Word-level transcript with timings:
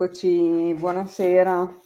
Eccoci, 0.00 0.74
buonasera. 0.78 1.80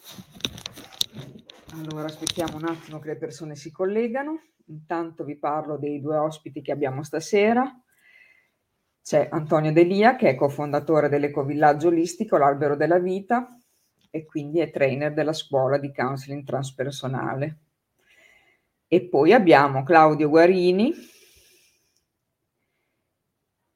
Allora, 1.73 2.05
aspettiamo 2.05 2.59
un 2.59 2.67
attimo 2.67 2.99
che 2.99 3.09
le 3.09 3.17
persone 3.17 3.57
si 3.57 3.71
collegano. 3.73 4.39
Intanto 4.67 5.25
vi 5.25 5.39
parlo 5.39 5.79
dei 5.79 5.99
due 5.99 6.19
ospiti 6.19 6.61
che 6.61 6.73
abbiamo 6.73 7.03
stasera. 7.05 7.75
C'è 9.03 9.29
Antonio 9.33 9.73
Delia, 9.73 10.17
che 10.17 10.29
è 10.29 10.35
cofondatore 10.35 11.09
dell'ecovillaggio 11.09 11.89
olistico 11.89 12.37
L'Albero 12.37 12.77
della 12.77 12.99
Vita 12.99 13.49
e 14.11 14.27
quindi 14.27 14.61
è 14.61 14.71
trainer 14.71 15.15
della 15.15 15.33
scuola 15.33 15.79
di 15.79 15.91
counseling 15.91 16.45
transpersonale. 16.45 17.61
E 18.89 19.09
poi 19.09 19.33
abbiamo 19.33 19.85
Claudio 19.85 20.29
Guarini, 20.29 20.93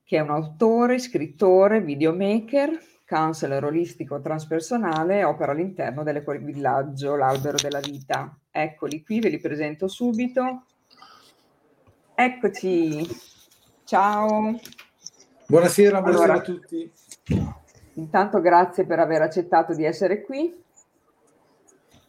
che 0.05 0.16
è 0.18 0.20
un 0.20 0.28
autore, 0.28 0.98
scrittore, 0.98 1.80
videomaker, 1.80 2.95
counselor 3.06 3.65
olistico 3.65 4.20
transpersonale, 4.20 5.24
opera 5.24 5.52
all'interno 5.52 6.02
dell'ecovillaggio 6.02 7.14
L'Albero 7.14 7.56
della 7.56 7.80
Vita. 7.80 8.37
Eccoli 8.51 9.02
qui, 9.05 9.20
ve 9.20 9.28
li 9.28 9.38
presento 9.38 9.87
subito. 9.88 10.64
Eccoci, 12.14 13.06
ciao. 13.84 14.59
Buonasera, 15.47 16.00
buonasera 16.00 16.33
allora, 16.33 16.38
a 16.38 16.45
tutti. 16.45 16.92
Intanto 17.95 18.41
grazie 18.41 18.84
per 18.84 18.98
aver 18.98 19.23
accettato 19.23 19.75
di 19.75 19.84
essere 19.84 20.23
qui. 20.23 20.64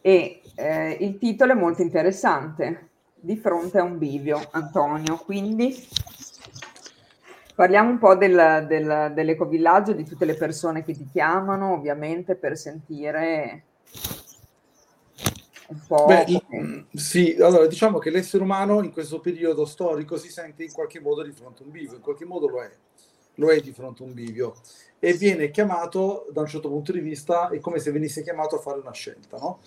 E 0.01 0.41
eh, 0.55 0.97
il 1.01 1.17
titolo 1.17 1.51
è 1.51 1.55
molto 1.55 1.81
interessante, 1.81 2.89
Di 3.19 3.35
fronte 3.35 3.77
a 3.79 3.83
un 3.83 3.97
bivio, 3.97 4.47
Antonio. 4.51 5.17
Quindi 5.17 5.75
Parliamo 7.57 7.89
un 7.89 7.97
po' 7.97 8.13
del, 8.13 8.65
del, 8.67 9.13
dell'ecovillaggio, 9.15 9.93
di 9.93 10.05
tutte 10.05 10.25
le 10.25 10.35
persone 10.35 10.83
che 10.83 10.93
ti 10.93 11.07
chiamano, 11.11 11.73
ovviamente, 11.73 12.35
per 12.35 12.55
sentire 12.55 13.63
un 15.69 15.79
po'. 15.87 16.05
Beh, 16.05 16.43
come... 16.47 16.85
Sì, 16.93 17.35
allora 17.39 17.65
diciamo 17.65 17.97
che 17.97 18.11
l'essere 18.11 18.43
umano 18.43 18.83
in 18.83 18.91
questo 18.91 19.19
periodo 19.19 19.65
storico 19.65 20.17
si 20.17 20.29
sente 20.29 20.65
in 20.65 20.71
qualche 20.71 20.99
modo 20.99 21.23
di 21.23 21.31
fronte 21.31 21.63
a 21.63 21.65
un 21.65 21.71
bivio, 21.71 21.95
in 21.95 22.01
qualche 22.01 22.25
modo 22.25 22.47
lo 22.47 22.61
è, 22.61 22.69
lo 23.33 23.49
è 23.49 23.59
di 23.59 23.71
fronte 23.71 24.03
a 24.03 24.05
un 24.05 24.13
bivio 24.13 24.53
e 24.99 25.13
viene 25.13 25.49
chiamato 25.49 26.27
da 26.31 26.41
un 26.41 26.47
certo 26.47 26.69
punto 26.69 26.91
di 26.91 26.99
vista, 26.99 27.49
è 27.49 27.59
come 27.59 27.79
se 27.79 27.89
venisse 27.89 28.21
chiamato 28.21 28.57
a 28.57 28.59
fare 28.59 28.77
una 28.77 28.93
scelta, 28.93 29.37
no? 29.37 29.61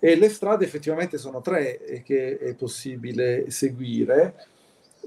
E 0.00 0.16
le 0.16 0.28
strade 0.28 0.64
effettivamente 0.64 1.18
sono 1.18 1.40
tre 1.40 2.02
che 2.04 2.36
è 2.36 2.54
possibile 2.54 3.48
seguire 3.52 4.48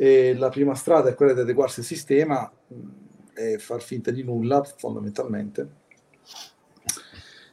e 0.01 0.33
la 0.33 0.47
prima 0.47 0.75
strada 0.75 1.09
è 1.09 1.13
quella 1.13 1.33
di 1.33 1.41
adeguarsi 1.41 1.81
al 1.81 1.85
sistema 1.85 2.49
e 3.33 3.59
far 3.59 3.81
finta 3.81 4.11
di 4.11 4.23
nulla, 4.23 4.63
fondamentalmente, 4.63 5.69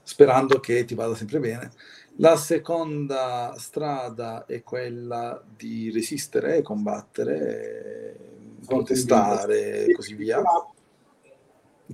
sperando 0.05 0.61
che 0.61 0.85
ti 0.85 0.95
vada 0.95 1.17
sempre 1.17 1.41
bene. 1.41 1.73
La 2.19 2.37
seconda 2.37 3.53
strada 3.59 4.47
è 4.47 4.63
quella 4.63 5.43
di 5.57 5.91
resistere, 5.91 6.63
combattere, 6.63 8.17
contestare 8.65 9.87
e 9.87 9.93
così 9.93 10.15
via, 10.15 10.41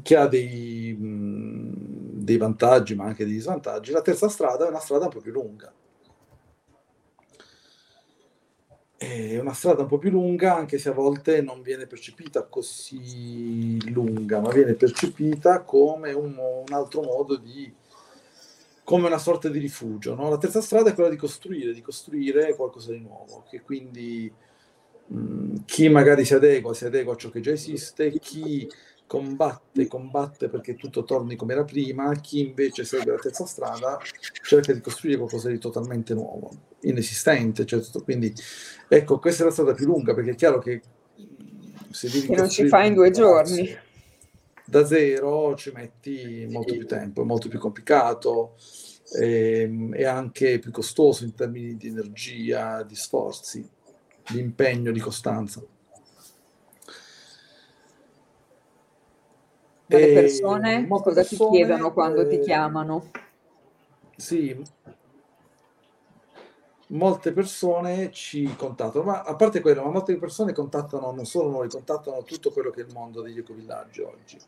che 0.02 0.16
ha 0.16 0.26
dei, 0.26 0.94
dei 0.98 2.36
vantaggi 2.36 2.94
ma 2.94 3.04
anche 3.04 3.24
dei 3.24 3.38
svantaggi. 3.38 3.90
La 3.90 4.02
terza 4.02 4.28
strada 4.28 4.66
è 4.66 4.68
una 4.68 4.80
strada 4.80 5.06
un 5.06 5.12
po' 5.12 5.20
più 5.20 5.32
lunga, 5.32 5.72
È 9.02 9.36
una 9.40 9.52
strada 9.52 9.82
un 9.82 9.88
po' 9.88 9.98
più 9.98 10.10
lunga, 10.10 10.54
anche 10.54 10.78
se 10.78 10.90
a 10.90 10.92
volte 10.92 11.42
non 11.42 11.60
viene 11.60 11.88
percepita 11.88 12.44
così 12.44 13.90
lunga, 13.90 14.38
ma 14.38 14.52
viene 14.52 14.74
percepita 14.74 15.62
come 15.62 16.12
un, 16.12 16.38
un 16.38 16.72
altro 16.72 17.02
modo 17.02 17.34
di 17.34 17.74
come 18.84 19.06
una 19.08 19.18
sorta 19.18 19.48
di 19.48 19.58
rifugio. 19.58 20.14
No? 20.14 20.30
La 20.30 20.38
terza 20.38 20.60
strada 20.60 20.90
è 20.90 20.94
quella 20.94 21.10
di 21.10 21.16
costruire, 21.16 21.72
di 21.72 21.80
costruire 21.80 22.54
qualcosa 22.54 22.92
di 22.92 23.00
nuovo, 23.00 23.44
che 23.50 23.60
quindi 23.62 24.32
mh, 25.06 25.64
chi 25.64 25.88
magari 25.88 26.24
si 26.24 26.34
adegua, 26.34 26.72
si 26.72 26.84
adegua 26.84 27.14
a 27.14 27.16
ciò 27.16 27.28
che 27.28 27.40
già 27.40 27.50
esiste, 27.50 28.12
chi 28.20 28.70
combatte, 29.12 29.86
combatte 29.88 30.48
perché 30.48 30.74
tutto 30.74 31.04
torni 31.04 31.36
come 31.36 31.52
era 31.52 31.64
prima, 31.64 32.14
chi 32.14 32.40
invece 32.40 32.82
segue 32.82 33.12
la 33.12 33.18
terza 33.18 33.44
strada 33.44 33.98
cerca 34.42 34.72
di 34.72 34.80
costruire 34.80 35.18
qualcosa 35.18 35.50
di 35.50 35.58
totalmente 35.58 36.14
nuovo, 36.14 36.50
inesistente. 36.80 37.66
Certo. 37.66 38.02
Quindi 38.02 38.32
ecco, 38.88 39.18
questa 39.18 39.42
è 39.42 39.46
la 39.46 39.52
strada 39.52 39.74
più 39.74 39.84
lunga 39.84 40.14
perché 40.14 40.30
è 40.30 40.34
chiaro 40.34 40.60
che 40.60 40.80
se 41.90 42.08
devi 42.08 42.28
che 42.28 42.36
non 42.36 42.48
si 42.48 42.66
fa 42.68 42.84
in 42.84 42.94
due 42.94 43.10
giorni. 43.10 43.76
Da 44.64 44.86
zero 44.86 45.56
ci 45.56 45.72
metti 45.74 46.46
molto 46.48 46.72
più 46.72 46.86
tempo, 46.86 47.20
è 47.20 47.26
molto 47.26 47.48
più 47.48 47.58
complicato 47.58 48.54
e, 49.20 49.60
ehm, 49.60 49.94
è 49.94 50.04
anche 50.04 50.58
più 50.58 50.70
costoso 50.70 51.24
in 51.24 51.34
termini 51.34 51.76
di 51.76 51.88
energia, 51.88 52.82
di 52.82 52.94
sforzi, 52.94 53.68
di 54.30 54.38
impegno, 54.38 54.90
di 54.90 55.00
costanza. 55.00 55.62
Ma 59.92 60.06
le 60.06 60.12
persone 60.12 60.88
cosa 60.88 61.12
persone, 61.12 61.50
ti 61.50 61.56
chiedono 61.56 61.92
quando 61.92 62.20
eh, 62.22 62.28
ti 62.28 62.38
chiamano? 62.40 63.10
Sì, 64.16 64.62
molte 66.92 67.32
persone 67.32 68.10
ci 68.12 68.54
contattano, 68.56 69.04
ma 69.04 69.22
a 69.22 69.34
parte 69.34 69.60
quello, 69.60 69.82
ma 69.82 69.90
molte 69.90 70.16
persone 70.16 70.52
contattano 70.52 71.12
non 71.12 71.24
solo 71.24 71.50
noi, 71.50 71.68
contattano 71.68 72.22
tutto 72.22 72.50
quello 72.50 72.70
che 72.70 72.82
è 72.82 72.84
il 72.84 72.92
mondo 72.92 73.22
degli 73.22 73.38
ecovillaggi 73.38 74.00
oggi. 74.02 74.38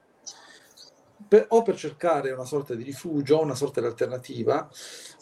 Per, 1.27 1.47
o 1.49 1.63
per 1.63 1.77
cercare 1.77 2.33
una 2.33 2.45
sorta 2.45 2.75
di 2.75 2.83
rifugio, 2.83 3.41
una 3.41 3.55
sorta 3.55 3.81
di 3.81 3.87
alternativa, 3.87 4.69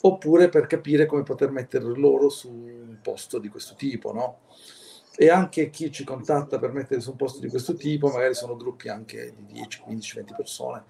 oppure 0.02 0.48
per 0.48 0.66
capire 0.66 1.06
come 1.06 1.22
poter 1.22 1.50
mettere 1.50 1.84
loro 1.84 2.28
su 2.28 2.50
un 2.50 2.98
posto 3.00 3.38
di 3.38 3.48
questo 3.48 3.74
tipo, 3.76 4.12
no? 4.12 4.38
E 5.16 5.28
anche 5.28 5.70
chi 5.70 5.92
ci 5.92 6.04
contatta 6.04 6.58
per 6.58 6.72
mettere 6.72 7.00
su 7.00 7.10
un 7.10 7.16
posto 7.16 7.40
di 7.40 7.48
questo 7.48 7.74
tipo, 7.74 8.08
magari 8.08 8.34
sono 8.34 8.56
gruppi 8.56 8.88
anche 8.88 9.34
di 9.36 9.52
10, 9.52 9.80
15, 9.80 10.14
20 10.16 10.34
persone, 10.36 10.84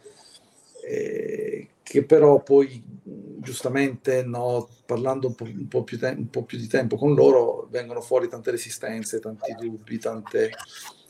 eh, 0.85 1.69
che 1.83 2.05
però 2.05 2.43
poi 2.43 2.83
giustamente 3.03 4.23
no, 4.23 4.69
parlando 4.87 5.29
un 5.29 5.35
po', 5.35 5.45
un, 5.45 5.69
po 5.69 5.85
te- 5.85 6.15
un 6.17 6.31
po', 6.31 6.45
più 6.45 6.59
di 6.59 6.69
tempo 6.69 6.97
con 6.97 7.15
loro 7.15 7.67
vengono 7.71 8.01
fuori 8.01 8.29
tante 8.29 8.53
resistenze, 8.53 9.19
tanti 9.19 9.55
dubbi, 9.59 9.99
tante 9.99 10.51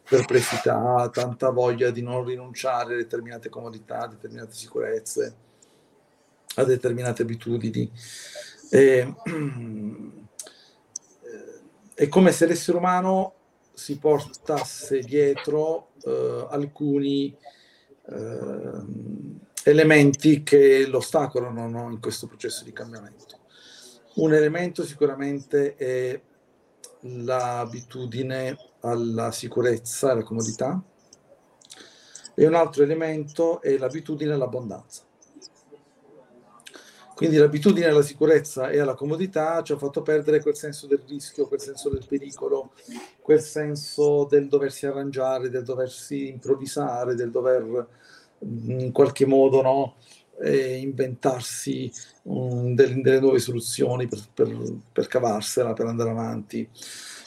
perplessità, 0.08 1.08
tanta 1.12 1.50
voglia 1.50 1.90
di 1.90 2.02
non 2.02 2.24
rinunciare 2.24 2.94
a 2.94 2.96
determinate 2.96 3.48
comodità, 3.48 4.00
a 4.00 4.08
determinate 4.08 4.52
sicurezze, 4.54 5.36
a 6.56 6.64
determinate 6.64 7.22
abitudini. 7.22 7.90
E, 8.70 9.14
è 12.02 12.08
come 12.08 12.32
se 12.32 12.46
l'essere 12.46 12.78
umano 12.78 13.34
si 13.74 13.96
portasse 13.96 14.98
dietro 14.98 15.92
eh, 16.02 16.48
alcuni 16.50 17.32
eh, 18.08 18.82
elementi 19.62 20.42
che 20.42 20.84
lo 20.88 20.96
ostacolano 20.96 21.68
no, 21.68 21.88
in 21.92 22.00
questo 22.00 22.26
processo 22.26 22.64
di 22.64 22.72
cambiamento. 22.72 23.38
Un 24.14 24.34
elemento 24.34 24.84
sicuramente 24.84 25.76
è 25.76 26.20
l'abitudine 27.02 28.56
alla 28.80 29.30
sicurezza 29.30 30.08
e 30.08 30.10
alla 30.10 30.24
comodità 30.24 30.82
e 32.34 32.46
un 32.48 32.54
altro 32.54 32.82
elemento 32.82 33.62
è 33.62 33.78
l'abitudine 33.78 34.32
all'abbondanza. 34.32 35.02
Quindi 37.22 37.38
l'abitudine 37.38 37.86
alla 37.86 38.02
sicurezza 38.02 38.68
e 38.70 38.80
alla 38.80 38.94
comodità 38.94 39.62
ci 39.62 39.70
ha 39.70 39.76
fatto 39.76 40.02
perdere 40.02 40.42
quel 40.42 40.56
senso 40.56 40.88
del 40.88 41.04
rischio, 41.06 41.46
quel 41.46 41.60
senso 41.60 41.88
del 41.88 42.04
pericolo, 42.04 42.72
quel 43.20 43.40
senso 43.40 44.26
del 44.28 44.48
doversi 44.48 44.86
arrangiare, 44.86 45.48
del 45.48 45.62
doversi 45.62 46.26
improvvisare, 46.26 47.14
del 47.14 47.30
dover 47.30 47.86
in 48.40 48.90
qualche 48.90 49.24
modo 49.24 49.62
no, 49.62 49.94
eh, 50.40 50.78
inventarsi 50.78 51.92
um, 52.22 52.74
delle, 52.74 53.00
delle, 53.00 53.20
nuove 53.20 53.38
soluzioni 53.38 54.08
per, 54.08 54.18
per, 54.34 54.74
per, 54.90 55.06
cavarsela, 55.06 55.74
per 55.74 55.86
andare 55.86 56.10
avanti. 56.10 56.68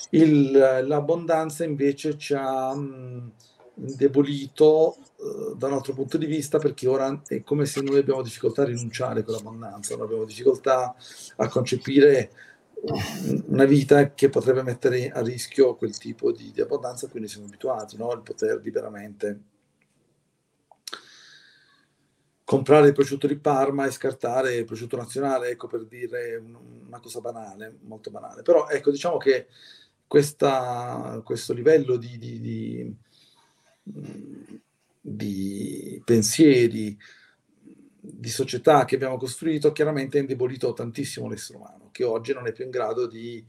Il, 0.09 0.51
l'abbondanza 0.51 1.63
invece 1.63 2.17
ci 2.17 2.33
ha 2.33 2.75
mh, 2.75 3.31
indebolito 3.75 4.95
eh, 4.95 5.55
da 5.55 5.67
un 5.67 5.73
altro 5.73 5.93
punto 5.93 6.17
di 6.17 6.25
vista 6.25 6.59
perché 6.59 6.87
ora 6.87 7.21
è 7.27 7.43
come 7.43 7.65
se 7.65 7.81
noi 7.81 7.99
abbiamo 7.99 8.21
difficoltà 8.21 8.63
a 8.63 8.65
rinunciare 8.65 9.21
a 9.21 9.23
quell'abbondanza, 9.23 9.95
noi 9.95 10.05
abbiamo 10.05 10.25
difficoltà 10.25 10.95
a 11.37 11.47
concepire 11.47 12.31
una 13.47 13.65
vita 13.65 14.13
che 14.13 14.29
potrebbe 14.29 14.61
mettere 14.61 15.09
a 15.09 15.21
rischio 15.21 15.75
quel 15.75 15.97
tipo 15.97 16.31
di, 16.31 16.51
di 16.51 16.61
abbondanza 16.61 17.05
a 17.05 17.09
cui 17.09 17.19
noi 17.19 17.29
siamo 17.29 17.47
abituati, 17.47 17.97
no? 17.97 18.11
il 18.13 18.21
poter 18.21 18.61
liberamente 18.61 19.39
comprare 22.45 22.87
il 22.87 22.93
prosciutto 22.93 23.25
di 23.25 23.37
Parma 23.37 23.85
e 23.85 23.91
scartare 23.91 24.53
il 24.53 24.65
prosciutto 24.65 24.95
nazionale, 24.95 25.49
ecco 25.49 25.67
per 25.67 25.85
dire 25.85 26.37
una 26.85 26.99
cosa 26.99 27.19
banale, 27.19 27.79
molto 27.81 28.11
banale. 28.11 28.43
Però 28.43 28.67
ecco, 28.67 28.91
diciamo 28.91 29.17
che 29.17 29.47
questa, 30.05 31.21
questo 31.23 31.53
livello 31.53 31.97
di, 31.97 32.19
di, 32.19 32.39
di 32.39 32.95
di 35.01 36.01
pensieri, 36.03 36.97
di 37.99 38.29
società 38.29 38.85
che 38.85 38.95
abbiamo 38.95 39.17
costruito 39.17 39.71
chiaramente 39.71 40.17
ha 40.17 40.21
indebolito 40.21 40.73
tantissimo 40.73 41.27
l'essere 41.27 41.59
umano, 41.59 41.89
che 41.91 42.03
oggi 42.03 42.33
non 42.33 42.47
è 42.47 42.51
più 42.51 42.65
in 42.65 42.71
grado 42.71 43.07
di 43.07 43.45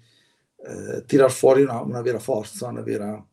eh, 0.57 1.05
tirar 1.07 1.31
fuori 1.31 1.63
una, 1.63 1.81
una, 1.81 2.03
vera 2.03 2.19
forza, 2.19 2.69
una 2.69 2.83
vera 2.83 3.25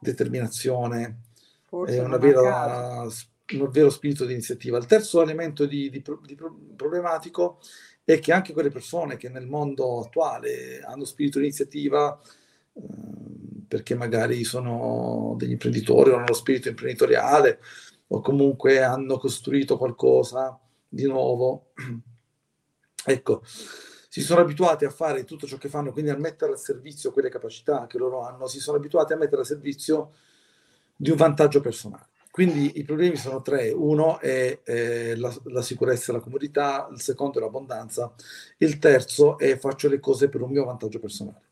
determinazione, 0.00 1.20
eh, 1.86 2.00
una 2.00 2.18
vera, 2.18 3.02
un 3.02 3.70
vero 3.70 3.90
spirito 3.90 4.24
di 4.24 4.32
iniziativa. 4.32 4.78
Il 4.78 4.86
terzo 4.86 5.22
elemento 5.22 5.66
di, 5.66 5.90
di, 5.90 6.02
di 6.24 6.38
problematico 6.76 7.60
è 8.04 8.18
che 8.20 8.32
anche 8.32 8.52
quelle 8.54 8.70
persone 8.70 9.16
che 9.16 9.28
nel 9.28 9.46
mondo 9.46 10.00
attuale 10.00 10.80
hanno 10.80 11.04
spirito 11.04 11.38
di 11.38 11.44
iniziativa, 11.44 12.18
perché 13.68 13.94
magari 13.94 14.44
sono 14.44 15.34
degli 15.36 15.52
imprenditori 15.52 16.10
hanno 16.10 16.24
lo 16.26 16.34
spirito 16.34 16.68
imprenditoriale, 16.68 17.60
o 18.08 18.20
comunque 18.20 18.82
hanno 18.82 19.18
costruito 19.18 19.76
qualcosa 19.76 20.58
di 20.88 21.06
nuovo. 21.06 21.72
ecco, 23.04 23.42
si 23.44 24.22
sono 24.22 24.40
abituati 24.40 24.84
a 24.84 24.90
fare 24.90 25.24
tutto 25.24 25.46
ciò 25.46 25.58
che 25.58 25.68
fanno, 25.68 25.92
quindi 25.92 26.10
a 26.10 26.16
mettere 26.16 26.52
al 26.52 26.58
servizio 26.58 27.12
quelle 27.12 27.28
capacità 27.28 27.86
che 27.86 27.98
loro 27.98 28.22
hanno, 28.22 28.46
si 28.46 28.58
sono 28.58 28.78
abituati 28.78 29.12
a 29.12 29.16
mettere 29.16 29.42
al 29.42 29.46
servizio 29.46 30.12
di 30.96 31.10
un 31.10 31.16
vantaggio 31.16 31.60
personale. 31.60 32.06
Quindi 32.30 32.78
i 32.78 32.84
problemi 32.84 33.16
sono 33.16 33.42
tre. 33.42 33.70
Uno 33.70 34.20
è 34.20 34.60
eh, 34.62 35.16
la, 35.16 35.34
la, 35.44 35.62
sicurezza 35.62 36.12
e 36.12 36.14
la 36.14 36.20
comodità, 36.20 36.88
il 36.92 37.00
secondo 37.00 37.38
è 37.38 37.42
l'abbondanza, 37.42 38.14
il 38.58 38.78
terzo 38.78 39.38
è 39.38 39.58
faccio 39.58 39.88
le 39.88 39.98
cose 39.98 40.28
per 40.28 40.42
un 40.42 40.50
mio 40.50 40.64
vantaggio 40.64 41.00
personale. 41.00 41.47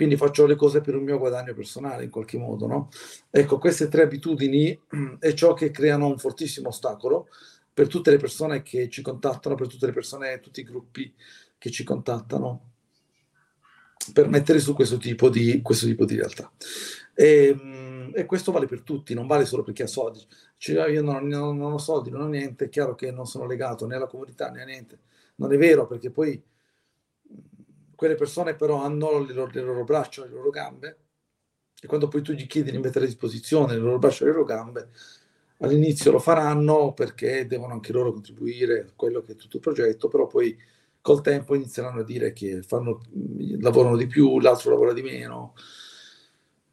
Quindi 0.00 0.16
faccio 0.16 0.46
le 0.46 0.56
cose 0.56 0.80
per 0.80 0.94
un 0.94 1.02
mio 1.02 1.18
guadagno 1.18 1.52
personale 1.52 2.04
in 2.04 2.10
qualche 2.10 2.38
modo, 2.38 2.66
no? 2.66 2.88
Ecco, 3.28 3.58
queste 3.58 3.88
tre 3.88 4.04
abitudini 4.04 4.80
è 5.20 5.34
ciò 5.34 5.52
che 5.52 5.70
creano 5.70 6.06
un 6.06 6.16
fortissimo 6.16 6.68
ostacolo 6.68 7.28
per 7.70 7.86
tutte 7.86 8.10
le 8.10 8.16
persone 8.16 8.62
che 8.62 8.88
ci 8.88 9.02
contattano, 9.02 9.56
per 9.56 9.66
tutte 9.66 9.84
le 9.84 9.92
persone, 9.92 10.40
tutti 10.40 10.60
i 10.60 10.62
gruppi 10.62 11.12
che 11.58 11.70
ci 11.70 11.84
contattano 11.84 12.70
per 14.14 14.26
mettere 14.28 14.58
su 14.58 14.72
questo 14.72 14.96
tipo 14.96 15.28
di, 15.28 15.60
questo 15.60 15.84
tipo 15.84 16.06
di 16.06 16.16
realtà. 16.16 16.50
E, 17.12 17.48
ehm, 17.48 18.12
e, 18.14 18.24
questo 18.24 18.52
vale 18.52 18.64
per 18.64 18.80
tutti, 18.80 19.12
non 19.12 19.26
vale 19.26 19.44
solo 19.44 19.62
per 19.62 19.74
chi 19.74 19.82
ha 19.82 19.86
soldi. 19.86 20.26
Cioè, 20.56 20.88
io 20.88 21.02
non, 21.02 21.26
non, 21.26 21.58
non, 21.58 21.72
ho 21.72 21.78
soldi, 21.78 22.08
non 22.08 22.22
ho 22.22 22.28
niente, 22.28 22.64
è 22.64 22.68
chiaro 22.70 22.94
che 22.94 23.12
non 23.12 23.26
sono 23.26 23.44
legato 23.44 23.86
né 23.86 23.96
alla 23.96 24.06
comunità 24.06 24.48
né 24.48 24.62
a 24.62 24.64
niente. 24.64 24.98
Non 25.34 25.52
è 25.52 25.58
vero, 25.58 25.86
perché 25.86 26.10
poi 26.10 26.42
quelle 28.00 28.14
persone 28.14 28.54
però 28.54 28.82
hanno 28.82 29.18
le 29.18 29.34
loro, 29.34 29.50
le 29.52 29.60
loro 29.60 29.84
braccia, 29.84 30.24
le 30.24 30.30
loro 30.30 30.48
gambe, 30.48 30.96
e 31.78 31.86
quando 31.86 32.08
poi 32.08 32.22
tu 32.22 32.32
gli 32.32 32.46
chiedi 32.46 32.70
di 32.70 32.78
mettere 32.78 33.04
a 33.04 33.08
disposizione 33.08 33.74
le 33.74 33.78
loro 33.78 33.98
braccia 33.98 34.24
e 34.24 34.28
le 34.28 34.32
loro 34.32 34.44
gambe, 34.46 34.88
all'inizio 35.58 36.10
lo 36.10 36.18
faranno 36.18 36.94
perché 36.94 37.46
devono 37.46 37.74
anche 37.74 37.92
loro 37.92 38.10
contribuire 38.10 38.86
a 38.88 38.92
quello 38.96 39.20
che 39.20 39.32
è 39.32 39.36
tutto 39.36 39.56
il 39.56 39.62
progetto, 39.62 40.08
però 40.08 40.26
poi 40.26 40.58
col 41.02 41.20
tempo 41.20 41.54
inizieranno 41.54 42.00
a 42.00 42.04
dire 42.04 42.32
che 42.32 42.62
fanno, 42.62 43.02
lavorano 43.58 43.98
di 43.98 44.06
più, 44.06 44.40
l'altro 44.40 44.70
lavora 44.70 44.94
di 44.94 45.02
meno. 45.02 45.52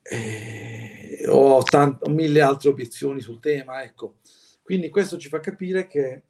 E 0.01 1.25
ho, 1.27 1.61
tant- 1.63 2.07
ho 2.07 2.09
mille 2.09 2.39
altre 2.39 2.69
obiezioni 2.69 3.19
sul 3.19 3.41
tema, 3.41 3.83
ecco. 3.83 4.19
Quindi 4.61 4.87
questo 4.89 5.17
ci 5.17 5.27
fa 5.27 5.41
capire 5.41 5.87
che 5.87 6.23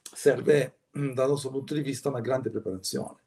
serve 0.00 0.76
dal 0.92 1.28
nostro 1.28 1.50
punto 1.50 1.74
di 1.74 1.80
vista 1.80 2.08
una 2.08 2.20
grande 2.20 2.50
preparazione 2.50 3.22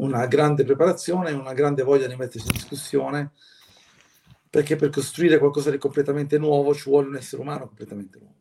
una 0.00 0.26
grande 0.26 0.64
preparazione, 0.64 1.32
una 1.32 1.52
grande 1.52 1.82
voglia 1.82 2.06
di 2.06 2.16
mettersi 2.16 2.46
in 2.46 2.54
discussione, 2.54 3.32
perché 4.48 4.76
per 4.76 4.90
costruire 4.90 5.38
qualcosa 5.38 5.70
di 5.70 5.78
completamente 5.78 6.38
nuovo 6.38 6.74
ci 6.74 6.88
vuole 6.88 7.08
un 7.08 7.16
essere 7.16 7.42
umano 7.42 7.66
completamente 7.66 8.18
nuovo. 8.18 8.34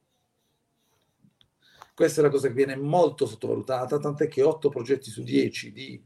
Questa 1.94 2.22
è 2.22 2.24
la 2.24 2.30
cosa 2.30 2.48
che 2.48 2.54
viene 2.54 2.78
molto 2.78 3.26
sottovalutata, 3.26 4.00
tant'è 4.00 4.30
che 4.30 4.42
8 4.42 4.70
progetti 4.70 5.10
su 5.10 5.22
10 5.22 5.72
di 5.74 6.02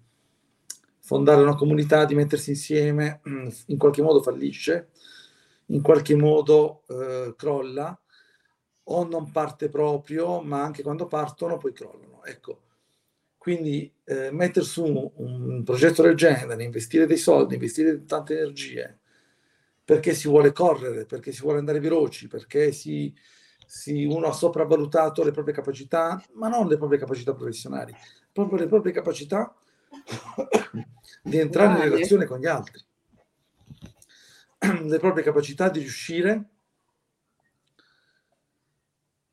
fondare 0.99 1.43
una 1.43 1.55
comunità, 1.55 2.05
di 2.05 2.15
mettersi 2.15 2.49
insieme, 2.49 3.21
in 3.67 3.77
qualche 3.77 4.01
modo 4.01 4.21
fallisce, 4.23 4.89
in 5.67 5.81
qualche 5.81 6.15
modo 6.15 6.81
eh, 6.87 7.35
crolla, 7.37 7.97
o 8.85 9.05
non 9.05 9.31
parte 9.31 9.69
proprio, 9.69 10.41
ma 10.41 10.63
anche 10.63 10.81
quando 10.81 11.05
partono 11.05 11.57
poi 11.57 11.73
crollano. 11.73 12.23
Ecco, 12.25 12.62
quindi 13.43 13.93
eh, 14.05 14.31
mettere 14.31 14.63
su 14.63 15.11
un, 15.15 15.63
progetto 15.65 16.01
del 16.01 16.15
genere, 16.15 16.63
investire 16.63 17.05
dei 17.05 17.17
soldi, 17.17 17.55
investire 17.55 18.05
tante 18.05 18.37
energie, 18.37 18.99
perché 19.83 20.13
si 20.13 20.29
vuole 20.29 20.53
correre, 20.53 21.05
perché 21.05 21.33
si 21.33 21.41
vuole 21.41 21.59
andare 21.59 21.81
veloci, 21.81 22.29
perché 22.29 22.71
si, 22.71 23.13
si, 23.65 24.05
uno 24.05 24.27
ha 24.27 24.31
sopravvalutato 24.31 25.25
le 25.25 25.31
proprie 25.31 25.53
capacità, 25.53 26.23
ma 26.35 26.47
non 26.47 26.69
le 26.69 26.77
proprie 26.77 26.97
capacità 26.97 27.33
professionali, 27.33 27.93
proprio 28.31 28.59
le 28.59 28.67
proprie 28.67 28.93
capacità 28.93 29.53
di 31.21 31.37
entrare 31.37 31.83
in 31.83 31.91
relazione 31.91 32.23
con 32.23 32.39
gli 32.39 32.47
altri, 32.47 32.81
le 34.85 34.99
proprie 34.99 35.21
capacità 35.21 35.67
di 35.67 35.79
riuscire 35.79 36.49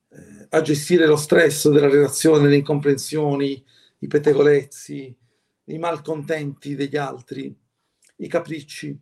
eh, 0.09 0.47
a 0.49 0.61
gestire 0.63 1.07
lo 1.07 1.15
stress 1.15 1.69
della 1.69 1.89
relazione, 1.89 2.49
le 2.49 2.57
incomprensioni, 2.57 3.65
i 4.01 4.07
pettegolezzi, 4.07 5.17
i 5.65 5.79
malcontenti 5.79 6.75
degli 6.75 6.97
altri, 6.97 7.55
i 8.17 8.29
capricci, 8.29 8.99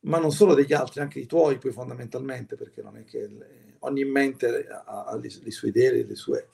ma 0.00 0.18
non 0.18 0.32
solo 0.32 0.54
degli 0.54 0.72
altri, 0.72 1.00
anche 1.00 1.18
i 1.18 1.26
tuoi 1.26 1.58
poi 1.58 1.72
fondamentalmente, 1.72 2.56
perché 2.56 2.82
non 2.82 2.96
è 2.96 3.04
che 3.04 3.26
le, 3.26 3.76
ogni 3.80 4.04
mente 4.04 4.66
ha, 4.68 5.04
ha 5.04 5.16
le, 5.16 5.30
le, 5.42 5.50
sue 5.50 5.68
idee, 5.68 6.04
le 6.04 6.14
sue 6.14 6.48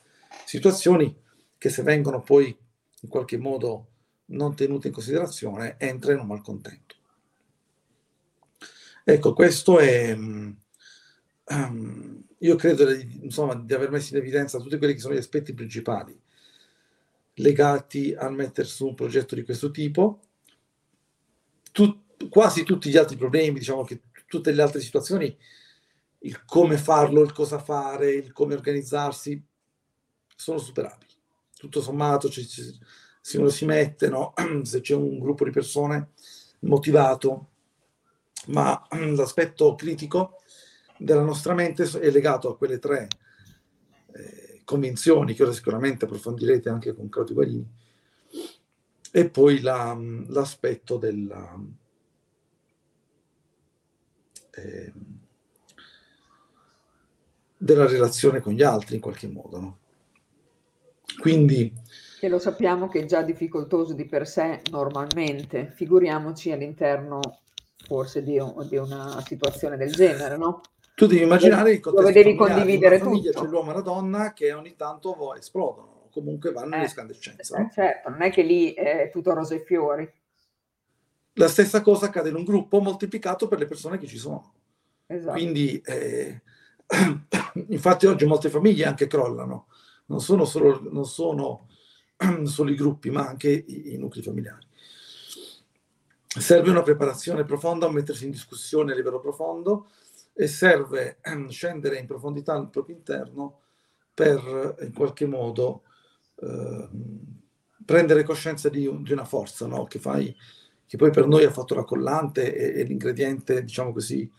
situazioni 0.44 1.14
che 1.58 1.68
se 1.68 1.82
vengono 1.82 2.22
poi 2.22 2.56
in 3.00 3.08
qualche 3.08 3.36
modo 3.36 3.88
non 4.26 4.54
tenute 4.54 4.88
in 4.88 4.94
considerazione, 4.94 5.76
entra 5.78 6.12
in 6.12 6.20
un 6.20 6.26
malcontento. 6.26 6.96
Ecco, 9.04 9.34
questo 9.34 9.78
è... 9.78 10.12
Um, 10.12 10.56
io 12.38 12.56
credo 12.56 12.90
insomma, 12.90 13.54
di 13.54 13.74
aver 13.74 13.90
messo 13.90 14.14
in 14.14 14.20
evidenza 14.20 14.58
tutti 14.58 14.78
quelli 14.78 14.94
che 14.94 15.00
sono 15.00 15.14
gli 15.14 15.18
aspetti 15.18 15.52
principali 15.52 16.18
legati 17.34 18.14
a 18.14 18.28
mettere 18.28 18.66
su 18.66 18.86
un 18.86 18.94
progetto 18.94 19.34
di 19.34 19.42
questo 19.42 19.70
tipo. 19.70 20.20
Tut, 21.70 22.28
quasi 22.28 22.64
tutti 22.64 22.90
gli 22.90 22.96
altri 22.96 23.16
problemi, 23.16 23.58
diciamo 23.58 23.84
che 23.84 24.02
tutte 24.26 24.52
le 24.52 24.62
altre 24.62 24.80
situazioni, 24.80 25.36
il 26.20 26.44
come 26.44 26.76
farlo, 26.76 27.22
il 27.22 27.32
cosa 27.32 27.58
fare, 27.58 28.10
il 28.10 28.32
come 28.32 28.54
organizzarsi, 28.54 29.42
sono 30.36 30.58
superabili. 30.58 31.12
Tutto 31.56 31.80
sommato, 31.80 32.28
cioè, 32.28 32.44
se 33.20 33.38
uno 33.38 33.48
si 33.48 33.64
mette, 33.64 34.08
no? 34.08 34.34
se 34.62 34.80
c'è 34.80 34.94
un 34.94 35.18
gruppo 35.18 35.44
di 35.44 35.50
persone 35.50 36.10
motivato, 36.60 37.48
ma 38.46 38.86
l'aspetto 38.90 39.74
critico 39.74 40.42
della 40.98 41.22
nostra 41.22 41.54
mente 41.54 41.84
è 41.84 42.10
legato 42.10 42.50
a 42.50 42.56
quelle 42.56 42.78
tre 42.78 43.08
convinzioni 44.72 45.34
che 45.34 45.42
ora 45.42 45.52
sicuramente 45.52 46.06
approfondirete 46.06 46.70
anche 46.70 46.94
con 46.94 47.10
Claudio 47.10 47.34
Guarini, 47.34 47.68
e 49.10 49.28
poi 49.28 49.60
la, 49.60 49.94
l'aspetto 50.28 50.96
della, 50.96 51.54
eh, 54.54 54.92
della 57.58 57.86
relazione 57.86 58.40
con 58.40 58.54
gli 58.54 58.62
altri 58.62 58.94
in 58.94 59.02
qualche 59.02 59.28
modo. 59.28 59.60
No? 59.60 59.78
Quindi... 61.20 61.72
Che 62.18 62.28
lo 62.28 62.38
sappiamo 62.38 62.88
che 62.88 63.00
è 63.00 63.04
già 63.04 63.22
difficoltoso 63.22 63.92
di 63.92 64.06
per 64.06 64.26
sé 64.26 64.62
normalmente, 64.70 65.70
figuriamoci 65.74 66.50
all'interno 66.50 67.20
forse 67.84 68.22
di, 68.22 68.40
di 68.68 68.76
una 68.76 69.22
situazione 69.26 69.76
del 69.76 69.92
genere, 69.92 70.38
no? 70.38 70.62
Tu 70.94 71.06
devi 71.06 71.22
immaginare 71.22 71.72
il 71.72 71.80
contesto 71.80 72.08
dove 72.08 72.22
devi 72.22 72.36
condividere 72.36 72.98
famiglia 72.98 73.30
tutto. 73.30 73.44
c'è 73.44 73.50
l'uomo 73.50 73.70
e 73.70 73.74
la 73.74 73.80
donna 73.80 74.32
che 74.32 74.52
ogni 74.52 74.76
tanto 74.76 75.34
esplodono, 75.34 76.08
comunque 76.10 76.52
vanno 76.52 76.74
eh, 76.74 76.78
in 76.78 76.84
escandescenza. 76.84 77.58
Eh, 77.58 77.70
certo, 77.72 78.10
non 78.10 78.22
è 78.22 78.30
che 78.30 78.42
lì 78.42 78.72
è 78.72 79.08
tutto 79.10 79.32
rose 79.32 79.56
e 79.56 79.64
fiori. 79.64 80.10
La 81.34 81.48
stessa 81.48 81.80
cosa 81.80 82.06
accade 82.06 82.28
in 82.28 82.34
un 82.34 82.44
gruppo 82.44 82.80
moltiplicato 82.80 83.48
per 83.48 83.58
le 83.58 83.66
persone 83.66 83.98
che 83.98 84.06
ci 84.06 84.18
sono. 84.18 84.52
Esatto. 85.06 85.32
Quindi, 85.32 85.80
eh, 85.80 86.42
infatti 87.68 88.06
oggi 88.06 88.26
molte 88.26 88.50
famiglie 88.50 88.84
anche 88.84 89.06
crollano, 89.06 89.68
non 90.06 90.20
sono 90.20 90.44
solo, 90.44 90.80
non 90.90 91.06
sono 91.06 91.68
solo 92.44 92.70
i 92.70 92.74
gruppi, 92.74 93.10
ma 93.10 93.26
anche 93.26 93.50
i, 93.50 93.94
i 93.94 93.98
nuclei 93.98 94.22
familiari. 94.22 94.66
Serve 96.26 96.70
una 96.70 96.82
preparazione 96.82 97.44
profonda, 97.44 97.90
mettersi 97.90 98.24
in 98.24 98.30
discussione 98.30 98.92
a 98.92 98.94
livello 98.94 99.20
profondo, 99.20 99.88
e 100.32 100.46
serve 100.46 101.18
ehm, 101.20 101.48
scendere 101.48 101.98
in 101.98 102.06
profondità 102.06 102.54
al 102.54 102.70
proprio 102.70 102.96
interno 102.96 103.60
per 104.14 104.76
in 104.80 104.92
qualche 104.92 105.26
modo 105.26 105.82
eh, 106.36 106.88
prendere 107.84 108.24
coscienza 108.24 108.68
di, 108.68 108.88
di 109.02 109.12
una 109.12 109.24
forza 109.24 109.66
no? 109.66 109.84
che, 109.84 109.98
fai, 109.98 110.34
che 110.86 110.96
poi 110.96 111.10
per 111.10 111.26
noi 111.26 111.44
ha 111.44 111.50
fatto 111.50 111.74
la 111.74 111.84
collante 111.84 112.54
e, 112.54 112.80
e 112.80 112.82
l'ingrediente, 112.84 113.62
diciamo 113.62 113.92
così, 113.92 114.30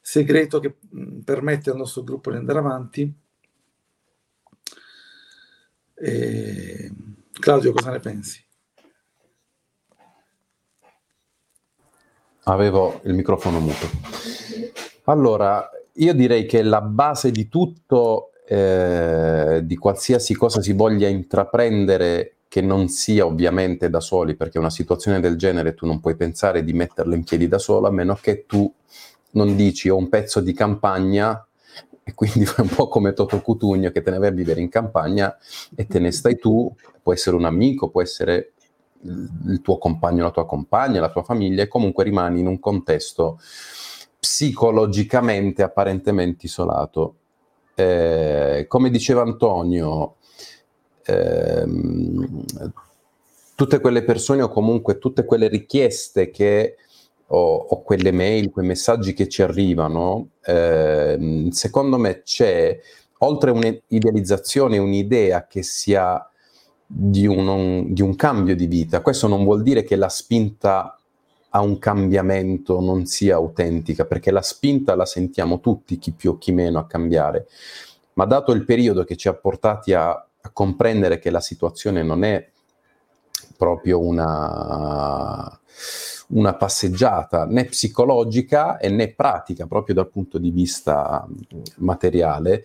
segreto 0.00 0.60
che 0.60 0.76
mh, 0.88 1.20
permette 1.20 1.70
al 1.70 1.76
nostro 1.76 2.02
gruppo 2.02 2.30
di 2.30 2.36
andare 2.36 2.58
avanti 2.58 3.22
E... 5.94 6.92
Claudio, 7.32 7.72
cosa 7.72 7.90
ne 7.90 8.00
pensi? 8.00 8.44
Avevo 12.44 13.00
il 13.04 13.14
microfono 13.14 13.58
muto. 13.60 13.88
Allora, 15.04 15.68
io 15.94 16.14
direi 16.14 16.46
che 16.46 16.62
la 16.62 16.80
base 16.80 17.30
di 17.30 17.48
tutto, 17.48 18.30
eh, 18.46 19.60
di 19.62 19.76
qualsiasi 19.76 20.34
cosa 20.34 20.62
si 20.62 20.72
voglia 20.72 21.08
intraprendere, 21.08 22.36
che 22.48 22.62
non 22.62 22.88
sia 22.88 23.26
ovviamente 23.26 23.90
da 23.90 24.00
soli, 24.00 24.34
perché 24.34 24.58
una 24.58 24.70
situazione 24.70 25.20
del 25.20 25.36
genere 25.36 25.74
tu 25.74 25.86
non 25.86 26.00
puoi 26.00 26.16
pensare 26.16 26.64
di 26.64 26.72
metterla 26.72 27.14
in 27.14 27.24
piedi 27.24 27.48
da 27.48 27.58
solo, 27.58 27.88
a 27.88 27.90
meno 27.90 28.14
che 28.14 28.46
tu 28.46 28.72
non 29.32 29.56
dici 29.56 29.88
ho 29.88 29.96
un 29.96 30.08
pezzo 30.08 30.40
di 30.40 30.52
campagna 30.52 31.46
e 32.02 32.14
quindi 32.14 32.46
fai 32.46 32.64
un 32.64 32.74
po' 32.74 32.88
come 32.88 33.12
Toto 33.12 33.40
Cutugno 33.40 33.90
che 33.90 34.02
te 34.02 34.10
ne 34.10 34.18
vai 34.18 34.28
a 34.28 34.32
vivere 34.32 34.60
in 34.60 34.68
campagna 34.68 35.36
e 35.74 35.86
te 35.86 35.98
ne 35.98 36.12
stai 36.12 36.38
tu, 36.38 36.72
può 37.02 37.12
essere 37.12 37.36
un 37.36 37.44
amico, 37.44 37.90
può 37.90 38.00
essere 38.00 38.52
il 39.02 39.60
tuo 39.60 39.76
compagno, 39.76 40.22
la 40.22 40.30
tua 40.30 40.46
compagna, 40.46 41.00
la 41.00 41.10
tua 41.10 41.24
famiglia 41.24 41.62
e 41.62 41.68
comunque 41.68 42.04
rimani 42.04 42.40
in 42.40 42.46
un 42.46 42.58
contesto 42.58 43.38
psicologicamente 44.24 45.62
apparentemente 45.62 46.46
isolato. 46.46 47.16
Eh, 47.74 48.64
come 48.66 48.88
diceva 48.88 49.20
Antonio, 49.20 50.16
ehm, 51.04 52.44
tutte 53.54 53.80
quelle 53.80 54.02
persone 54.02 54.40
o 54.40 54.48
comunque 54.48 54.96
tutte 54.96 55.26
quelle 55.26 55.48
richieste 55.48 56.30
che 56.30 56.76
o, 57.26 57.54
o 57.54 57.82
quelle 57.82 58.12
mail, 58.12 58.50
quei 58.50 58.66
messaggi 58.66 59.12
che 59.12 59.28
ci 59.28 59.42
arrivano, 59.42 60.30
ehm, 60.42 61.50
secondo 61.50 61.98
me 61.98 62.22
c'è 62.22 62.80
oltre 63.18 63.50
un'idealizzazione, 63.50 64.78
un'idea 64.78 65.46
che 65.46 65.62
sia 65.62 66.26
di 66.86 67.26
un, 67.26 67.92
di 67.92 68.00
un 68.00 68.16
cambio 68.16 68.56
di 68.56 68.66
vita. 68.66 69.02
Questo 69.02 69.28
non 69.28 69.44
vuol 69.44 69.62
dire 69.62 69.82
che 69.82 69.96
la 69.96 70.08
spinta 70.08 70.98
a 71.56 71.60
un 71.60 71.78
cambiamento 71.78 72.80
non 72.80 73.06
sia 73.06 73.36
autentica, 73.36 74.04
perché 74.04 74.32
la 74.32 74.42
spinta 74.42 74.96
la 74.96 75.06
sentiamo 75.06 75.60
tutti, 75.60 75.98
chi 75.98 76.10
più 76.10 76.32
o 76.32 76.38
chi 76.38 76.50
meno, 76.50 76.80
a 76.80 76.86
cambiare. 76.86 77.46
Ma 78.14 78.24
dato 78.24 78.50
il 78.50 78.64
periodo 78.64 79.04
che 79.04 79.16
ci 79.16 79.28
ha 79.28 79.34
portati 79.34 79.92
a, 79.92 80.10
a 80.10 80.50
comprendere 80.52 81.20
che 81.20 81.30
la 81.30 81.40
situazione 81.40 82.02
non 82.02 82.24
è 82.24 82.48
proprio 83.56 84.00
una, 84.00 85.60
una 86.28 86.54
passeggiata 86.54 87.46
né 87.46 87.66
psicologica 87.66 88.78
e 88.78 88.88
né 88.88 89.12
pratica 89.12 89.66
proprio 89.66 89.94
dal 89.94 90.10
punto 90.10 90.38
di 90.38 90.50
vista 90.50 91.24
materiale, 91.76 92.64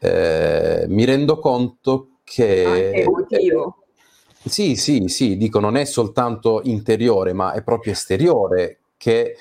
eh, 0.00 0.84
mi 0.88 1.04
rendo 1.04 1.38
conto 1.38 2.08
che... 2.24 2.64
Anche 2.64 3.02
emotivo. 3.02 3.76
Sì, 4.42 4.74
sì, 4.76 5.08
sì, 5.08 5.36
dico 5.36 5.60
non 5.60 5.76
è 5.76 5.84
soltanto 5.84 6.62
interiore, 6.64 7.34
ma 7.34 7.52
è 7.52 7.62
proprio 7.62 7.92
esteriore 7.92 8.78
che 8.96 9.36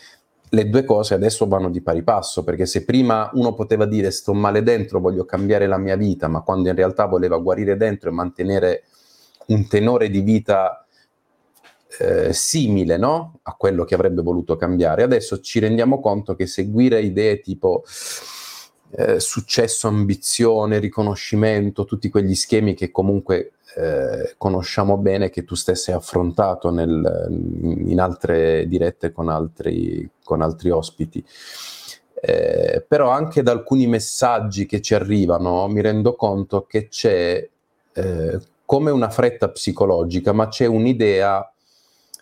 le 0.49 0.69
due 0.69 0.83
cose 0.83 1.13
adesso 1.13 1.47
vanno 1.47 1.69
di 1.69 1.81
pari 1.81 2.03
passo, 2.03 2.43
perché 2.43 2.65
se 2.65 2.83
prima 2.83 3.29
uno 3.33 3.53
poteva 3.53 3.85
dire 3.85 4.11
sto 4.11 4.33
male 4.33 4.61
dentro, 4.61 4.99
voglio 4.99 5.23
cambiare 5.23 5.67
la 5.67 5.77
mia 5.77 5.95
vita, 5.95 6.27
ma 6.27 6.41
quando 6.41 6.67
in 6.69 6.75
realtà 6.75 7.05
voleva 7.05 7.37
guarire 7.37 7.77
dentro 7.77 8.09
e 8.09 8.13
mantenere 8.13 8.83
un 9.47 9.67
tenore 9.67 10.09
di 10.09 10.19
vita 10.19 10.85
eh, 11.99 12.33
simile 12.33 12.97
no? 12.97 13.39
a 13.43 13.53
quello 13.53 13.85
che 13.85 13.95
avrebbe 13.95 14.21
voluto 14.21 14.57
cambiare, 14.57 15.03
adesso 15.03 15.39
ci 15.39 15.59
rendiamo 15.59 16.01
conto 16.01 16.35
che 16.35 16.45
seguire 16.45 17.01
idee 17.01 17.39
tipo 17.39 17.83
eh, 18.91 19.19
successo, 19.19 19.87
ambizione, 19.87 20.79
riconoscimento, 20.79 21.85
tutti 21.85 22.09
quegli 22.09 22.35
schemi 22.35 22.73
che 22.73 22.91
comunque 22.91 23.53
eh, 23.75 24.35
conosciamo 24.37 24.97
bene 24.97 25.29
che 25.29 25.43
tu 25.43 25.55
stessi 25.55 25.91
hai 25.91 25.97
affrontato 25.97 26.71
nel, 26.71 27.27
in 27.85 27.99
altre 27.99 28.67
dirette 28.67 29.11
con 29.11 29.29
altri, 29.29 30.09
con 30.23 30.41
altri 30.41 30.69
ospiti. 30.69 31.23
Eh, 32.21 32.83
però 32.87 33.09
anche 33.09 33.43
da 33.43 33.51
alcuni 33.51 33.87
messaggi 33.87 34.65
che 34.65 34.81
ci 34.81 34.93
arrivano 34.93 35.65
mi 35.69 35.79
rendo 35.79 36.15
conto 36.15 36.65
che 36.65 36.89
c'è 36.89 37.47
eh, 37.93 38.39
come 38.65 38.91
una 38.91 39.09
fretta 39.09 39.49
psicologica, 39.49 40.31
ma 40.33 40.47
c'è 40.47 40.65
un'idea 40.65 41.51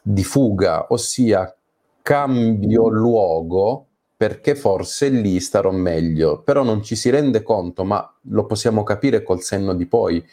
di 0.02 0.24
fuga, 0.24 0.88
ossia 0.90 1.54
cambio 2.02 2.88
luogo 2.88 3.86
perché 4.16 4.56
forse 4.56 5.10
lì 5.10 5.40
starò 5.40 5.72
meglio, 5.72 6.42
però 6.42 6.64
non 6.64 6.82
ci 6.82 6.96
si 6.96 7.10
rende 7.10 7.44
conto, 7.44 7.84
ma 7.84 8.16
lo 8.30 8.46
possiamo 8.46 8.84
capire 8.84 9.22
col 9.24 9.42
senno 9.42 9.74
di 9.74 9.86
poi, 9.86 10.26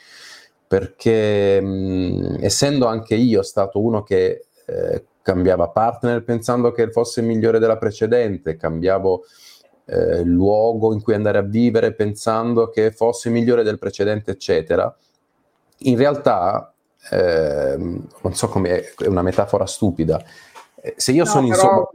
perché 0.66 1.60
mh, 1.60 2.38
essendo 2.40 2.86
anche 2.86 3.14
io 3.14 3.42
stato 3.42 3.80
uno 3.80 4.02
che 4.02 4.46
eh, 4.66 5.04
cambiava 5.22 5.68
partner 5.68 6.22
pensando 6.22 6.70
che 6.72 6.90
fosse 6.90 7.22
migliore 7.22 7.58
della 7.58 7.78
precedente, 7.78 8.56
cambiavo 8.56 9.24
eh, 9.86 10.22
luogo 10.22 10.92
in 10.92 11.02
cui 11.02 11.14
andare 11.14 11.38
a 11.38 11.42
vivere 11.42 11.94
pensando 11.94 12.68
che 12.70 12.90
fosse 12.92 13.30
migliore 13.30 13.62
del 13.62 13.78
precedente, 13.78 14.32
eccetera, 14.32 14.94
in 15.78 15.96
realtà, 15.96 16.72
eh, 17.10 17.76
non 17.76 18.34
so 18.34 18.48
come 18.48 18.92
è 18.96 19.06
una 19.06 19.22
metafora 19.22 19.66
stupida, 19.66 20.22
eh, 20.80 20.94
se 20.96 21.12
io 21.12 21.24
no, 21.24 21.30
sono 21.30 21.46
in 21.46 21.54
sopra 21.54 21.90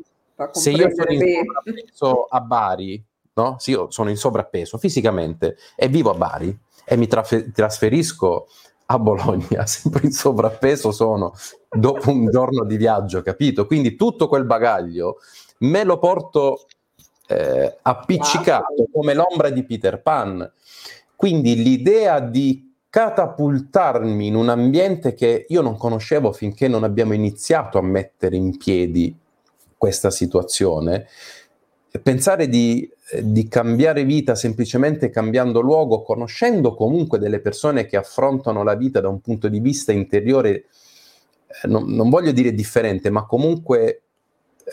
se 0.51 0.71
io 0.71 0.89
sono 0.95 1.11
in 1.11 1.19
sovrappeso 1.19 2.23
a 2.23 2.41
Bari, 2.41 3.03
no? 3.33 3.55
Se 3.59 3.71
io 3.71 3.91
sono 3.91 4.09
in 4.09 4.15
sovrappeso 4.15 4.77
fisicamente 4.77 5.57
e 5.75 5.87
vivo 5.89 6.11
a 6.11 6.13
Bari 6.13 6.57
e 6.89 6.97
mi 6.97 7.05
traf- 7.05 7.51
trasferisco 7.51 8.47
a 8.87 8.97
Bologna, 8.97 9.65
sempre 9.67 10.05
in 10.05 10.11
sovrappeso 10.11 10.91
sono 10.91 11.33
dopo 11.69 12.09
un 12.09 12.29
giorno 12.31 12.65
di 12.65 12.77
viaggio, 12.77 13.21
capito? 13.21 13.67
Quindi 13.67 13.95
tutto 13.95 14.27
quel 14.27 14.45
bagaglio 14.45 15.17
me 15.59 15.83
lo 15.83 15.99
porto 15.99 16.65
eh, 17.27 17.77
appiccicato 17.83 18.87
come 18.91 19.13
l'ombra 19.13 19.49
di 19.51 19.63
Peter 19.63 20.01
Pan. 20.01 20.51
Quindi 21.15 21.61
l'idea 21.61 22.19
di 22.19 22.73
catapultarmi 22.89 24.25
in 24.25 24.35
un 24.35 24.49
ambiente 24.49 25.13
che 25.13 25.45
io 25.47 25.61
non 25.61 25.77
conoscevo 25.77 26.31
finché 26.31 26.67
non 26.67 26.83
abbiamo 26.83 27.13
iniziato 27.13 27.77
a 27.77 27.83
mettere 27.83 28.35
in 28.35 28.57
piedi 28.57 29.15
questa 29.77 30.09
situazione, 30.09 31.07
pensare 32.03 32.47
di, 32.47 32.87
di, 33.21 33.47
cambiare 33.47 34.03
vita 34.03 34.35
semplicemente 34.35 35.09
cambiando 35.09 35.59
luogo, 35.59 36.03
conoscendo 36.03 36.75
comunque 36.75 37.17
delle 37.17 37.39
persone 37.39 37.85
che 37.85 37.97
affrontano 37.97 38.63
la 38.63 38.75
vita 38.75 38.99
da 38.99 39.09
un 39.09 39.21
punto 39.21 39.47
di 39.47 39.59
vista 39.59 39.91
interiore, 39.91 40.51
eh, 40.51 41.67
non, 41.67 41.85
non, 41.91 42.09
voglio 42.09 42.31
dire 42.31 42.53
differente, 42.53 43.09
ma 43.09 43.25
comunque 43.25 44.01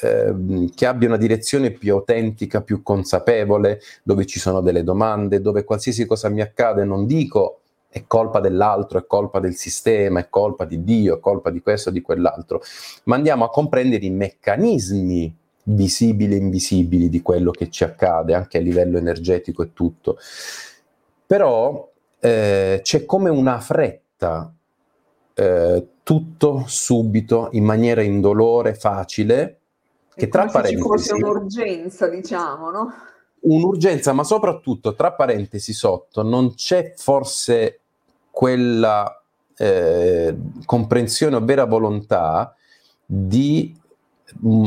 eh, 0.02 0.70
che 0.75 0.87
abbia 0.87 1.08
una 1.08 1.16
direzione 1.16 1.70
più 1.70 1.94
autentica, 1.94 2.61
più 2.61 2.82
consapevole, 2.82 3.80
dove 4.02 4.26
ci 4.26 4.38
sono 4.38 4.61
delle 4.61 4.85
domande, 4.85 5.40
dove 5.40 5.64
qualsiasi 5.64 6.04
cosa 6.04 6.28
mi 6.28 6.42
accade 6.42 6.85
non 6.85 7.06
dico 7.06 7.61
è 7.88 8.04
colpa 8.06 8.40
dell'altro, 8.40 8.99
è 8.99 9.06
colpa 9.06 9.40
del 9.40 9.54
sistema, 9.54 10.20
è 10.20 10.28
colpa 10.28 10.66
di 10.66 10.85
Dio, 10.85 11.16
è 11.16 11.20
colpa 11.20 11.50
di 11.50 11.62
questo 11.62 11.90
di 11.90 12.02
quell'altro, 12.02 12.61
ma 13.04 13.16
andiamo 13.16 13.44
a 13.44 13.49
comprendere 13.49 14.04
i 14.04 14.11
meccanismi 14.11 15.35
visibili 15.68 16.35
e 16.35 16.38
invisibili 16.38 17.08
di 17.08 17.23
quello 17.23 17.50
che 17.50 17.70
ci 17.70 17.85
accade, 17.85 18.35
anche 18.35 18.58
a 18.58 18.61
livello 18.61 18.99
energetico 18.99 19.62
e 19.62 19.73
tutto. 19.73 20.18
Però 21.26 21.90
eh, 22.20 22.80
c'è 22.82 23.04
come 23.04 23.30
una 23.30 23.58
fretta, 23.58 24.52
eh, 25.35 25.87
tutto 26.02 26.64
subito, 26.66 27.49
in 27.52 27.64
maniera 27.64 28.02
indolore, 28.02 28.75
facile, 28.75 29.58
che 30.14 30.28
tra 30.28 30.46
parentesi... 30.46 30.76
ci 30.76 30.82
fosse 30.82 31.14
un'urgenza, 31.14 32.08
diciamo, 32.08 32.70
no? 32.70 32.92
Un'urgenza, 33.40 34.12
ma 34.12 34.23
soprattutto, 34.23 34.94
tra 34.94 35.12
parentesi 35.12 35.73
sotto, 35.73 36.23
non 36.23 36.54
c'è 36.54 36.94
forse 36.96 37.80
quella 38.30 39.20
eh, 39.56 40.37
comprensione 40.64 41.37
o 41.37 41.44
vera 41.44 41.64
volontà 41.64 42.54
di... 43.04 43.76
Mm, 44.45 44.66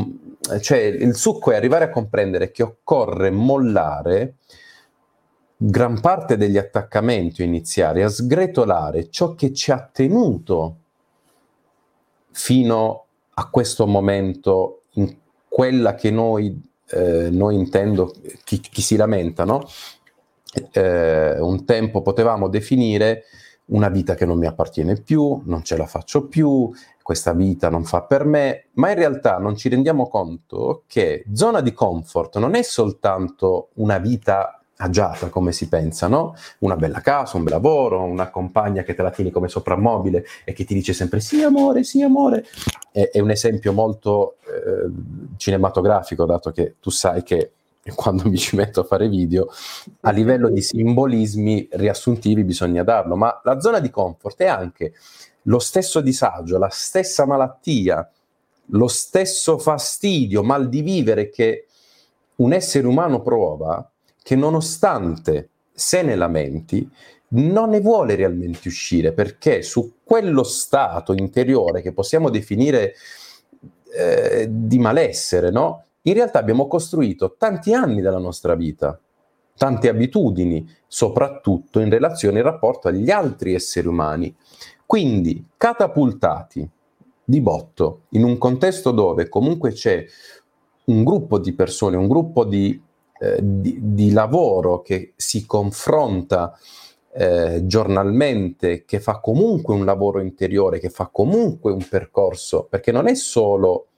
cioè 0.60 0.78
il 0.78 1.14
succo 1.14 1.50
è 1.52 1.56
arrivare 1.56 1.84
a 1.84 1.90
comprendere 1.90 2.50
che 2.50 2.62
occorre 2.62 3.30
mollare 3.30 4.36
gran 5.56 6.00
parte 6.00 6.38
degli 6.38 6.56
attaccamenti 6.56 7.42
iniziali, 7.42 8.02
a 8.02 8.08
sgretolare 8.08 9.10
ciò 9.10 9.34
che 9.34 9.52
ci 9.52 9.70
ha 9.70 9.88
tenuto 9.92 10.76
fino 12.30 13.04
a 13.34 13.50
questo 13.50 13.86
momento 13.86 14.84
in 14.92 15.14
quella 15.46 15.94
che 15.94 16.10
noi, 16.10 16.58
eh, 16.90 17.28
noi 17.30 17.56
intendo, 17.56 18.14
chi, 18.44 18.60
chi 18.60 18.80
si 18.80 18.96
lamenta, 18.96 19.44
no? 19.44 19.68
eh, 20.72 21.38
un 21.38 21.64
tempo 21.64 22.02
potevamo 22.02 22.48
definire 22.48 23.24
una 23.66 23.88
vita 23.88 24.14
che 24.14 24.24
non 24.24 24.38
mi 24.38 24.46
appartiene 24.46 25.00
più, 25.00 25.42
non 25.44 25.62
ce 25.62 25.76
la 25.76 25.86
faccio 25.86 26.26
più, 26.26 26.72
questa 27.10 27.32
vita 27.32 27.68
non 27.68 27.82
fa 27.82 28.02
per 28.02 28.24
me, 28.24 28.66
ma 28.74 28.90
in 28.90 28.94
realtà 28.94 29.38
non 29.38 29.56
ci 29.56 29.68
rendiamo 29.68 30.06
conto 30.06 30.84
che 30.86 31.24
zona 31.32 31.60
di 31.60 31.72
comfort 31.72 32.38
non 32.38 32.54
è 32.54 32.62
soltanto 32.62 33.70
una 33.74 33.98
vita 33.98 34.60
agiata 34.76 35.28
come 35.28 35.50
si 35.50 35.66
pensa, 35.66 36.06
no? 36.06 36.36
Una 36.58 36.76
bella 36.76 37.00
casa, 37.00 37.36
un 37.36 37.42
bel 37.42 37.54
lavoro, 37.54 38.04
una 38.04 38.30
compagna 38.30 38.84
che 38.84 38.94
te 38.94 39.02
la 39.02 39.10
tieni 39.10 39.32
come 39.32 39.48
soprammobile 39.48 40.24
e 40.44 40.52
che 40.52 40.64
ti 40.64 40.72
dice 40.72 40.92
sempre 40.92 41.18
sì 41.18 41.42
amore, 41.42 41.82
sì 41.82 42.00
amore. 42.00 42.44
È, 42.92 43.10
è 43.10 43.18
un 43.18 43.30
esempio 43.30 43.72
molto 43.72 44.36
eh, 44.46 44.88
cinematografico, 45.36 46.24
dato 46.24 46.52
che 46.52 46.76
tu 46.78 46.90
sai 46.90 47.24
che 47.24 47.50
quando 47.96 48.28
mi 48.28 48.38
ci 48.38 48.54
metto 48.54 48.82
a 48.82 48.84
fare 48.84 49.08
video, 49.08 49.48
a 50.02 50.12
livello 50.12 50.48
di 50.48 50.62
simbolismi 50.62 51.70
riassuntivi 51.72 52.44
bisogna 52.44 52.84
darlo, 52.84 53.16
ma 53.16 53.40
la 53.42 53.58
zona 53.58 53.80
di 53.80 53.90
comfort 53.90 54.40
è 54.42 54.46
anche 54.46 54.92
lo 55.44 55.58
stesso 55.58 56.00
disagio, 56.00 56.58
la 56.58 56.68
stessa 56.70 57.26
malattia, 57.26 58.08
lo 58.66 58.88
stesso 58.88 59.58
fastidio, 59.58 60.42
mal 60.42 60.68
di 60.68 60.82
vivere 60.82 61.30
che 61.30 61.66
un 62.36 62.52
essere 62.52 62.86
umano 62.86 63.22
prova, 63.22 63.90
che 64.22 64.36
nonostante 64.36 65.48
se 65.72 66.02
ne 66.02 66.14
lamenti, 66.14 66.88
non 67.32 67.70
ne 67.70 67.80
vuole 67.80 68.14
realmente 68.16 68.68
uscire, 68.68 69.12
perché 69.12 69.62
su 69.62 69.94
quello 70.02 70.42
stato 70.42 71.12
interiore 71.12 71.80
che 71.80 71.92
possiamo 71.92 72.28
definire 72.28 72.94
eh, 73.92 74.46
di 74.50 74.78
malessere, 74.78 75.50
no? 75.50 75.84
in 76.02 76.14
realtà 76.14 76.38
abbiamo 76.38 76.66
costruito 76.66 77.36
tanti 77.38 77.74
anni 77.74 78.00
della 78.00 78.18
nostra 78.18 78.54
vita, 78.54 78.98
tante 79.56 79.88
abitudini, 79.88 80.66
soprattutto 80.86 81.80
in 81.80 81.90
relazione 81.90 82.38
in 82.38 82.44
rapporto 82.44 82.88
agli 82.88 83.10
altri 83.10 83.54
esseri 83.54 83.86
umani. 83.86 84.34
Quindi, 84.90 85.46
catapultati 85.56 86.68
di 87.22 87.40
botto 87.40 88.06
in 88.08 88.24
un 88.24 88.36
contesto 88.38 88.90
dove 88.90 89.28
comunque 89.28 89.70
c'è 89.70 90.04
un 90.86 91.04
gruppo 91.04 91.38
di 91.38 91.52
persone, 91.52 91.96
un 91.96 92.08
gruppo 92.08 92.44
di, 92.44 92.82
eh, 93.20 93.38
di, 93.40 93.78
di 93.80 94.10
lavoro 94.10 94.82
che 94.82 95.12
si 95.14 95.46
confronta 95.46 96.58
eh, 97.12 97.60
giornalmente, 97.66 98.84
che 98.84 98.98
fa 98.98 99.20
comunque 99.20 99.74
un 99.74 99.84
lavoro 99.84 100.20
interiore, 100.20 100.80
che 100.80 100.90
fa 100.90 101.06
comunque 101.06 101.70
un 101.70 101.86
percorso, 101.88 102.66
perché 102.68 102.90
non 102.90 103.06
è 103.06 103.14
solo 103.14 103.89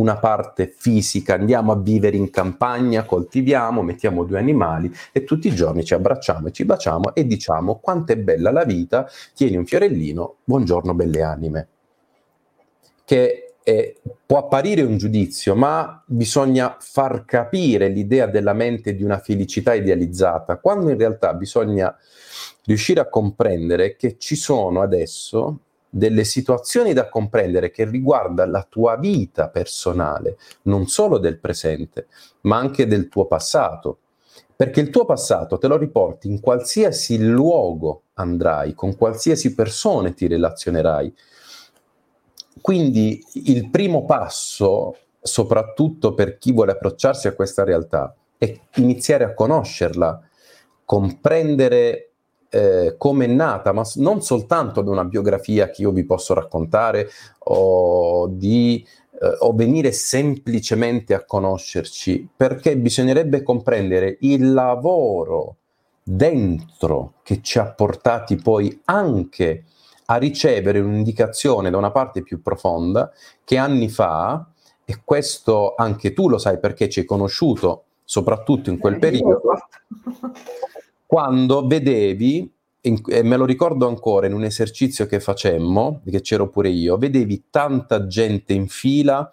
una 0.00 0.16
parte 0.16 0.72
fisica, 0.74 1.34
andiamo 1.34 1.72
a 1.72 1.76
vivere 1.76 2.16
in 2.16 2.30
campagna, 2.30 3.04
coltiviamo, 3.04 3.82
mettiamo 3.82 4.24
due 4.24 4.38
animali 4.38 4.90
e 5.12 5.24
tutti 5.24 5.48
i 5.48 5.54
giorni 5.54 5.84
ci 5.84 5.94
abbracciamo 5.94 6.48
e 6.48 6.52
ci 6.52 6.64
baciamo 6.64 7.14
e 7.14 7.26
diciamo 7.26 7.76
quanto 7.76 8.12
è 8.12 8.16
bella 8.16 8.50
la 8.50 8.64
vita, 8.64 9.06
tieni 9.34 9.56
un 9.56 9.66
fiorellino, 9.66 10.36
buongiorno 10.44 10.94
belle 10.94 11.22
anime. 11.22 11.68
Che 13.04 13.54
è, 13.62 13.94
può 14.24 14.38
apparire 14.38 14.82
un 14.82 14.96
giudizio, 14.96 15.54
ma 15.54 16.02
bisogna 16.06 16.76
far 16.80 17.24
capire 17.26 17.88
l'idea 17.88 18.26
della 18.26 18.54
mente 18.54 18.94
di 18.94 19.02
una 19.02 19.18
felicità 19.18 19.74
idealizzata, 19.74 20.56
quando 20.56 20.90
in 20.90 20.96
realtà 20.96 21.34
bisogna 21.34 21.94
riuscire 22.64 23.00
a 23.00 23.08
comprendere 23.08 23.96
che 23.96 24.16
ci 24.18 24.36
sono 24.36 24.80
adesso 24.80 25.60
delle 25.90 26.22
situazioni 26.22 26.92
da 26.92 27.08
comprendere 27.08 27.70
che 27.72 27.84
riguardano 27.84 28.52
la 28.52 28.66
tua 28.68 28.96
vita 28.96 29.48
personale, 29.48 30.38
non 30.62 30.86
solo 30.86 31.18
del 31.18 31.38
presente, 31.38 32.06
ma 32.42 32.56
anche 32.56 32.86
del 32.86 33.08
tuo 33.08 33.26
passato. 33.26 33.98
Perché 34.54 34.80
il 34.80 34.90
tuo 34.90 35.04
passato 35.04 35.58
te 35.58 35.66
lo 35.66 35.76
riporti 35.76 36.28
in 36.28 36.40
qualsiasi 36.40 37.18
luogo 37.18 38.02
andrai, 38.14 38.74
con 38.74 38.94
qualsiasi 38.96 39.54
persona 39.54 40.12
ti 40.12 40.26
relazionerai. 40.26 41.14
Quindi 42.60 43.24
il 43.44 43.70
primo 43.70 44.04
passo, 44.04 44.96
soprattutto 45.20 46.14
per 46.14 46.38
chi 46.38 46.52
vuole 46.52 46.72
approcciarsi 46.72 47.26
a 47.26 47.34
questa 47.34 47.64
realtà, 47.64 48.14
è 48.36 48.58
iniziare 48.76 49.24
a 49.24 49.34
conoscerla, 49.34 50.28
comprendere 50.84 52.09
eh, 52.50 52.96
come 52.98 53.24
è 53.24 53.28
nata, 53.28 53.72
ma 53.72 53.82
non 53.96 54.22
soltanto 54.22 54.82
da 54.82 54.90
una 54.90 55.04
biografia 55.04 55.70
che 55.70 55.82
io 55.82 55.92
vi 55.92 56.04
posso 56.04 56.34
raccontare 56.34 57.08
o, 57.38 58.26
di, 58.26 58.84
eh, 59.20 59.36
o 59.38 59.52
venire 59.54 59.92
semplicemente 59.92 61.14
a 61.14 61.24
conoscerci, 61.24 62.28
perché 62.36 62.76
bisognerebbe 62.76 63.42
comprendere 63.42 64.18
il 64.20 64.52
lavoro 64.52 65.56
dentro 66.02 67.14
che 67.22 67.40
ci 67.40 67.58
ha 67.58 67.72
portati 67.72 68.36
poi 68.36 68.80
anche 68.86 69.64
a 70.06 70.16
ricevere 70.16 70.80
un'indicazione 70.80 71.70
da 71.70 71.76
una 71.76 71.92
parte 71.92 72.22
più 72.22 72.42
profonda 72.42 73.12
che 73.44 73.56
anni 73.56 73.88
fa, 73.88 74.44
e 74.84 75.02
questo 75.04 75.74
anche 75.76 76.12
tu 76.12 76.28
lo 76.28 76.36
sai 76.36 76.58
perché 76.58 76.88
ci 76.88 76.98
hai 77.00 77.04
conosciuto 77.04 77.84
soprattutto 78.02 78.70
in 78.70 78.78
quel 78.78 78.98
periodo, 78.98 79.39
quando 81.10 81.66
vedevi, 81.66 82.48
in, 82.82 83.00
e 83.08 83.24
me 83.24 83.36
lo 83.36 83.44
ricordo 83.44 83.88
ancora 83.88 84.28
in 84.28 84.32
un 84.32 84.44
esercizio 84.44 85.06
che 85.06 85.18
facemmo, 85.18 86.02
che 86.08 86.20
c'ero 86.20 86.48
pure 86.48 86.68
io, 86.68 86.98
vedevi 86.98 87.46
tanta 87.50 88.06
gente 88.06 88.52
in 88.52 88.68
fila 88.68 89.28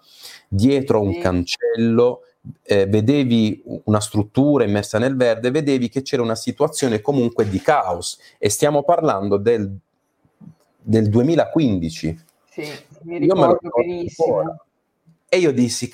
dietro 0.48 0.98
a 0.98 1.02
un 1.02 1.20
cancello, 1.20 2.22
eh, 2.64 2.86
vedevi 2.86 3.62
una 3.84 4.00
struttura 4.00 4.64
immersa 4.64 4.98
nel 4.98 5.14
verde, 5.14 5.52
vedevi 5.52 5.88
che 5.88 6.02
c'era 6.02 6.20
una 6.20 6.34
situazione 6.34 7.00
comunque 7.00 7.48
di 7.48 7.60
caos 7.60 8.18
e 8.38 8.48
stiamo 8.48 8.82
parlando 8.82 9.36
del, 9.36 9.72
del 10.82 11.08
2015. 11.08 12.24
Sì, 12.50 12.62
mi 13.02 13.18
ricordo, 13.18 13.52
ricordo 13.52 13.70
benissimo. 13.76 14.38
Ancora. 14.38 14.64
E 15.28 15.38
io 15.38 15.52
dissi, 15.52 15.88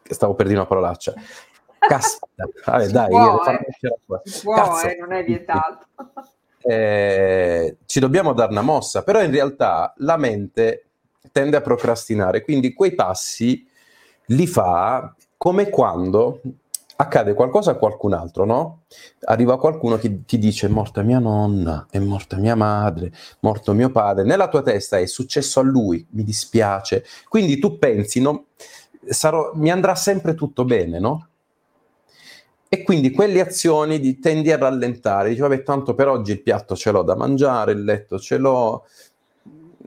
stavo 0.00 0.34
per 0.34 0.46
dire 0.46 0.58
una 0.58 0.68
parolaccia, 0.68 1.12
Caspita, 1.88 2.48
vabbè, 2.64 2.86
dai, 2.88 3.08
può, 3.08 3.44
eh. 3.44 3.92
può 4.42 4.80
eh, 4.80 4.96
non 4.98 5.12
è 5.12 5.24
vietato. 5.24 5.86
Eh, 6.66 7.76
ci 7.84 8.00
dobbiamo 8.00 8.32
dare 8.32 8.50
una 8.50 8.62
mossa, 8.62 9.02
però 9.02 9.22
in 9.22 9.30
realtà 9.30 9.92
la 9.98 10.16
mente 10.16 10.86
tende 11.30 11.58
a 11.58 11.60
procrastinare, 11.60 12.42
quindi 12.42 12.72
quei 12.72 12.94
passi 12.94 13.68
li 14.28 14.46
fa 14.46 15.14
come 15.36 15.68
quando 15.68 16.40
accade 16.96 17.34
qualcosa 17.34 17.72
a 17.72 17.74
qualcun 17.74 18.12
altro, 18.14 18.44
no? 18.44 18.84
Arriva 19.24 19.58
qualcuno 19.58 19.98
che 19.98 20.24
ti 20.24 20.38
dice 20.38 20.66
è 20.66 20.70
morta 20.70 21.02
mia 21.02 21.18
nonna, 21.18 21.86
è 21.90 21.98
morta 21.98 22.36
mia 22.36 22.54
madre, 22.54 23.08
è 23.08 23.10
morto 23.40 23.72
mio 23.74 23.90
padre, 23.90 24.24
nella 24.24 24.48
tua 24.48 24.62
testa 24.62 24.98
è 24.98 25.06
successo 25.06 25.60
a 25.60 25.64
lui, 25.64 26.06
mi 26.10 26.22
dispiace, 26.22 27.04
quindi 27.28 27.58
tu 27.58 27.78
pensi, 27.78 28.20
no? 28.20 28.46
Sarò, 29.06 29.52
mi 29.54 29.70
andrà 29.70 29.94
sempre 29.94 30.34
tutto 30.34 30.64
bene, 30.64 30.98
no? 30.98 31.28
E 32.68 32.82
quindi 32.82 33.10
quelle 33.10 33.40
azioni 33.40 34.00
di, 34.00 34.18
tendi 34.18 34.50
a 34.50 34.56
rallentare, 34.56 35.28
dici 35.28 35.40
vabbè 35.40 35.62
tanto 35.62 35.94
per 35.94 36.08
oggi 36.08 36.32
il 36.32 36.42
piatto 36.42 36.74
ce 36.74 36.90
l'ho 36.90 37.02
da 37.02 37.14
mangiare, 37.14 37.72
il 37.72 37.84
letto 37.84 38.18
ce 38.18 38.36
l'ho, 38.36 38.86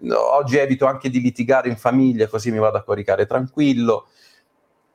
oggi 0.10 0.58
evito 0.58 0.86
anche 0.86 1.10
di 1.10 1.20
litigare 1.20 1.70
in 1.70 1.76
famiglia 1.76 2.28
così 2.28 2.52
mi 2.52 2.60
vado 2.60 2.78
a 2.78 2.84
coricare 2.84 3.26
tranquillo 3.26 4.08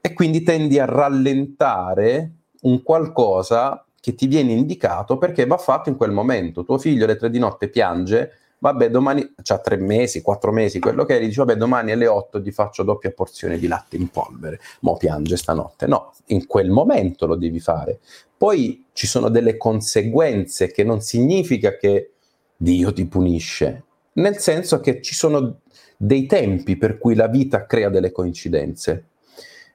e 0.00 0.12
quindi 0.14 0.42
tendi 0.42 0.78
a 0.78 0.84
rallentare 0.84 2.32
un 2.62 2.82
qualcosa 2.82 3.84
che 4.00 4.14
ti 4.14 4.26
viene 4.26 4.52
indicato 4.52 5.16
perché 5.16 5.46
va 5.46 5.56
fatto 5.56 5.88
in 5.88 5.96
quel 5.96 6.10
momento. 6.10 6.64
Tuo 6.64 6.76
figlio 6.76 7.04
alle 7.04 7.16
tre 7.16 7.30
di 7.30 7.38
notte 7.38 7.68
piange, 7.68 8.32
vabbè 8.62 8.90
domani, 8.90 9.34
c'ha 9.42 9.58
tre 9.58 9.76
mesi, 9.76 10.22
quattro 10.22 10.52
mesi, 10.52 10.78
quello 10.78 11.04
che 11.04 11.16
è, 11.16 11.20
dice 11.20 11.44
vabbè 11.44 11.56
domani 11.56 11.90
alle 11.90 12.06
otto 12.06 12.40
ti 12.40 12.52
faccio 12.52 12.84
doppia 12.84 13.10
porzione 13.10 13.58
di 13.58 13.66
latte 13.66 13.96
in 13.96 14.08
polvere, 14.08 14.60
mo 14.82 14.96
piange 14.96 15.36
stanotte. 15.36 15.88
No, 15.88 16.12
in 16.26 16.46
quel 16.46 16.70
momento 16.70 17.26
lo 17.26 17.34
devi 17.34 17.58
fare. 17.58 17.98
Poi 18.36 18.84
ci 18.92 19.08
sono 19.08 19.30
delle 19.30 19.56
conseguenze 19.56 20.70
che 20.70 20.84
non 20.84 21.00
significa 21.00 21.76
che 21.76 22.12
Dio 22.56 22.92
ti 22.92 23.04
punisce, 23.06 23.82
nel 24.14 24.38
senso 24.38 24.78
che 24.78 25.02
ci 25.02 25.14
sono 25.14 25.62
dei 25.96 26.26
tempi 26.26 26.76
per 26.76 26.98
cui 26.98 27.16
la 27.16 27.26
vita 27.26 27.66
crea 27.66 27.88
delle 27.88 28.12
coincidenze, 28.12 29.06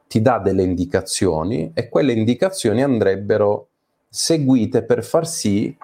ti 0.08 0.21
dà 0.21 0.39
delle 0.39 0.63
indicazioni 0.63 1.71
e 1.73 1.89
quelle 1.89 2.13
indicazioni 2.13 2.82
andrebbero 2.82 3.67
seguite 4.08 4.84
per 4.84 5.04
far 5.04 5.28
sì 5.28 5.76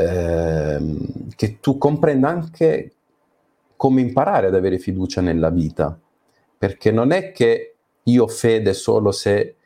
Ehm, 0.00 1.28
che 1.36 1.58
tu 1.60 1.78
comprenda 1.78 2.28
anche 2.28 2.92
come 3.76 4.00
imparare 4.00 4.48
ad 4.48 4.54
avere 4.54 4.78
fiducia 4.78 5.20
nella 5.20 5.50
vita, 5.50 5.98
perché 6.58 6.90
non 6.90 7.12
è 7.12 7.32
che 7.32 7.74
io 8.02 8.24
ho 8.24 8.28
fede 8.28 8.72
solo 8.74 9.10
se 9.12 9.56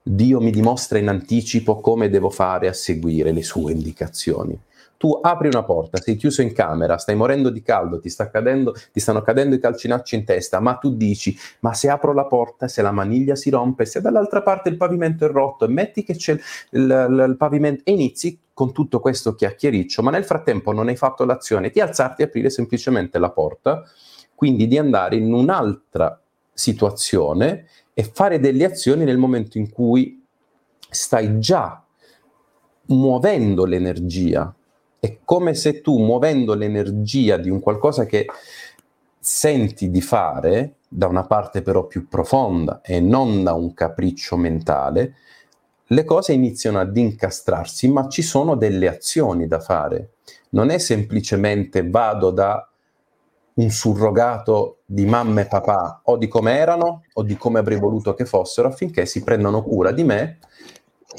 Dio 0.00 0.40
mi 0.40 0.50
dimostra 0.50 0.98
in 0.98 1.08
anticipo 1.08 1.80
come 1.80 2.10
devo 2.10 2.28
fare 2.28 2.68
a 2.68 2.72
seguire 2.72 3.32
le 3.32 3.42
sue 3.42 3.72
indicazioni. 3.72 4.58
Tu 4.96 5.18
apri 5.20 5.48
una 5.48 5.64
porta, 5.64 6.00
sei 6.00 6.16
chiuso 6.16 6.40
in 6.42 6.52
camera, 6.52 6.98
stai 6.98 7.16
morendo 7.16 7.50
di 7.50 7.62
caldo, 7.62 7.98
ti, 7.98 8.08
sta 8.08 8.30
cadendo, 8.30 8.74
ti 8.92 9.00
stanno 9.00 9.22
cadendo 9.22 9.54
i 9.54 9.58
calcinacci 9.58 10.14
in 10.14 10.24
testa, 10.24 10.60
ma 10.60 10.74
tu 10.74 10.94
dici, 10.94 11.36
ma 11.60 11.74
se 11.74 11.88
apro 11.88 12.12
la 12.12 12.26
porta, 12.26 12.68
se 12.68 12.80
la 12.80 12.92
maniglia 12.92 13.34
si 13.34 13.50
rompe, 13.50 13.86
se 13.86 14.00
dall'altra 14.00 14.42
parte 14.42 14.68
il 14.68 14.76
pavimento 14.76 15.24
è 15.24 15.28
rotto, 15.28 15.64
e 15.64 15.68
metti 15.68 16.04
che 16.04 16.14
c'è 16.14 16.32
il, 16.32 16.40
il, 16.70 17.26
il 17.28 17.36
pavimento, 17.36 17.82
e 17.84 17.92
inizi 17.92 18.38
con 18.54 18.72
tutto 18.72 19.00
questo 19.00 19.34
chiacchiericcio, 19.34 20.00
ma 20.02 20.10
nel 20.10 20.24
frattempo 20.24 20.72
non 20.72 20.88
hai 20.88 20.96
fatto 20.96 21.24
l'azione 21.24 21.70
di 21.70 21.80
alzarti 21.80 22.22
e 22.22 22.26
aprire 22.26 22.48
semplicemente 22.48 23.18
la 23.18 23.30
porta, 23.30 23.82
quindi 24.34 24.68
di 24.68 24.78
andare 24.78 25.16
in 25.16 25.32
un'altra 25.32 26.18
situazione 26.52 27.66
e 27.92 28.04
fare 28.04 28.38
delle 28.38 28.64
azioni 28.64 29.04
nel 29.04 29.18
momento 29.18 29.58
in 29.58 29.70
cui 29.70 30.24
stai 30.88 31.40
già 31.40 31.84
muovendo 32.86 33.64
l'energia. 33.64 34.54
È 35.00 35.18
come 35.24 35.54
se 35.54 35.80
tu 35.80 35.98
muovendo 35.98 36.54
l'energia 36.54 37.36
di 37.36 37.50
un 37.50 37.60
qualcosa 37.60 38.06
che 38.06 38.26
senti 39.18 39.90
di 39.90 40.00
fare, 40.00 40.76
da 40.88 41.08
una 41.08 41.26
parte 41.26 41.62
però 41.62 41.86
più 41.86 42.08
profonda 42.08 42.80
e 42.82 43.00
non 43.00 43.42
da 43.42 43.54
un 43.54 43.74
capriccio 43.74 44.36
mentale, 44.36 45.16
le 45.94 46.04
cose 46.04 46.32
iniziano 46.32 46.80
ad 46.80 46.96
incastrarsi, 46.96 47.88
ma 47.88 48.08
ci 48.08 48.20
sono 48.20 48.56
delle 48.56 48.88
azioni 48.88 49.46
da 49.46 49.60
fare. 49.60 50.14
Non 50.50 50.70
è 50.70 50.78
semplicemente 50.78 51.88
vado 51.88 52.30
da 52.30 52.68
un 53.54 53.70
surrogato 53.70 54.78
di 54.84 55.06
mamma 55.06 55.42
e 55.42 55.46
papà 55.46 56.00
o 56.04 56.16
di 56.16 56.26
come 56.26 56.58
erano 56.58 57.04
o 57.12 57.22
di 57.22 57.36
come 57.36 57.60
avrei 57.60 57.78
voluto 57.78 58.12
che 58.14 58.24
fossero 58.24 58.66
affinché 58.66 59.06
si 59.06 59.22
prendano 59.22 59.62
cura 59.62 59.92
di 59.92 60.02
me 60.02 60.38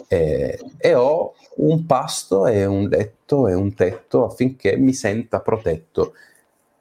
eh, 0.09 0.59
e 0.77 0.93
ho 0.93 1.33
un 1.57 1.85
pasto 1.85 2.45
e 2.45 2.65
un 2.65 2.89
letto 2.89 3.47
e 3.47 3.53
un 3.53 3.73
tetto 3.73 4.25
affinché 4.25 4.75
mi 4.75 4.93
senta 4.93 5.39
protetto 5.39 6.13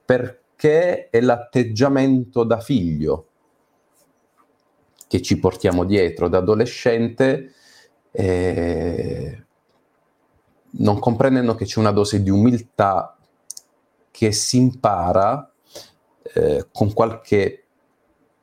perché 0.05 1.09
è 1.09 1.21
l'atteggiamento 1.21 2.43
da 2.43 2.59
figlio 2.59 3.27
che 5.07 5.23
ci 5.23 5.39
portiamo 5.39 5.85
dietro 5.85 6.29
da 6.29 6.39
adolescente 6.39 7.54
eh, 8.17 9.45
non 10.77 11.01
comprendendo 11.01 11.57
che 11.57 11.65
c'è 11.65 11.81
una 11.81 11.91
dose 11.91 12.23
di 12.23 12.31
umiltà 12.31 13.17
che 14.11 14.31
si 14.31 14.57
impara 14.59 15.53
eh, 16.35 16.69
con 16.73 16.93
qualche 16.93 17.65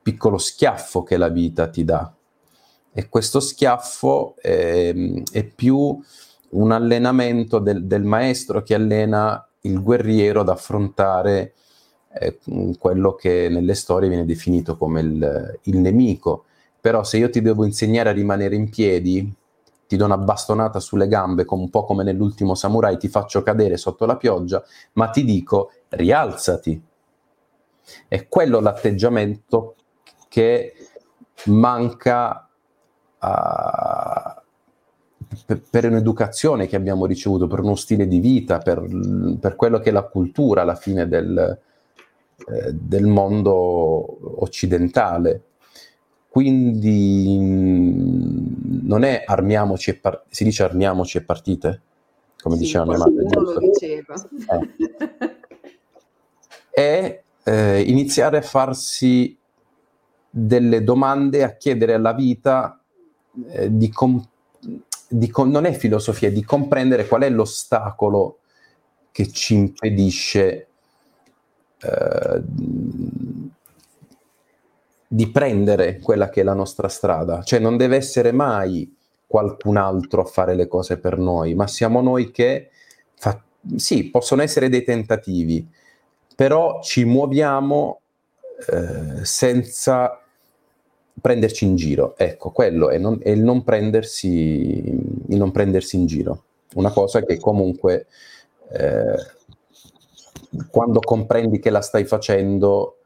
piccolo 0.02 0.36
schiaffo 0.36 1.02
che 1.02 1.16
la 1.16 1.28
vita 1.28 1.68
ti 1.68 1.84
dà. 1.84 2.12
E 2.92 3.08
questo 3.08 3.40
schiaffo 3.40 4.34
eh, 4.42 5.22
è 5.32 5.44
più 5.44 5.98
un 6.50 6.72
allenamento 6.72 7.58
del, 7.58 7.86
del, 7.86 8.02
maestro 8.02 8.62
che 8.62 8.74
allena 8.74 9.48
il 9.62 9.82
guerriero 9.82 10.40
ad 10.40 10.50
affrontare 10.50 11.54
eh, 12.12 12.38
quello 12.78 13.14
che 13.14 13.48
nelle 13.48 13.74
storie 13.74 14.10
viene 14.10 14.26
definito 14.26 14.76
come 14.76 15.00
il, 15.00 15.58
il 15.62 15.78
nemico. 15.78 16.44
Però 16.78 17.02
se 17.04 17.16
io 17.16 17.30
ti 17.30 17.40
devo 17.40 17.64
insegnare 17.64 18.10
a 18.10 18.12
rimanere 18.12 18.56
in 18.56 18.68
piedi, 18.68 19.34
ti 19.92 19.98
do 19.98 20.06
una 20.06 20.16
bastonata 20.16 20.80
sulle 20.80 21.06
gambe, 21.06 21.44
un 21.46 21.68
po' 21.68 21.84
come 21.84 22.02
nell'ultimo 22.02 22.54
samurai, 22.54 22.96
ti 22.96 23.08
faccio 23.08 23.42
cadere 23.42 23.76
sotto 23.76 24.06
la 24.06 24.16
pioggia, 24.16 24.64
ma 24.94 25.10
ti 25.10 25.22
dico 25.22 25.70
rialzati. 25.90 26.82
È 28.08 28.26
quello 28.26 28.60
l'atteggiamento 28.60 29.74
che 30.30 30.72
manca 31.46 32.48
uh, 33.18 34.40
per, 35.68 35.84
un'educazione 35.84 36.66
che 36.66 36.76
abbiamo 36.76 37.04
ricevuto, 37.04 37.46
per 37.46 37.60
uno 37.60 37.74
stile 37.74 38.08
di 38.08 38.18
vita, 38.18 38.60
per, 38.60 38.82
per 39.38 39.56
quello 39.56 39.78
che 39.78 39.90
è 39.90 39.92
la 39.92 40.04
cultura 40.04 40.62
alla 40.62 40.74
fine 40.74 41.06
del, 41.06 41.58
eh, 42.48 42.72
del 42.72 43.04
mondo 43.04 44.40
occidentale. 44.42 45.42
Quindi 46.32 47.36
non 47.38 49.04
è 49.04 49.22
armiamoci 49.26 49.90
e 49.90 49.96
par- 49.96 50.24
si 50.30 50.44
dice 50.44 50.62
armiamoci 50.62 51.18
e 51.18 51.24
partite, 51.24 51.82
come 52.40 52.56
sì, 52.56 52.62
diceva 52.62 52.86
mia 52.86 52.96
madre. 52.96 53.28
Lo 53.34 53.58
diceva. 53.58 54.14
Eh. 54.48 54.70
è 56.70 57.22
eh, 57.42 57.80
iniziare 57.82 58.38
a 58.38 58.40
farsi 58.42 59.36
delle 60.30 60.82
domande, 60.82 61.42
a 61.42 61.54
chiedere 61.54 61.92
alla 61.92 62.14
vita 62.14 62.80
eh, 63.50 63.76
di, 63.76 63.90
com- 63.90 64.26
di 65.08 65.28
com- 65.28 65.50
non 65.50 65.66
è 65.66 65.74
filosofia, 65.74 66.30
di 66.30 66.42
comprendere 66.44 67.06
qual 67.06 67.24
è 67.24 67.28
l'ostacolo 67.28 68.38
che 69.10 69.30
ci 69.30 69.52
impedisce 69.52 70.68
eh, 71.78 72.42
di 75.12 75.30
prendere 75.30 75.98
quella 75.98 76.30
che 76.30 76.40
è 76.40 76.44
la 76.44 76.54
nostra 76.54 76.88
strada. 76.88 77.42
Cioè 77.42 77.58
non 77.58 77.76
deve 77.76 77.96
essere 77.96 78.32
mai 78.32 78.96
qualcun 79.26 79.76
altro 79.76 80.22
a 80.22 80.24
fare 80.24 80.54
le 80.54 80.66
cose 80.66 80.96
per 80.96 81.18
noi, 81.18 81.54
ma 81.54 81.66
siamo 81.66 82.00
noi 82.00 82.30
che, 82.30 82.70
fa- 83.16 83.42
sì, 83.76 84.08
possono 84.08 84.40
essere 84.40 84.70
dei 84.70 84.84
tentativi, 84.84 85.68
però 86.34 86.80
ci 86.80 87.04
muoviamo 87.04 88.00
eh, 88.70 89.22
senza 89.22 90.18
prenderci 91.20 91.66
in 91.66 91.76
giro. 91.76 92.14
Ecco, 92.16 92.50
quello 92.50 92.88
è, 92.88 92.96
non, 92.96 93.18
è 93.22 93.28
il, 93.28 93.42
non 93.42 93.64
prendersi, 93.64 94.88
il, 95.28 95.36
non 95.36 95.50
prendersi, 95.50 95.96
in 95.96 96.06
giro. 96.06 96.44
Una 96.74 96.90
cosa 96.90 97.22
che 97.22 97.38
comunque 97.38 98.06
eh, 98.70 99.16
quando 100.70 101.00
comprendi 101.00 101.58
che 101.58 101.68
la 101.68 101.82
stai 101.82 102.06
facendo 102.06 102.96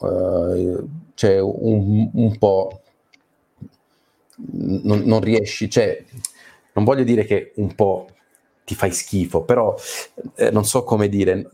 eh, 0.00 0.78
c'è 1.14 1.40
un, 1.40 2.10
un 2.12 2.38
po' 2.38 2.80
non, 4.36 5.00
non, 5.00 5.20
riesci, 5.20 5.70
cioè 5.70 6.02
non 6.72 6.84
voglio 6.84 7.04
dire 7.04 7.24
che 7.24 7.52
un 7.56 7.74
po' 7.74 8.08
ti 8.64 8.74
fai 8.74 8.90
schifo, 8.90 9.42
però 9.42 9.74
eh, 10.36 10.50
non 10.50 10.64
so 10.64 10.84
come 10.84 11.08
dire, 11.08 11.50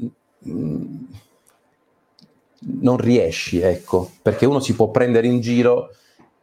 mm, 0.48 0.96
non 2.81 2.96
riesci, 2.96 3.61
ecco, 3.61 4.11
perché 4.22 4.46
uno 4.46 4.61
si 4.61 4.74
può 4.74 4.90
prendere 4.90 5.26
in 5.26 5.40
giro 5.40 5.94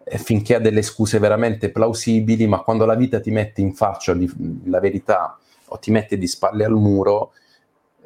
eh, 0.03 0.17
finché 0.17 0.55
ha 0.55 0.59
delle 0.59 0.81
scuse 0.81 1.19
veramente 1.19 1.69
plausibili, 1.69 2.47
ma 2.47 2.61
quando 2.61 2.85
la 2.85 2.95
vita 2.95 3.19
ti 3.19 3.31
mette 3.31 3.61
in 3.61 3.73
faccia 3.73 4.13
di, 4.13 4.29
la 4.65 4.79
verità 4.79 5.37
o 5.69 5.79
ti 5.79 5.91
mette 5.91 6.17
di 6.17 6.27
spalle 6.27 6.65
al 6.65 6.73
muro, 6.73 7.31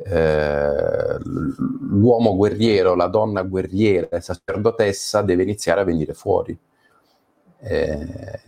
eh, 0.06 1.18
l'uomo 1.20 2.36
guerriero, 2.36 2.96
la 2.96 3.08
donna 3.08 3.42
guerriera, 3.44 4.20
sacerdotessa 4.20 5.22
deve 5.22 5.44
iniziare 5.44 5.82
a 5.82 5.84
venire 5.84 6.14
fuori. 6.14 6.58
Eh, 7.60 8.40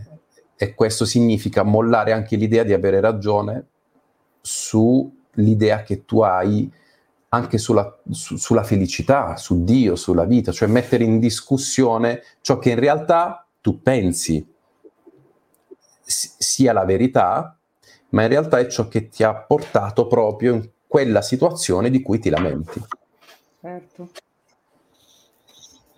e 0.56 0.74
questo 0.74 1.06
significa 1.06 1.64
mollare 1.64 2.14
anche 2.14 2.36
l'idea 2.36 2.64
di 2.64 2.74
avere 2.74 3.00
ragione 3.00 3.68
sull'idea 4.42 5.84
che 5.84 6.06
tu 6.06 6.22
hai 6.22 6.72
anche 7.30 7.58
sulla, 7.58 8.00
su, 8.12 8.38
sulla 8.38 8.64
felicità, 8.64 9.36
su 9.38 9.64
Dio, 9.64 9.96
sulla 9.96 10.26
vita, 10.26 10.52
cioè 10.52 10.68
mettere 10.68 11.04
in 11.04 11.20
discussione 11.20 12.22
ciò 12.42 12.60
che 12.60 12.70
in 12.70 12.80
realtà 12.80 13.46
tu 13.60 13.82
pensi 13.82 14.46
sia 16.06 16.74
la 16.74 16.86
verità, 16.86 17.58
ma 18.10 18.22
in 18.22 18.28
realtà 18.28 18.60
è 18.60 18.68
ciò 18.68 18.88
che 18.88 19.10
ti 19.10 19.24
ha 19.24 19.34
portato 19.34 20.06
proprio 20.06 20.62
quella 20.94 21.24
situazione 21.24 21.90
di 21.90 22.04
cui 22.04 22.20
ti 22.20 22.30
lamenti. 22.30 22.80
Certo. 23.60 24.12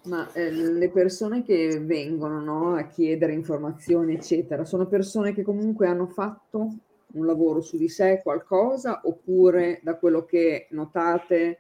Ma 0.04 0.32
eh, 0.32 0.50
le 0.50 0.90
persone 0.90 1.44
che 1.44 1.82
vengono 1.82 2.40
no, 2.40 2.76
a 2.76 2.88
chiedere 2.88 3.34
informazioni, 3.34 4.14
eccetera, 4.14 4.64
sono 4.64 4.88
persone 4.88 5.34
che 5.34 5.44
comunque 5.44 5.88
hanno 5.88 6.08
fatto 6.08 6.76
un 7.12 7.26
lavoro 7.26 7.60
su 7.60 7.76
di 7.76 7.90
sé, 7.90 8.22
qualcosa, 8.24 9.02
oppure 9.04 9.82
da 9.84 9.98
quello 9.98 10.24
che 10.24 10.68
notate 10.70 11.60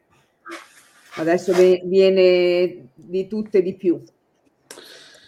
adesso 1.16 1.52
viene 1.54 2.88
di 2.94 3.28
tutte 3.28 3.62
di 3.62 3.76
più? 3.76 4.02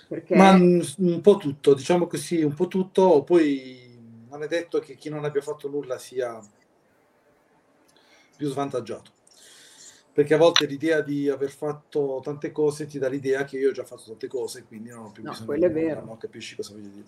Perché... 0.07 0.33
Ma 0.33 0.51
un 0.53 1.19
po' 1.21 1.35
tutto, 1.35 1.73
diciamo 1.73 2.07
così, 2.07 2.41
un 2.41 2.53
po' 2.53 2.69
tutto, 2.69 3.23
poi 3.23 3.99
non 4.29 4.43
è 4.43 4.47
detto 4.47 4.79
che 4.79 4.95
chi 4.95 5.09
non 5.09 5.25
abbia 5.25 5.41
fatto 5.41 5.67
nulla 5.67 5.97
sia 5.97 6.39
più 8.37 8.49
svantaggiato. 8.49 9.11
Perché 10.13 10.33
a 10.33 10.37
volte 10.37 10.65
l'idea 10.65 11.01
di 11.01 11.29
aver 11.29 11.51
fatto 11.51 12.21
tante 12.23 12.51
cose 12.51 12.87
ti 12.87 12.97
dà 12.97 13.07
l'idea 13.07 13.43
che 13.43 13.57
io 13.57 13.69
ho 13.69 13.73
già 13.73 13.83
fatto 13.83 14.03
tante 14.07 14.27
cose, 14.27 14.63
quindi 14.63 14.89
non 14.89 15.05
ho 15.05 15.11
più 15.11 15.23
no, 15.23 15.31
bisogno 15.31 15.65
è 15.65 15.71
vero. 15.71 16.03
No, 16.03 16.17
capisci 16.17 16.55
cosa 16.55 16.73
voglio 16.73 16.87
dire. 16.87 17.05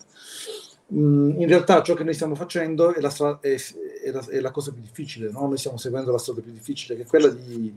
Mm, 0.94 1.40
in 1.40 1.48
realtà 1.48 1.82
ciò 1.82 1.94
che 1.94 2.04
noi 2.04 2.14
stiamo 2.14 2.34
facendo 2.34 2.94
è 2.94 3.00
la, 3.00 3.10
stra- 3.10 3.38
è, 3.40 3.56
è 4.04 4.10
la, 4.10 4.24
è 4.28 4.40
la 4.40 4.50
cosa 4.50 4.72
più 4.72 4.82
difficile, 4.82 5.30
no? 5.30 5.46
noi 5.46 5.56
stiamo 5.56 5.76
seguendo 5.76 6.12
la 6.12 6.18
strada 6.18 6.40
più 6.40 6.52
difficile, 6.52 6.94
che 6.94 7.02
è 7.02 7.06
quella 7.06 7.28
di 7.28 7.76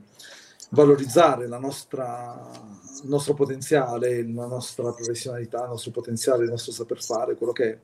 valorizzare 0.69 1.47
la 1.47 1.59
nostra, 1.59 2.51
il 3.03 3.09
nostro 3.09 3.33
potenziale, 3.33 4.23
la 4.31 4.47
nostra 4.47 4.91
professionalità, 4.91 5.63
il 5.63 5.69
nostro 5.69 5.91
potenziale, 5.91 6.43
il 6.43 6.49
nostro 6.49 6.71
saper 6.71 7.01
fare, 7.01 7.35
quello 7.35 7.53
che 7.53 7.71
è 7.71 7.77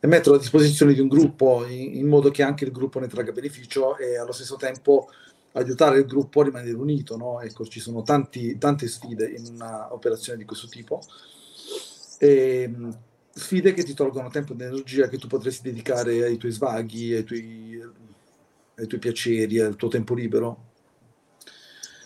e 0.00 0.06
metterlo 0.06 0.36
a 0.36 0.40
disposizione 0.40 0.94
di 0.94 1.00
un 1.00 1.08
gruppo 1.08 1.66
in, 1.66 1.96
in, 1.96 2.06
modo 2.06 2.30
che 2.30 2.42
anche 2.42 2.64
il 2.64 2.70
gruppo 2.70 3.00
ne 3.00 3.08
tragga 3.08 3.32
beneficio 3.32 3.96
e 3.96 4.16
allo 4.16 4.32
stesso 4.32 4.56
tempo 4.56 5.08
aiutare 5.52 5.98
il 5.98 6.06
gruppo 6.06 6.40
a 6.40 6.44
rimanere 6.44 6.76
unito. 6.76 7.16
No? 7.16 7.40
Ecco, 7.40 7.66
ci 7.66 7.80
sono 7.80 8.02
tanti, 8.02 8.56
tante 8.58 8.86
sfide 8.86 9.28
in 9.28 9.54
un'operazione 9.54 10.38
di 10.38 10.44
questo 10.44 10.68
tipo. 10.68 11.00
E, 12.18 12.72
sfide 13.32 13.72
che 13.72 13.84
ti 13.84 13.94
tolgono 13.94 14.28
tempo 14.28 14.52
ed 14.52 14.60
energia 14.60 15.08
che 15.08 15.18
tu 15.18 15.26
potresti 15.26 15.70
dedicare 15.70 16.24
ai 16.24 16.36
tuoi 16.36 16.52
svaghi, 16.52 17.14
ai 17.14 17.24
tuoi, 17.24 17.80
ai 18.76 18.86
tuoi 18.86 19.00
piaceri, 19.00 19.58
al 19.58 19.76
tuo 19.76 19.88
tempo 19.88 20.14
libero. 20.14 20.66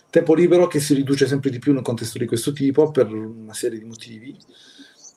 Tempo 0.09 0.33
libero 0.35 0.67
che 0.67 0.79
si 0.79 0.93
riduce 0.93 1.27
sempre 1.27 1.49
di 1.49 1.59
più 1.59 1.71
in 1.71 1.77
un 1.77 1.83
contesto 1.83 2.19
di 2.19 2.27
questo 2.27 2.53
tipo 2.53 2.91
per 2.91 3.11
una 3.11 3.53
serie 3.53 3.79
di 3.79 3.85
motivi 3.85 4.37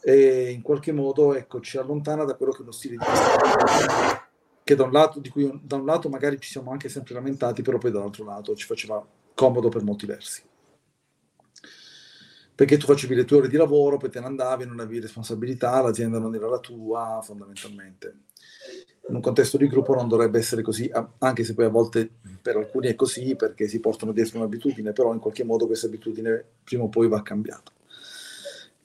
e 0.09 0.53
in 0.53 0.63
qualche 0.63 0.93
modo 0.93 1.35
ecco, 1.35 1.61
ci 1.61 1.79
allontana 1.79 2.23
da 2.23 2.37
quello 2.37 2.53
che 2.53 2.59
è 2.59 2.63
uno 2.63 2.71
stile 2.71 2.95
di 2.97 3.05
vita 3.05 4.29
che 4.63 4.77
da 4.77 4.85
un 4.85 4.93
lato, 4.93 5.19
di 5.19 5.29
cui 5.29 5.61
da 5.65 5.75
un 5.75 5.85
lato 5.85 6.09
magari 6.09 6.39
ci 6.39 6.49
siamo 6.49 6.71
anche 6.71 6.89
sempre 6.89 7.15
lamentati, 7.15 7.63
però 7.63 7.79
poi 7.79 7.91
dall'altro 7.91 8.25
lato 8.25 8.55
ci 8.55 8.67
faceva 8.67 9.05
comodo 9.35 9.69
per 9.69 9.83
molti 9.83 10.07
versi. 10.07 10.45
Perché 12.55 12.77
tu 12.77 12.87
facevi 12.87 13.17
le 13.17 13.25
tue 13.25 13.39
ore 13.39 13.49
di 13.49 13.57
lavoro, 13.57 13.97
poi 13.97 14.11
te 14.11 14.21
ne 14.21 14.27
andavi, 14.27 14.65
non 14.65 14.79
avevi 14.79 15.01
responsabilità, 15.01 15.83
l'azienda 15.83 16.21
non 16.21 16.37
era 16.37 16.49
la 16.49 16.61
tua, 16.61 17.21
fondamentalmente. 17.25 18.17
In 19.09 19.17
un 19.17 19.21
contesto 19.21 19.57
di 19.57 19.67
gruppo 19.67 19.97
non 19.97 20.07
dovrebbe 20.07 20.39
essere 20.39 20.63
così, 20.63 20.89
anche 21.19 21.43
se 21.43 21.55
poi 21.55 21.65
a 21.65 21.71
volte 21.71 22.09
per 22.41 22.57
alcuni 22.57 22.87
è 22.87 22.95
così, 22.95 23.35
perché 23.35 23.67
si 23.67 23.81
portano 23.81 24.13
dietro 24.13 24.39
un'abitudine, 24.39 24.93
però 24.93 25.13
in 25.13 25.19
qualche 25.19 25.43
modo 25.43 25.67
questa 25.67 25.89
abitudine 25.89 26.45
prima 26.63 26.85
o 26.85 26.89
poi 26.89 27.09
va 27.09 27.23
cambiata. 27.23 27.73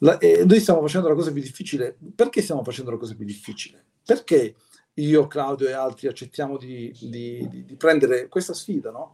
La, 0.04 0.18
noi 0.46 0.60
stiamo 0.60 0.82
facendo 0.82 1.08
la 1.08 1.16
cosa 1.16 1.32
più 1.32 1.42
difficile. 1.42 1.98
Perché 2.16 2.42
stiamo 2.42 2.64
facendo 2.64 2.92
la 2.92 2.98
cosa 2.98 3.16
più 3.16 3.26
difficile? 3.26 3.84
Perché 4.04 4.56
io, 4.96 5.28
Claudio 5.28 5.68
e 5.68 5.74
altri 5.74 6.08
accettiamo 6.08 6.58
di, 6.58 6.94
di, 7.00 7.48
di, 7.50 7.66
di 7.66 7.76
prendere 7.76 8.28
questa 8.28 8.54
sfida, 8.54 8.92
no? 8.92 9.14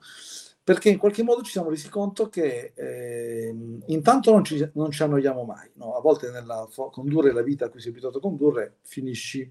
Perché 0.63 0.89
in 0.89 0.97
qualche 0.97 1.23
modo 1.23 1.43
ci 1.43 1.51
siamo 1.51 1.69
resi 1.69 1.87
conto 1.89 2.27
che 2.27 2.73
eh, 2.75 3.55
intanto 3.85 4.31
non 4.31 4.43
ci, 4.43 4.69
non 4.73 4.91
ci, 4.91 5.01
annoiamo 5.03 5.43
mai, 5.43 5.69
no? 5.75 5.95
A 5.95 6.01
volte 6.01 6.29
nella 6.29 6.67
condurre 6.91 7.31
la 7.31 7.41
vita 7.41 7.65
a 7.65 7.69
cui 7.69 7.79
sei 7.79 7.91
abituato 7.91 8.17
a 8.17 8.21
condurre 8.21 8.79
finisci 8.81 9.49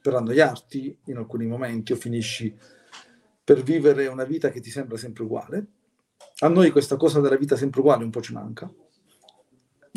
per 0.00 0.14
annoiarti 0.14 0.98
in 1.06 1.16
alcuni 1.16 1.46
momenti 1.46 1.92
o 1.92 1.96
finisci 1.96 2.56
per 3.42 3.62
vivere 3.62 4.06
una 4.06 4.24
vita 4.24 4.50
che 4.50 4.60
ti 4.60 4.70
sembra 4.70 4.96
sempre 4.96 5.24
uguale. 5.24 5.66
A 6.40 6.48
noi 6.48 6.70
questa 6.70 6.96
cosa 6.96 7.20
della 7.20 7.36
vita 7.36 7.56
sempre 7.56 7.80
uguale 7.80 8.04
un 8.04 8.10
po' 8.10 8.20
ci 8.20 8.32
manca. 8.32 8.72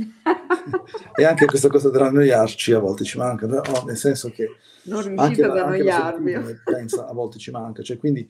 e 1.15 1.23
anche 1.23 1.45
questa 1.45 1.69
cosa 1.69 1.89
dell'annoiarci 1.89 2.73
a 2.73 2.79
volte 2.79 3.03
ci 3.03 3.17
manca, 3.17 3.47
no? 3.47 3.61
nel 3.85 3.97
senso 3.97 4.29
che 4.29 4.55
non 4.83 5.01
riuscite 5.01 5.43
ad 5.43 5.57
annoiarvi. 5.57 6.61
Pensa, 6.63 7.07
a 7.07 7.13
volte 7.13 7.37
ci 7.37 7.51
manca, 7.51 7.83
cioè, 7.83 7.97
quindi 7.97 8.29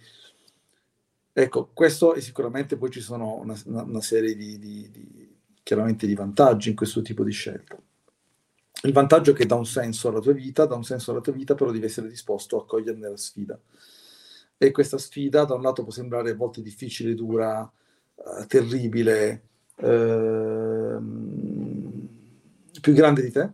ecco, 1.34 1.70
questo 1.74 2.14
e 2.14 2.22
sicuramente 2.22 2.78
poi 2.78 2.90
ci 2.90 3.02
sono 3.02 3.40
una, 3.40 3.56
una, 3.66 4.02
serie 4.02 4.36
di, 4.36 4.60
di, 4.60 4.90
di, 4.92 5.38
chiaramente 5.64 6.06
di 6.06 6.16
vantaggi 6.16 6.70
in 6.70 6.76
questo 6.76 7.02
tipo 7.02 7.24
di 7.24 7.32
scelta. 7.32 7.78
Il 8.84 8.94
vantaggio 8.94 9.32
è 9.32 9.34
che 9.36 9.46
dà 9.46 9.56
un 9.56 9.66
senso 9.66 10.10
alla 10.10 10.20
tua 10.20 10.34
vita, 10.34 10.66
dà 10.66 10.76
un 10.76 10.84
senso 10.84 11.12
alla 11.12 11.22
tua 11.22 11.34
vita, 11.34 11.54
però 11.54 11.72
devi 11.72 11.86
essere 11.86 12.10
disposto 12.10 12.60
a 12.60 12.66
coglierne 12.66 13.10
la 13.10 13.18
sfida. 13.18 13.60
E 14.58 14.72
questa 14.72 14.98
sfida 14.98 15.46
da 15.46 15.54
un 15.54 15.62
lato 15.62 15.84
può 15.84 15.92
sembrare 15.92 16.32
a 16.32 16.36
volte 16.36 16.62
difficile, 16.62 17.14
dura, 17.14 17.62
uh, 17.62 18.46
terribile, 18.48 19.44
uh, 19.78 19.82
più 22.80 22.94
grande 22.94 23.22
di 23.22 23.32
te, 23.32 23.54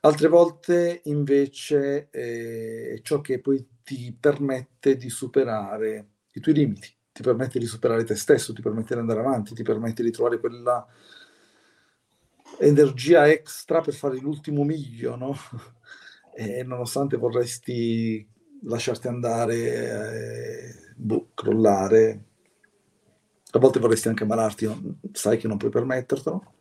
altre 0.00 0.28
volte 0.28 1.02
invece 1.04 2.08
è 2.10 3.00
ciò 3.02 3.20
che 3.20 3.40
poi 3.40 3.66
ti 3.82 4.16
permette 4.18 4.96
di 4.96 5.10
superare 5.10 6.08
i 6.32 6.40
tuoi 6.40 6.54
limiti, 6.54 6.88
ti 7.12 7.22
permette 7.22 7.58
di 7.58 7.66
superare 7.66 8.04
te 8.04 8.14
stesso, 8.14 8.52
ti 8.52 8.62
permette 8.62 8.94
di 8.94 9.00
andare 9.00 9.20
avanti, 9.20 9.54
ti 9.54 9.62
permette 9.62 10.02
di 10.02 10.10
trovare 10.10 10.38
quella 10.38 10.86
energia 12.58 13.28
extra 13.28 13.80
per 13.80 13.94
fare 13.94 14.18
l'ultimo 14.18 14.64
miglio, 14.64 15.16
no? 15.16 15.36
E 16.34 16.62
nonostante 16.62 17.16
vorresti 17.16 18.26
lasciarti 18.62 19.08
andare, 19.08 19.56
eh, 19.56 20.74
boh, 20.96 21.30
crollare, 21.34 22.24
a 23.52 23.58
volte 23.58 23.80
vorresti 23.80 24.08
anche 24.08 24.22
ammalarti, 24.22 25.00
sai 25.12 25.36
che 25.36 25.48
non 25.48 25.56
puoi 25.56 25.70
permettertelo 25.70 26.54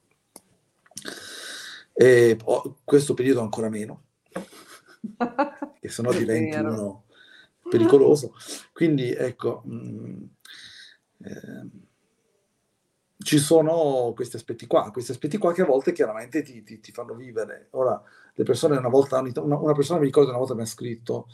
e 2.01 2.37
oh, 2.45 2.77
questo 2.85 3.13
periodo 3.13 3.41
ancora 3.41 3.67
meno, 3.67 4.03
che 5.81 5.89
sennò 5.89 6.13
diventi 6.13 6.55
uno 6.55 7.03
pericoloso. 7.69 8.35
Quindi 8.71 9.11
ecco, 9.11 9.63
mh, 9.65 9.75
mm, 9.75 10.23
eh, 11.25 11.69
ci 13.17 13.37
sono 13.37 14.13
questi 14.15 14.37
aspetti 14.37 14.65
qua, 14.65 14.91
questi 14.91 15.11
aspetti 15.11 15.37
qua 15.37 15.51
che 15.51 15.63
a 15.63 15.65
volte 15.65 15.91
chiaramente 15.91 16.41
ti, 16.41 16.63
ti, 16.63 16.79
ti 16.79 16.93
fanno 16.93 17.15
vivere. 17.15 17.67
Ora, 17.71 18.01
le 18.33 18.43
persone 18.45 18.77
una 18.77 18.87
volta, 18.87 19.19
una, 19.19 19.57
una, 19.57 19.73
persona 19.73 19.99
mi 19.99 20.05
ricordo 20.05 20.29
una 20.29 20.39
volta 20.39 20.55
mi 20.55 20.61
ha 20.61 20.65
scritto, 20.65 21.27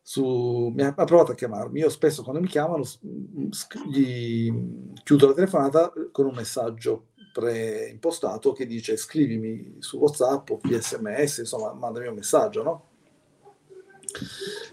su, 0.00 0.72
mi 0.74 0.84
ha, 0.84 0.94
ha, 0.96 1.04
provato 1.04 1.32
a 1.32 1.34
chiamarmi, 1.34 1.80
io 1.80 1.90
spesso 1.90 2.22
quando 2.22 2.40
mi 2.40 2.48
chiamano 2.48 2.82
gli 3.90 4.50
chiudo 5.02 5.26
la 5.26 5.34
telefonata 5.34 5.92
con 6.10 6.24
un 6.24 6.34
messaggio 6.34 7.08
preimpostato 7.32 8.52
che 8.52 8.66
dice 8.66 8.96
scrivimi 8.96 9.76
su 9.78 9.98
WhatsApp 9.98 10.50
o 10.50 10.60
via 10.62 10.80
sms, 10.80 11.38
insomma, 11.38 11.72
mandami 11.72 12.06
un 12.06 12.14
messaggio, 12.14 12.62
no? 12.62 12.86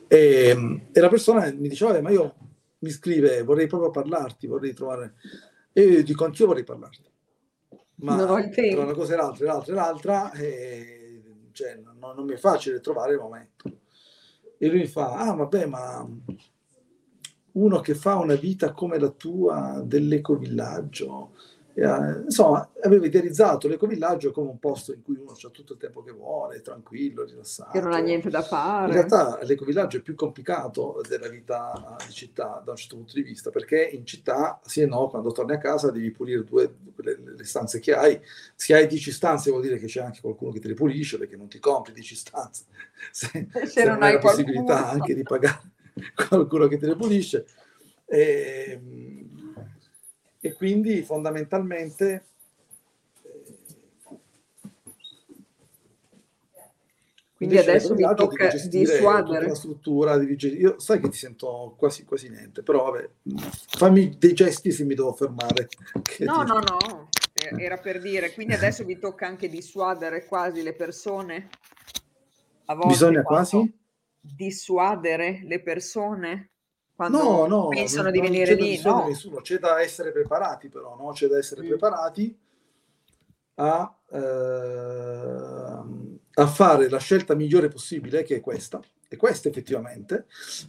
E, 0.08 0.88
e 0.92 1.00
la 1.00 1.10
persona 1.10 1.52
mi 1.54 1.70
diceva, 1.70 2.00
ma 2.02 2.10
io 2.10 2.36
mi 2.80 2.90
scrive, 2.90 3.44
vorrei 3.44 3.68
proprio 3.68 3.92
parlarti, 3.92 4.48
vorrei 4.48 4.74
trovare... 4.74 5.16
E 5.72 5.82
io 5.82 6.04
dico, 6.04 6.26
anch'io 6.26 6.48
vorrei 6.48 6.64
parlarti. 6.64 7.08
Ma 8.02 8.16
tra 8.16 8.34
una 8.34 8.94
cosa 8.94 9.14
e 9.14 9.16
l'altra, 9.18 9.46
e 9.46 9.48
l'altra, 9.48 9.72
e 9.72 9.76
l'altra, 9.76 10.32
e, 10.34 11.24
cioè, 11.52 11.76
non, 11.76 11.98
non 12.16 12.26
mi 12.26 12.34
è 12.34 12.38
facile 12.38 12.80
trovare 12.80 13.14
il 13.14 13.20
momento. 13.20 13.72
E 14.58 14.68
lui 14.68 14.80
mi 14.80 14.88
fa, 14.88 15.16
ah, 15.16 15.34
vabbè, 15.34 15.66
ma 15.66 16.08
uno 17.52 17.80
che 17.80 17.96
fa 17.96 18.16
una 18.16 18.36
vita 18.36 18.72
come 18.72 19.00
la 19.00 19.10
tua 19.10 19.82
dell'ecovillaggio, 19.86 21.32
eh, 21.74 22.24
insomma, 22.26 22.70
aveva 22.82 23.06
idealizzato 23.06 23.68
l'ecovillaggio 23.68 24.32
come 24.32 24.50
un 24.50 24.60
posto 24.60 24.94
in 24.94 25.02
cui 25.02 25.16
uno 25.16 25.32
ha 25.32 25.50
tutto 25.50 25.74
il 25.74 25.80
tempo 25.80 26.04
che 26.04 26.12
vuole, 26.12 26.62
tranquillo, 26.62 27.24
rilassato. 27.24 27.72
Che 27.72 27.82
non 27.82 27.94
ha 27.94 28.00
niente 28.00 28.30
da 28.30 28.42
fare. 28.42 28.88
In 28.88 28.94
realtà 28.94 29.40
l'ecovillaggio 29.44 29.98
è 29.98 30.02
più 30.02 30.16
complicato 30.16 31.02
della 31.08 31.28
vita 31.28 31.98
di 32.06 32.12
città 32.12 32.62
da 32.64 32.72
un 32.72 32.78
certo 32.78 32.96
punto 32.96 33.14
di 33.14 33.22
vista, 33.22 33.50
perché 33.50 33.82
in 33.82 34.06
città, 34.06 34.60
sì 34.64 34.82
e 34.82 34.86
no, 34.86 35.08
quando 35.08 35.32
torni 35.32 35.54
a 35.54 35.58
casa 35.58 35.92
devi 35.92 36.12
pulire 36.12 36.44
due, 36.44 36.76
le, 36.98 37.20
le 37.38 37.44
stanze 37.44 37.80
che 37.80 37.94
hai. 37.94 38.20
Se 38.56 38.74
hai 38.74 38.88
10 38.88 39.12
stanze 39.12 39.50
vuol 39.50 39.62
dire 39.62 39.78
che 39.78 39.86
c'è 39.86 40.02
anche 40.02 40.22
qualcuno 40.22 40.52
che 40.52 40.60
te 40.60 40.68
le 40.68 40.74
pulisce, 40.74 41.18
perché 41.18 41.38
non 41.38 41.48
ti 41.48 41.60
compri 41.60 41.94
10 41.94 42.16
stanze. 42.16 42.64
Se, 43.12 43.48
se, 43.50 43.66
se 43.66 43.84
non, 43.86 43.94
non 43.94 44.04
hai 44.04 44.14
la 44.14 44.20
possibilità 44.20 44.90
anche 44.90 45.16
di 45.16 45.24
pagare 45.24 45.72
qualcuno 46.28 46.68
che 46.68 46.78
te 46.78 46.88
le 46.88 46.96
pulisce. 46.98 47.46
E, 48.06 48.72
ehm, 48.72 49.19
e 50.40 50.54
quindi 50.54 51.02
fondamentalmente 51.04 52.26
quindi 57.34 57.58
adesso 57.58 57.94
mi 57.94 58.04
tocca 58.16 58.50
dissuadere. 58.68 59.48
la 59.48 59.56
struttura 59.56 60.18
di 60.18 60.36
io 60.58 60.80
sai 60.80 61.00
che 61.00 61.10
ti 61.10 61.18
sento 61.18 61.76
quasi 61.78 62.06
quasi 62.06 62.30
niente 62.30 62.64
però 62.64 62.92
vabbè 62.92 63.10
fammi 63.68 64.18
dei 64.18 64.34
gesti 64.34 64.72
se 64.72 64.84
mi 64.84 64.96
devo 64.96 65.14
fermare. 65.14 65.70
No 66.20 66.44
ti... 66.44 66.52
no 66.52 66.60
no 66.60 67.10
era 67.58 67.78
per 67.78 68.02
dire 68.02 68.34
quindi 68.34 68.54
adesso 68.54 68.84
vi 68.84 69.00
tocca 69.00 69.26
anche 69.26 69.50
dissuadere 69.50 70.26
quasi 70.26 70.62
le 70.62 70.74
persone? 70.74 71.50
Bisogna 72.86 73.24
quasi? 73.24 73.78
dissuadere 74.22 75.42
le 75.44 75.62
persone 75.62 76.52
quando 77.00 77.24
no, 77.24 77.46
no, 77.46 77.68
pensano 77.70 78.12
di 78.12 78.20
venire 78.20 78.56
lì. 78.56 78.78
No. 78.84 79.08
Nessuno. 79.08 79.40
C'è 79.40 79.58
da 79.58 79.80
essere 79.80 80.12
preparati 80.12 80.68
però, 80.68 80.98
no? 80.98 81.14
c'è 81.14 81.28
da 81.28 81.38
essere 81.38 81.64
mm. 81.64 81.68
preparati 81.68 82.38
a, 83.56 83.98
eh, 84.12 84.18
a 86.34 86.48
fare 86.48 86.90
la 86.90 86.98
scelta 86.98 87.36
migliore 87.36 87.70
possibile, 87.70 88.24
che 88.24 88.36
è 88.36 88.42
questa, 88.42 88.82
e 89.08 89.16
questa 89.16 89.48
effettivamente, 89.48 90.26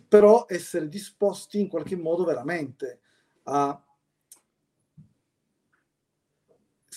però 0.07 0.45
essere 0.49 0.89
disposti 0.89 1.59
in 1.59 1.67
qualche 1.67 1.97
modo 1.97 2.23
veramente 2.23 3.01
a 3.45 3.83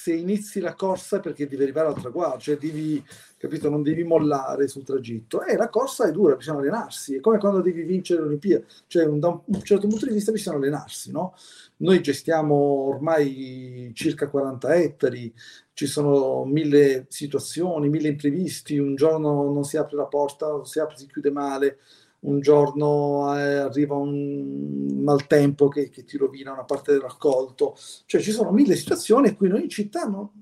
se 0.03 0.13
inizi 0.13 0.59
la 0.59 0.73
corsa 0.73 1.21
perché 1.21 1.47
devi 1.47 1.63
arrivare 1.63 1.87
al 1.87 1.93
traguardo, 1.97 2.37
cioè 2.37 2.57
devi, 2.57 3.01
capito, 3.37 3.69
non 3.69 3.83
devi 3.83 4.03
mollare 4.03 4.67
sul 4.67 4.83
tragitto. 4.83 5.43
E 5.43 5.55
la 5.55 5.69
corsa 5.69 6.09
è 6.09 6.11
dura, 6.11 6.35
bisogna 6.35 6.59
allenarsi, 6.59 7.15
è 7.15 7.21
come 7.21 7.37
quando 7.37 7.61
devi 7.61 7.83
vincere 7.83 8.21
l'Olimpiade, 8.21 8.65
cioè 8.87 9.05
da 9.05 9.29
un 9.29 9.61
certo 9.61 9.87
punto 9.87 10.05
di 10.05 10.11
vista 10.11 10.33
bisogna 10.33 10.57
allenarsi, 10.57 11.09
no? 11.11 11.33
Noi 11.77 12.01
gestiamo 12.01 12.53
ormai 12.53 13.91
circa 13.93 14.27
40 14.27 14.75
ettari, 14.75 15.33
ci 15.71 15.85
sono 15.85 16.43
mille 16.43 17.05
situazioni, 17.07 17.87
mille 17.87 18.09
imprevisti, 18.09 18.77
un 18.77 18.95
giorno 18.95 19.53
non 19.53 19.63
si 19.63 19.77
apre 19.77 19.95
la 19.95 20.07
porta, 20.07 20.65
si 20.65 20.79
apre, 20.79 20.97
si 20.97 21.07
chiude 21.07 21.31
male, 21.31 21.77
un 22.23 22.39
giorno 22.39 23.37
eh, 23.37 23.55
arriva 23.55 23.95
un 23.95 25.01
maltempo 25.01 25.67
che, 25.67 25.89
che, 25.89 26.03
ti 26.03 26.17
rovina 26.17 26.53
una 26.53 26.63
parte 26.63 26.91
del 26.91 27.01
raccolto, 27.01 27.75
cioè 28.05 28.21
ci 28.21 28.31
sono 28.31 28.51
mille 28.51 28.75
situazioni 28.75 29.29
in 29.29 29.35
cui 29.35 29.49
noi 29.49 29.63
in 29.63 29.69
città 29.69 30.05
no, 30.05 30.33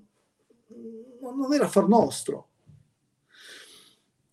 non 1.19 1.53
era 1.53 1.67
far 1.67 1.87
nostro. 1.87 2.49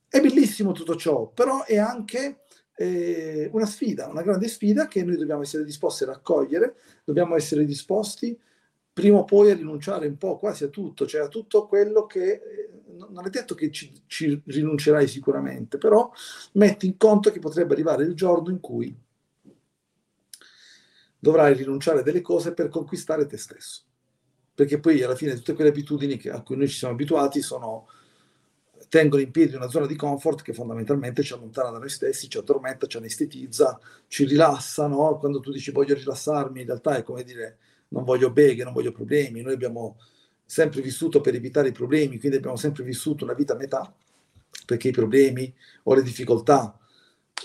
È 0.08 0.20
bellissimo 0.20 0.72
tutto 0.72 0.96
ciò, 0.96 1.26
però 1.28 1.64
è 1.64 1.76
anche 1.76 2.40
eh, 2.76 3.48
una 3.52 3.66
sfida, 3.66 4.08
una 4.08 4.22
grande 4.22 4.48
sfida 4.48 4.86
che 4.86 5.02
noi 5.02 5.16
dobbiamo 5.16 5.42
essere 5.42 5.64
disposti 5.64 6.04
a 6.04 6.06
raccogliere, 6.06 6.76
dobbiamo 7.04 7.34
essere 7.34 7.64
disposti 7.64 8.38
prima 8.98 9.18
o 9.18 9.24
poi 9.24 9.52
a 9.52 9.54
rinunciare 9.54 10.08
un 10.08 10.18
po' 10.18 10.38
quasi 10.38 10.64
a 10.64 10.68
tutto, 10.68 11.06
cioè 11.06 11.20
a 11.20 11.28
tutto 11.28 11.68
quello 11.68 12.04
che 12.06 12.32
eh, 12.32 12.70
non 13.10 13.24
è 13.24 13.30
detto 13.30 13.54
che 13.54 13.70
ci, 13.70 13.92
ci 14.08 14.42
rinuncerai 14.44 15.06
sicuramente, 15.06 15.78
però 15.78 16.10
metti 16.54 16.86
in 16.86 16.96
conto 16.96 17.30
che 17.30 17.38
potrebbe 17.38 17.74
arrivare 17.74 18.02
il 18.02 18.14
giorno 18.14 18.50
in 18.50 18.58
cui 18.58 18.92
dovrai 21.16 21.54
rinunciare 21.54 22.00
a 22.00 22.02
delle 22.02 22.22
cose 22.22 22.52
per 22.54 22.70
conquistare 22.70 23.26
te 23.26 23.36
stesso. 23.36 23.82
Perché 24.52 24.80
poi 24.80 25.00
alla 25.00 25.14
fine 25.14 25.36
tutte 25.36 25.52
quelle 25.52 25.70
abitudini 25.70 26.20
a 26.30 26.42
cui 26.42 26.56
noi 26.56 26.66
ci 26.66 26.78
siamo 26.78 26.94
abituati 26.94 27.40
sono, 27.40 27.86
tengono 28.88 29.22
in 29.22 29.30
piedi 29.30 29.54
una 29.54 29.68
zona 29.68 29.86
di 29.86 29.94
comfort 29.94 30.42
che 30.42 30.52
fondamentalmente 30.52 31.22
ci 31.22 31.34
allontana 31.34 31.70
da 31.70 31.78
noi 31.78 31.88
stessi, 31.88 32.28
ci 32.28 32.38
addormenta, 32.38 32.88
ci 32.88 32.96
anestetizza, 32.96 33.78
ci 34.08 34.24
rilassa, 34.24 34.88
no? 34.88 35.18
Quando 35.18 35.38
tu 35.38 35.52
dici 35.52 35.70
voglio 35.70 35.94
rilassarmi, 35.94 36.62
in 36.62 36.66
realtà 36.66 36.96
è 36.96 37.04
come 37.04 37.22
dire 37.22 37.58
non 37.88 38.04
voglio 38.04 38.30
beghe, 38.30 38.64
non 38.64 38.72
voglio 38.72 38.92
problemi. 38.92 39.42
Noi 39.42 39.54
abbiamo 39.54 39.98
sempre 40.44 40.80
vissuto 40.80 41.20
per 41.20 41.34
evitare 41.34 41.68
i 41.68 41.72
problemi, 41.72 42.18
quindi 42.18 42.38
abbiamo 42.38 42.56
sempre 42.56 42.82
vissuto 42.82 43.24
una 43.24 43.34
vita 43.34 43.52
a 43.52 43.56
metà, 43.56 43.94
perché 44.64 44.88
i 44.88 44.92
problemi 44.92 45.52
o 45.84 45.94
le 45.94 46.02
difficoltà 46.02 46.78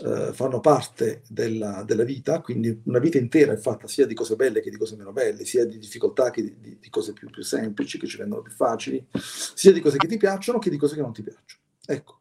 eh, 0.01 0.31
fanno 0.33 0.59
parte 0.59 1.21
della, 1.27 1.83
della, 1.83 2.03
vita, 2.03 2.41
quindi 2.41 2.81
una 2.85 2.99
vita 2.99 3.17
intera 3.17 3.53
è 3.53 3.57
fatta 3.57 3.87
sia 3.87 4.05
di 4.05 4.13
cose 4.13 4.35
belle 4.35 4.61
che 4.61 4.69
di 4.69 4.77
cose 4.77 4.95
meno 4.95 5.11
belle, 5.11 5.45
sia 5.45 5.65
di 5.65 5.77
difficoltà 5.77 6.31
che 6.31 6.41
di, 6.41 6.55
di, 6.59 6.77
di 6.79 6.89
cose 6.89 7.13
più, 7.13 7.29
più, 7.29 7.43
semplici, 7.43 7.99
che 7.99 8.07
ci 8.07 8.17
rendono 8.17 8.41
più 8.41 8.53
facili, 8.53 9.05
sia 9.13 9.71
di 9.71 9.81
cose 9.81 9.97
che 9.97 10.07
ti 10.07 10.17
piacciono 10.17 10.59
che 10.59 10.69
di 10.69 10.77
cose 10.77 10.95
che 10.95 11.01
non 11.01 11.13
ti 11.13 11.21
piacciono. 11.21 11.61
Ecco, 11.85 12.19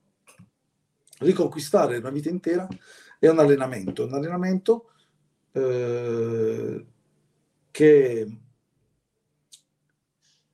riconquistare 1.20 1.96
una 1.98 2.11
vita 2.11 2.28
intera 2.28 2.66
è 3.18 3.28
un 3.28 3.38
allenamento, 3.38 4.04
un 4.04 4.14
allenamento 4.14 4.90
eh, 5.52 6.85
che 7.72 8.28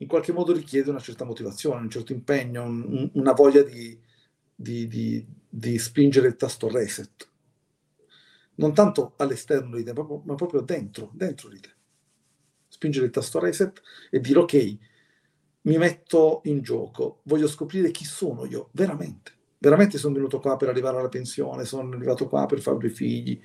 in 0.00 0.07
qualche 0.07 0.33
modo 0.33 0.52
richiede 0.52 0.90
una 0.90 1.00
certa 1.00 1.24
motivazione, 1.24 1.83
un 1.83 1.90
certo 1.90 2.12
impegno, 2.12 2.62
un, 2.62 3.11
una 3.14 3.33
voglia 3.33 3.62
di, 3.62 4.00
di, 4.54 4.87
di, 4.87 5.26
di, 5.48 5.78
spingere 5.78 6.28
il 6.28 6.37
tasto 6.37 6.68
reset. 6.68 7.28
Non 8.54 8.72
tanto 8.72 9.14
all'esterno 9.16 9.76
di 9.76 9.85
te, 9.85 9.92
ma 9.92 10.35
proprio 10.35 10.61
dentro, 10.61 11.11
dentro 11.12 11.48
di 11.48 11.61
te. 11.61 11.70
Spingere 12.68 13.07
il 13.07 13.12
tasto 13.12 13.40
reset 13.40 13.83
e 14.11 14.20
dire 14.20 14.38
ok, 14.38 14.76
mi 15.62 15.76
metto 15.78 16.40
in 16.44 16.62
gioco, 16.62 17.20
voglio 17.24 17.48
scoprire 17.48 17.90
chi 17.90 18.04
sono 18.04 18.46
io, 18.46 18.70
veramente. 18.72 19.33
Veramente 19.59 19.98
sono 19.98 20.14
venuto 20.14 20.38
qua 20.38 20.57
per 20.57 20.68
arrivare 20.68 20.98
alla 20.98 21.09
pensione, 21.09 21.64
sono 21.64 21.92
arrivato 21.92 22.28
qua 22.28 22.46
per 22.46 22.61
fare 22.61 22.78
due 22.78 22.90
figli, 22.90 23.40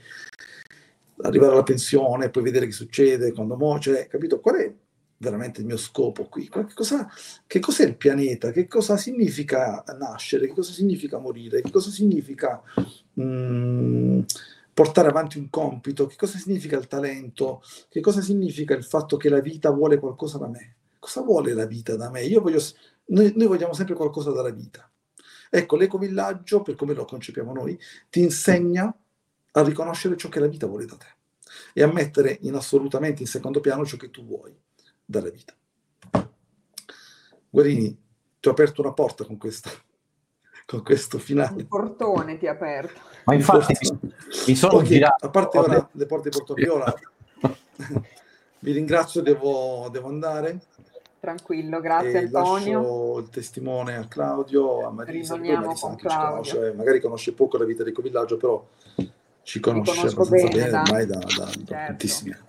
arrivare 1.24 1.54
alla 1.54 1.64
pensione, 1.64 2.30
poi 2.30 2.44
vedere 2.44 2.66
che 2.66 2.72
succede 2.72 3.32
quando 3.32 3.56
muoio, 3.56 3.80
cioè, 3.80 4.08
capito? 4.08 4.40
Qual 4.40 4.56
è 4.56 4.74
veramente 5.18 5.62
il 5.62 5.66
mio 5.66 5.78
scopo 5.78 6.26
qui? 6.26 6.50
Che, 6.50 6.74
cosa, 6.74 7.10
che 7.48 7.60
cos'è 7.60 7.86
il 7.86 7.96
pianeta? 7.96 8.52
Che 8.52 8.68
cosa 8.68 8.98
significa 8.98 9.84
nascere? 9.98 10.48
Che 10.48 10.54
cosa 10.54 10.72
significa 10.72 11.18
morire? 11.18 11.62
Che 11.62 11.72
cosa 11.72 11.90
significa 11.90 12.62
mh, 13.14 13.24
mm, 13.24 14.20
portare 14.74 15.08
avanti 15.08 15.38
un 15.38 15.50
compito? 15.50 16.08
Che 16.08 16.16
cosa 16.18 16.38
significa 16.38 16.78
il 16.78 16.88
talento? 16.88 17.62
Che 17.90 18.02
cosa 18.02 18.22
significa 18.22 18.76
il 18.76 18.84
fatto 18.84 19.18
che 19.18 19.30
la 19.30 19.40
vita 19.40 19.70
vuole 19.72 19.98
qualcosa 19.98 20.38
da 20.38 20.48
me? 20.48 20.76
Cosa 21.00 21.22
vuole 21.22 21.54
la 21.54 21.66
vita 21.66 21.96
da 21.96 22.10
me? 22.10 22.24
Io 22.24 22.42
voglio, 22.42 22.62
noi, 23.06 23.32
noi 23.36 23.48
vogliamo 23.48 23.74
sempre 23.74 23.96
qualcosa 23.96 24.32
dalla 24.32 24.52
vita. 24.52 24.88
Ecco, 25.50 25.76
l'ecovillaggio, 25.76 26.64
per 26.64 26.76
come 26.76 26.94
lo 26.94 27.06
concepiamo 27.06 27.54
noi, 27.54 27.80
ti 28.10 28.22
insegna 28.22 28.94
a 29.54 29.62
riconoscere 29.62 30.18
ciò 30.18 30.30
che 30.30 30.40
la 30.40 30.48
vita 30.48 30.68
vuole 30.68 30.86
da 30.86 30.96
te 30.96 31.08
e 31.74 31.84
a 31.84 31.92
mettere 31.92 32.38
in 32.42 32.56
assolutamente 32.56 33.22
in 33.22 33.28
secondo 33.28 33.60
piano 33.60 33.86
ciò 33.86 33.98
che 33.98 34.10
tu 34.10 34.26
vuoi 34.26 34.56
dalla 35.06 35.30
vita. 35.30 35.54
Guarini, 37.50 38.02
ti 38.40 38.48
ho 38.48 38.52
aperto 38.52 38.82
una 38.82 38.94
porta 38.94 39.26
con, 39.26 39.38
questa, 39.38 39.70
con 40.66 40.82
questo 40.84 41.20
finale. 41.20 41.62
Il 41.62 41.68
portone 41.68 42.38
ti 42.38 42.48
ha 42.48 42.52
aperto. 42.52 43.00
Ma 43.26 43.36
infatti 43.36 43.76
mi 44.48 44.56
sono 44.56 44.76
okay, 44.76 44.88
girato. 44.88 45.26
A 45.26 45.30
parte 45.30 45.58
ora 45.58 45.90
le 45.92 46.06
porte 46.06 46.30
di 46.30 46.38
Porto 46.38 46.54
Viola, 46.56 46.94
vi 48.60 48.72
ringrazio, 48.72 49.22
devo, 49.22 49.88
devo 49.92 50.08
andare. 50.08 50.62
Tranquillo, 51.20 51.80
grazie 51.80 52.12
e 52.12 52.26
Antonio. 52.26 52.80
Lascio 52.80 53.18
il 53.20 53.30
testimone 53.30 53.96
a 53.96 54.08
Claudio, 54.08 54.86
a 54.86 54.92
Marisa, 54.92 55.38
Marisa 55.38 55.88
anche 55.88 56.10
ci 56.10 56.18
conosce, 56.18 56.74
magari 56.76 57.00
conosce 57.00 57.34
poco 57.34 57.58
la 57.58 57.64
vita 57.64 57.84
di 57.84 57.94
Covillaggio, 57.94 58.36
però 58.36 58.68
ci 59.44 59.60
conosce 59.60 60.08
abbastanza 60.08 60.30
bene, 60.30 60.50
bene 60.50 60.78
ormai 60.78 61.06
da, 61.06 61.18
da, 61.18 61.28
certo. 61.28 61.60
da 61.64 61.86
tantissimi 61.86 62.32
anni. 62.32 62.48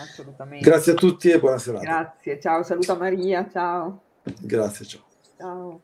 Assolutamente. 0.00 0.64
Grazie 0.64 0.92
a 0.92 0.94
tutti 0.94 1.30
e 1.30 1.40
buona 1.40 1.58
serata. 1.58 1.84
Grazie, 1.84 2.40
ciao, 2.40 2.62
saluta 2.62 2.94
Maria, 2.94 3.48
ciao. 3.50 4.02
Grazie, 4.40 4.84
ciao. 4.84 5.02
Ciao. 5.36 5.80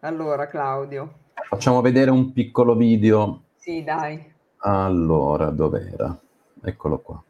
Allora, 0.00 0.46
Claudio. 0.46 1.18
Facciamo 1.48 1.80
vedere 1.80 2.10
un 2.10 2.32
piccolo 2.32 2.74
video. 2.76 3.42
Sì, 3.56 3.82
dai. 3.82 4.32
Allora, 4.58 5.50
dov'era? 5.50 6.18
Eccolo 6.62 6.98
qua. 7.00 7.22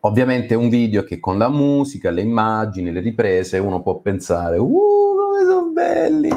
Ovviamente 0.00 0.54
un 0.54 0.68
video 0.68 1.02
che 1.02 1.18
con 1.18 1.36
la 1.36 1.48
musica, 1.48 2.10
le 2.10 2.20
immagini, 2.20 2.92
le 2.92 3.00
riprese, 3.00 3.58
uno 3.58 3.82
può 3.82 3.98
pensare, 3.98 4.56
uh, 4.58 4.68
come 4.68 5.44
sono 5.44 5.70
belli! 5.70 6.30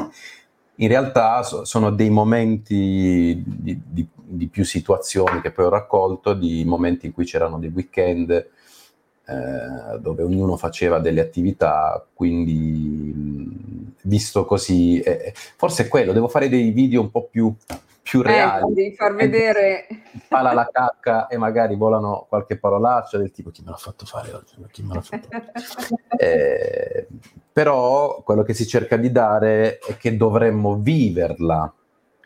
In 0.80 0.88
realtà 0.88 1.42
so, 1.42 1.64
sono 1.64 1.90
dei 1.90 2.10
momenti 2.10 3.42
di, 3.44 3.80
di, 3.86 4.06
di, 4.14 4.48
più 4.48 4.64
situazioni 4.64 5.40
che 5.40 5.50
poi 5.50 5.66
ho 5.66 5.70
raccolto, 5.70 6.32
di 6.34 6.64
momenti 6.64 7.06
in 7.06 7.12
cui 7.12 7.24
c'erano 7.24 7.58
dei 7.58 7.70
weekend 7.74 8.30
eh, 8.30 9.98
dove 10.00 10.22
ognuno 10.22 10.56
faceva 10.56 10.98
delle 10.98 11.20
attività, 11.20 12.04
quindi 12.14 13.94
visto 14.02 14.44
così, 14.46 15.00
eh, 15.00 15.32
forse 15.34 15.84
è 15.84 15.88
quello, 15.88 16.12
devo 16.12 16.28
fare 16.28 16.48
dei 16.48 16.70
video 16.70 17.02
un 17.02 17.10
po' 17.10 17.28
più 17.30 17.54
più 18.02 18.22
reali. 18.22 18.70
Eh, 18.70 18.74
devi 18.74 18.94
far 18.94 19.14
vedere. 19.14 19.86
Pala 20.28 20.52
la 20.52 20.68
cacca 20.70 21.26
e 21.28 21.36
magari 21.36 21.76
volano 21.76 22.26
qualche 22.28 22.58
parolaccia 22.58 23.18
del 23.18 23.30
tipo 23.30 23.50
chi 23.50 23.62
me 23.64 23.70
l'ha 23.70 23.76
fatto 23.76 24.06
fare 24.06 24.32
oggi? 24.32 24.54
Chi 24.70 24.82
me 24.82 24.94
l'ha 24.94 25.00
fatto 25.00 25.28
eh, 26.16 27.06
però 27.52 28.22
quello 28.22 28.42
che 28.42 28.54
si 28.54 28.66
cerca 28.66 28.96
di 28.96 29.10
dare 29.10 29.78
è 29.78 29.96
che 29.96 30.16
dovremmo 30.16 30.76
viverla 30.76 31.72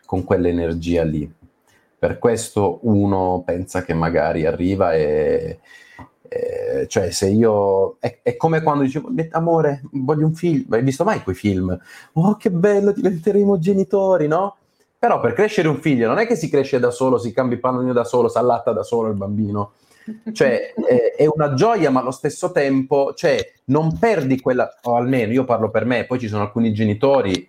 con 0.05 0.23
quell'energia 0.23 1.03
lì. 1.03 1.31
Per 1.97 2.19
questo 2.19 2.79
uno 2.83 3.43
pensa 3.45 3.83
che 3.83 3.93
magari 3.93 4.45
arriva 4.45 4.93
e... 4.93 5.59
Eh, 6.27 6.87
cioè 6.87 7.11
se 7.11 7.27
io 7.29 7.97
è, 7.99 8.19
è, 8.23 8.35
come 8.35 8.63
quando 8.63 8.83
dicevo 8.83 9.09
amore 9.29 9.83
voglio 9.91 10.25
un 10.25 10.33
film 10.33 10.65
hai 10.71 10.81
visto 10.81 11.03
mai 11.03 11.21
quei 11.21 11.35
film 11.35 11.79
oh 12.13 12.35
che 12.35 12.49
bello 12.49 12.91
diventeremo 12.91 13.59
genitori 13.59 14.27
no 14.27 14.57
però 15.05 15.19
per 15.19 15.33
crescere 15.33 15.67
un 15.67 15.77
figlio 15.77 16.07
non 16.07 16.17
è 16.17 16.25
che 16.25 16.35
si 16.35 16.49
cresce 16.49 16.79
da 16.79 16.89
solo, 16.89 17.19
si 17.19 17.31
cambia 17.31 17.57
il 17.57 17.61
pannolino 17.61 17.93
da 17.93 18.03
solo, 18.03 18.27
si 18.27 18.39
allatta 18.39 18.71
da 18.71 18.81
solo 18.81 19.09
il 19.09 19.13
bambino. 19.13 19.73
Cioè, 20.33 20.73
è, 20.73 21.13
è, 21.21 21.27
una 21.27 21.53
gioia, 21.53 21.91
ma 21.91 21.99
allo 21.99 22.09
stesso 22.09 22.51
tempo, 22.51 23.13
cioè, 23.13 23.37
non 23.65 23.99
perdi 23.99 24.41
quella, 24.41 24.79
o 24.81 24.95
almeno 24.95 25.31
io 25.31 25.45
parlo 25.45 25.69
per 25.69 25.85
me, 25.85 26.05
poi 26.05 26.17
ci 26.17 26.27
sono 26.27 26.41
alcuni 26.41 26.73
genitori 26.73 27.47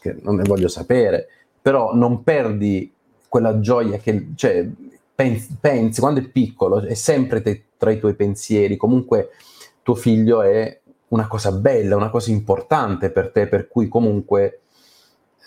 che 0.00 0.14
non 0.20 0.36
ne 0.36 0.44
voglio 0.44 0.68
sapere, 0.68 1.26
però 1.60 1.92
non 1.92 2.22
perdi 2.22 2.94
quella 3.26 3.58
gioia 3.58 3.98
che, 3.98 4.28
cioè, 4.36 4.64
pensi, 5.12 5.56
pensi 5.60 6.00
quando 6.00 6.20
è 6.20 6.28
piccolo, 6.28 6.82
è 6.82 6.94
sempre 6.94 7.42
te, 7.42 7.64
tra 7.78 7.90
i 7.90 7.98
tuoi 7.98 8.14
pensieri, 8.14 8.76
comunque 8.76 9.30
tuo 9.82 9.96
figlio 9.96 10.42
è 10.42 10.78
una 11.08 11.26
cosa 11.26 11.50
bella, 11.50 11.96
una 11.96 12.10
cosa 12.10 12.30
importante 12.30 13.10
per 13.10 13.32
te, 13.32 13.48
per 13.48 13.66
cui 13.66 13.88
comunque 13.88 14.60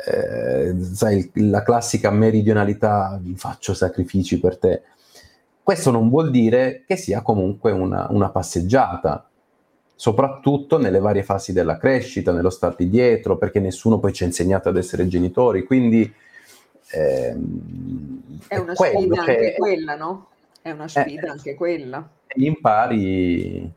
eh, 0.03 0.75
sai, 0.93 1.31
la 1.35 1.63
classica 1.63 2.11
meridionalità, 2.11 3.19
faccio 3.35 3.73
sacrifici 3.73 4.39
per 4.39 4.57
te. 4.57 4.81
Questo 5.63 5.89
non 5.89 6.09
vuol 6.09 6.29
dire 6.29 6.83
che 6.85 6.95
sia 6.95 7.21
comunque 7.21 7.71
una, 7.71 8.07
una 8.09 8.29
passeggiata, 8.29 9.27
soprattutto 9.95 10.77
nelle 10.77 10.99
varie 10.99 11.23
fasi 11.23 11.53
della 11.53 11.77
crescita, 11.77 12.31
nello 12.31 12.49
starti 12.49 12.89
dietro, 12.89 13.37
perché 13.37 13.59
nessuno 13.59 13.97
poi 13.97 14.13
ci 14.13 14.23
ha 14.23 14.27
insegnato 14.27 14.69
ad 14.69 14.77
essere 14.77 15.07
genitori, 15.07 15.63
quindi... 15.63 16.13
Ehm, 16.91 18.21
è 18.47 18.57
una 18.57 18.73
è 18.73 18.75
sfida 18.75 19.15
cioè, 19.15 19.33
anche 19.33 19.55
quella, 19.57 19.95
no? 19.95 20.27
È 20.61 20.71
una 20.71 20.87
sfida 20.87 21.25
eh, 21.25 21.29
anche 21.29 21.55
quella. 21.55 22.07
Impari, 22.35 23.71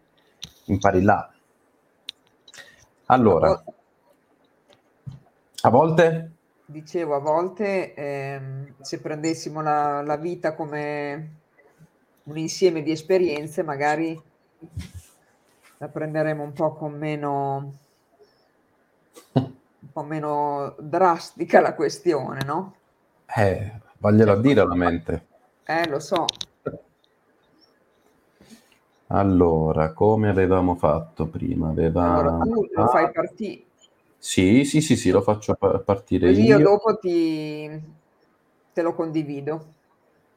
impari 0.67 1.03
là. 1.03 1.33
Allora, 3.07 3.63
a 5.63 5.71
volte? 5.71 6.33
Dicevo, 6.67 7.15
a 7.15 7.21
volte 7.21 7.95
ehm, 7.95 8.75
se 8.81 9.01
prendessimo 9.01 9.63
la, 9.63 10.03
la 10.03 10.17
vita 10.17 10.55
come 10.55 11.37
un 12.25 12.37
insieme 12.37 12.83
di 12.83 12.91
esperienze, 12.91 13.63
magari 13.63 14.21
la 15.79 15.89
prenderemo 15.89 16.43
un 16.43 16.53
po' 16.53 16.75
con 16.75 16.93
meno, 16.93 17.75
un 19.33 19.93
po' 19.93 20.03
meno 20.03 20.75
drastica 20.79 21.61
la 21.61 21.75
questione, 21.75 22.43
no? 22.45 22.75
Eh, 23.35 23.73
vaglielo 23.99 24.33
a 24.33 24.41
dire 24.41 24.67
la 24.67 24.75
mente. 24.75 25.27
Eh, 25.65 25.89
lo 25.89 26.01
so. 26.01 26.27
Allora, 29.11 29.95
come 29.95 30.29
avevamo 30.29 30.75
fatto 30.75 31.29
prima? 31.29 31.69
Aveva... 31.71 32.15
Allora, 32.15 32.39
tu 32.45 32.69
lo 32.71 32.87
fai 32.89 33.11
partire, 33.11 33.65
Sì, 34.19 34.65
sì, 34.65 34.81
sì, 34.81 34.97
sì, 34.97 35.11
lo 35.11 35.23
faccio 35.23 35.55
pa- 35.55 35.79
partire 35.81 36.29
così 36.29 36.45
io 36.45 36.59
io. 36.59 36.61
dopo 36.61 36.99
ti, 36.99 37.69
te 38.73 38.83
lo 38.83 38.95
condivido. 38.95 39.75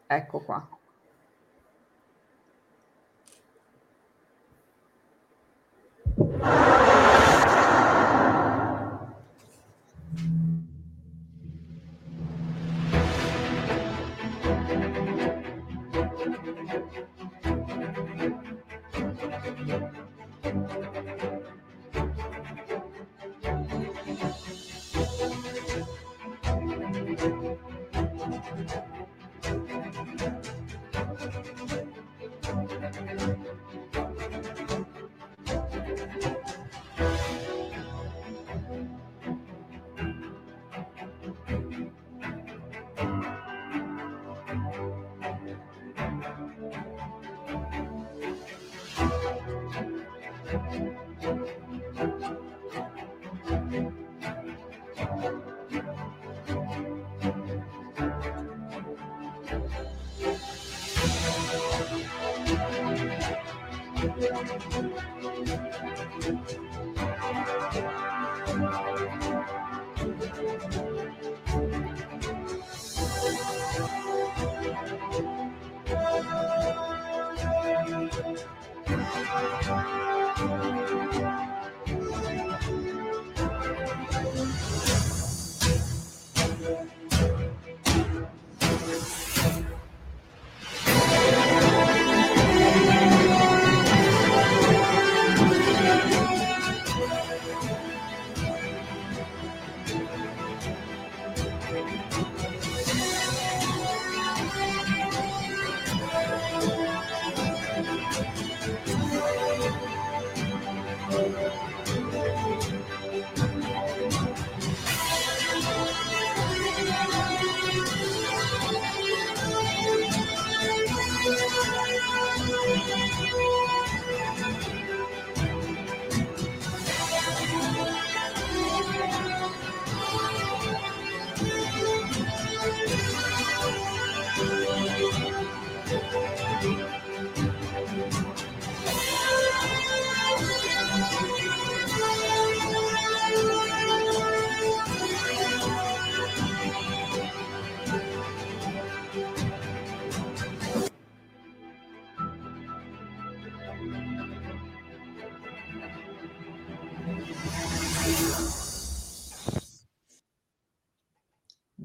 Ecco 0.07 0.39
qua. 0.39 0.67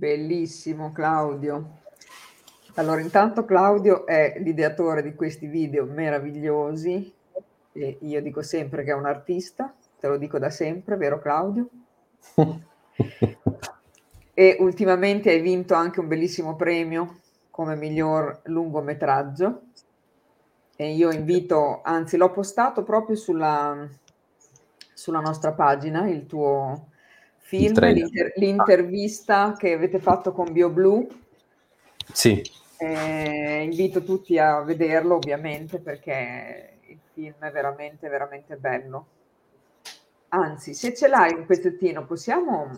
Bellissimo 0.07 0.93
Claudio. 0.93 1.79
Allora, 2.75 3.01
intanto 3.01 3.45
Claudio 3.45 4.07
è 4.07 4.37
l'ideatore 4.39 5.03
di 5.03 5.17
questi 5.17 5.49
video 5.49 5.85
meravigliosi 5.85 7.13
e 7.73 7.99
io 8.03 8.23
dico 8.23 8.41
sempre 8.41 8.85
che 8.85 8.93
è 8.93 8.95
un 8.95 9.07
artista, 9.07 9.75
te 9.99 10.07
lo 10.07 10.17
dico 10.17 10.39
da 10.39 10.49
sempre, 10.49 10.97
vero 10.97 11.19
Claudio? 11.19 11.69
E 14.39 14.59
ultimamente 14.61 15.31
hai 15.31 15.41
vinto 15.41 15.73
anche 15.73 15.99
un 15.99 16.09
bellissimo 16.09 16.57
premio 16.57 17.21
come 17.51 17.75
miglior 17.75 18.43
lungometraggio 18.45 19.63
e 20.77 20.93
io 20.93 21.11
invito, 21.11 21.81
anzi 21.83 22.19
l'ho 22.19 22.31
postato 22.31 22.83
proprio 22.83 23.17
sulla, 23.17 23.89
sulla 24.93 25.21
nostra 25.21 25.53
pagina, 25.53 26.07
il 26.07 26.27
tuo 26.27 26.91
film, 27.47 27.89
l'inter- 27.93 28.33
l'intervista 28.37 29.55
che 29.57 29.73
avete 29.73 30.01
fatto 30.01 30.33
con 30.33 30.53
BioBlue. 30.53 31.07
Sì, 32.13 32.43
Eh, 32.79 33.63
invito 33.65 34.03
tutti 34.05 34.39
a 34.39 34.61
vederlo 34.63 35.17
ovviamente 35.17 35.81
perché 35.81 36.79
il 36.89 37.01
film 37.13 37.39
è 37.41 37.51
veramente, 37.51 38.09
veramente 38.09 38.57
bello. 38.57 39.07
Anzi, 40.29 40.73
se 40.75 40.95
ce 40.95 41.09
l'hai 41.09 41.35
un 41.35 41.47
pezzettino, 41.47 42.07
possiamo 42.07 42.71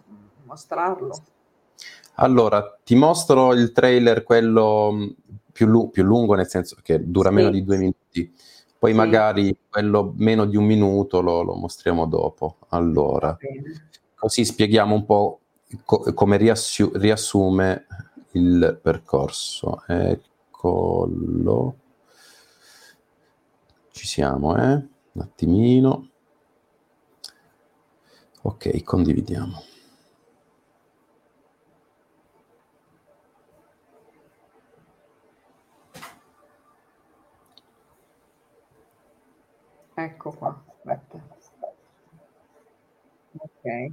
mostrarlo? 0.44 1.24
allora 2.16 2.78
ti 2.82 2.94
mostro 2.94 3.52
il 3.54 3.72
trailer, 3.72 4.22
quello 4.22 4.90
mh, 4.92 5.14
più, 5.52 5.66
lu- 5.66 5.90
più 5.90 6.02
lungo, 6.04 6.34
nel 6.34 6.48
senso 6.48 6.76
che 6.82 7.00
dura 7.10 7.30
Sì. 7.30 7.34
meno 7.34 7.50
di 7.50 7.64
due 7.64 7.76
minuti. 7.78 8.32
Poi 8.78 8.92
Sì. 8.92 8.96
magari 8.96 9.56
quello 9.68 10.12
meno 10.16 10.44
di 10.46 10.56
un 10.56 10.64
minuto 10.64 11.20
lo, 11.20 11.42
lo 11.42 11.54
mostriamo 11.54 12.06
dopo. 12.06 12.58
Allora, 12.68 13.38
bene. 13.40 13.87
Così 14.18 14.44
spieghiamo 14.44 14.94
un 14.94 15.04
po' 15.04 15.40
co- 15.84 16.12
come 16.14 16.36
riassu- 16.36 16.94
riassume 16.96 17.86
il 18.32 18.78
percorso. 18.82 19.82
Eccolo. 19.86 21.76
Ci 23.90 24.06
siamo, 24.06 24.56
eh? 24.56 24.72
Un 25.12 25.20
attimino. 25.22 26.08
Ok, 28.42 28.82
condividiamo. 28.82 29.62
Ecco 39.94 40.30
qua, 40.30 40.64
aspetta. 40.66 41.37
Ok. 43.68 43.92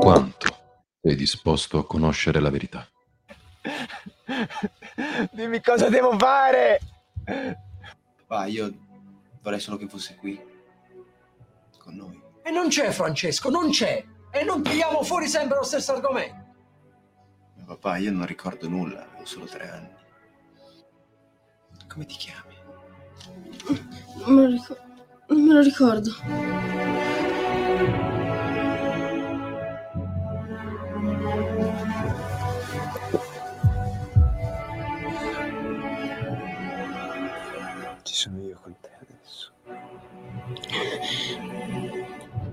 Quanto 0.00 0.48
sei 1.00 1.14
disposto 1.14 1.78
a 1.78 1.86
conoscere 1.86 2.40
la 2.40 2.50
verità? 2.50 2.88
Dimmi 5.30 5.62
cosa 5.62 5.88
devo 5.88 6.18
fare. 6.18 6.80
Papà, 8.26 8.46
io 8.46 8.72
vorrei 9.42 9.60
solo 9.60 9.76
che 9.76 9.86
fosse 9.86 10.16
qui. 10.16 10.40
Con 11.78 11.94
noi. 11.94 12.20
E 12.42 12.50
non 12.50 12.66
c'è 12.66 12.90
Francesco, 12.90 13.48
non 13.48 13.70
c'è. 13.70 14.04
E 14.32 14.42
non 14.42 14.62
tiriamo 14.62 15.04
fuori 15.04 15.28
sempre 15.28 15.58
lo 15.58 15.62
stesso 15.62 15.92
argomento. 15.92 16.50
Ma 17.58 17.64
papà, 17.64 17.98
io 17.98 18.10
non 18.10 18.26
ricordo 18.26 18.68
nulla, 18.68 19.04
avevo 19.04 19.24
solo 19.24 19.44
tre 19.44 19.68
anni. 19.70 20.00
Come 21.86 22.06
ti 22.06 22.16
chiami? 22.16 22.51
Non 24.24 24.34
me 24.34 24.42
lo, 24.42 24.46
ric- 24.48 24.82
non 25.28 25.42
me 25.42 25.54
lo 25.54 25.60
ricordo. 25.60 26.10
Ci 38.02 38.14
sono 38.14 38.40
io 38.42 38.58
con 38.62 38.76
te 38.80 38.90
adesso. 39.00 39.52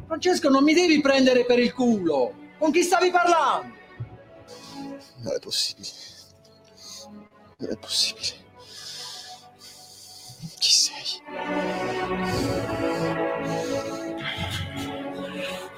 Francesco, 0.07 0.49
non 0.49 0.63
mi 0.63 0.73
devi 0.73 1.01
prendere 1.01 1.45
per 1.45 1.59
il 1.59 1.73
culo! 1.73 2.34
Con 2.57 2.71
chi 2.71 2.82
stavi 2.82 3.11
parlando? 3.11 3.77
Non 5.21 5.34
è 5.36 5.39
possibile. 5.39 5.89
Non 7.57 7.71
è 7.71 7.77
possibile. 7.77 8.47
Chi 10.60 10.72
sei? 10.72 11.22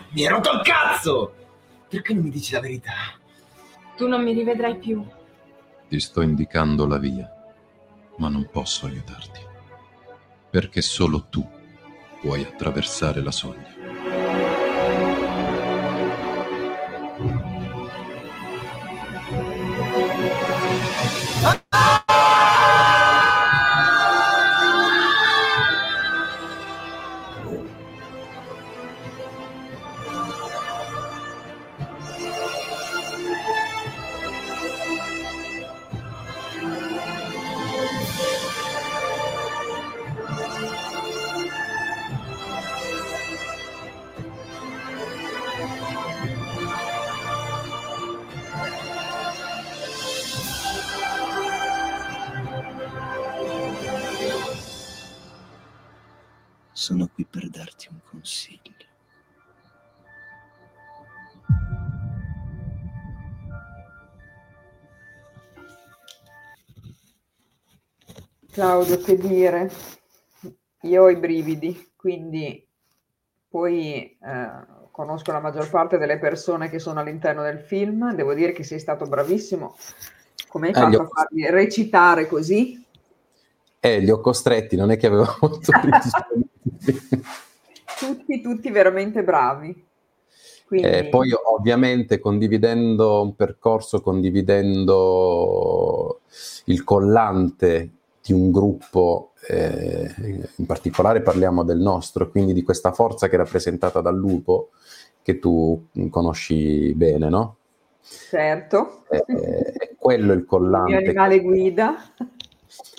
Mi 0.10 0.26
hai 0.26 0.28
rotto 0.28 0.52
il 0.54 0.62
cazzo! 0.64 1.34
Perché 1.88 2.14
non 2.16 2.24
mi 2.24 2.32
dici 2.32 2.54
la 2.54 2.60
verità? 2.62 2.94
Tu 3.96 4.08
non 4.08 4.24
mi 4.24 4.34
rivedrai 4.34 4.78
più. 4.78 5.06
Ti 5.88 6.00
sto 6.00 6.22
indicando 6.22 6.88
la 6.88 6.98
via, 6.98 7.30
ma 8.18 8.28
non 8.28 8.50
posso 8.52 8.88
aiutarti. 8.88 9.42
Perché 10.50 10.82
solo 10.82 11.28
tu 11.30 11.48
puoi 12.20 12.42
attraversare 12.42 13.22
la 13.22 13.32
soglia. 13.32 13.71
Claudio, 68.62 69.00
che 69.00 69.18
dire? 69.18 69.72
Io 70.82 71.02
ho 71.02 71.10
i 71.10 71.16
brividi, 71.16 71.94
quindi 71.96 72.64
poi 73.50 74.16
eh, 74.22 74.50
conosco 74.92 75.32
la 75.32 75.40
maggior 75.40 75.68
parte 75.68 75.98
delle 75.98 76.20
persone 76.20 76.70
che 76.70 76.78
sono 76.78 77.00
all'interno 77.00 77.42
del 77.42 77.60
film, 77.60 78.14
devo 78.14 78.36
dire 78.36 78.52
che 78.52 78.64
sei 78.64 78.78
stato 78.78 79.08
bravissimo. 79.08 79.76
Come 80.48 80.68
hai 80.68 80.74
Eh, 80.76 80.80
fatto 80.80 81.02
ho- 81.02 81.06
a 81.06 81.08
farli 81.08 81.50
recitare 81.50 82.28
così? 82.28 82.86
Eh, 83.80 83.98
li 83.98 84.12
ho 84.12 84.20
costretti, 84.20 84.76
non 84.76 84.92
è 84.92 84.98
che 84.98 85.08
avevo 85.08 85.26
molto. 85.42 85.72
Tutti, 87.98 88.42
tutti 88.42 88.70
veramente 88.70 89.24
bravi. 89.24 89.88
Quindi, 90.68 90.88
Eh, 90.88 91.10
poi 91.10 91.32
ovviamente 91.34 92.20
condividendo 92.20 93.24
un 93.24 93.36
percorso, 93.36 94.02
condividendo 94.02 96.20
il 96.66 96.84
collante 96.84 97.94
di 98.24 98.34
un 98.34 98.52
gruppo, 98.52 99.32
eh, 99.48 100.14
in 100.58 100.66
particolare 100.66 101.22
parliamo 101.22 101.64
del 101.64 101.80
nostro, 101.80 102.30
quindi 102.30 102.54
di 102.54 102.64
questa 102.64 102.92
forza 102.92 103.28
che 103.28 103.36
è 103.36 103.38
rappresentata 103.38 104.02
dal 104.02 104.16
lupo, 104.18 104.70
che 105.22 105.40
tu 105.40 105.88
conosci 106.10 106.94
bene, 106.96 107.30
no? 107.30 107.56
certo, 108.30 109.04
Eh, 109.10 109.26
è 109.74 109.96
quello 109.98 110.34
il 110.34 110.46
il 110.46 110.46
mio 110.46 110.46
collante. 110.46 110.96
animale 110.98 111.40
guida. 111.42 111.96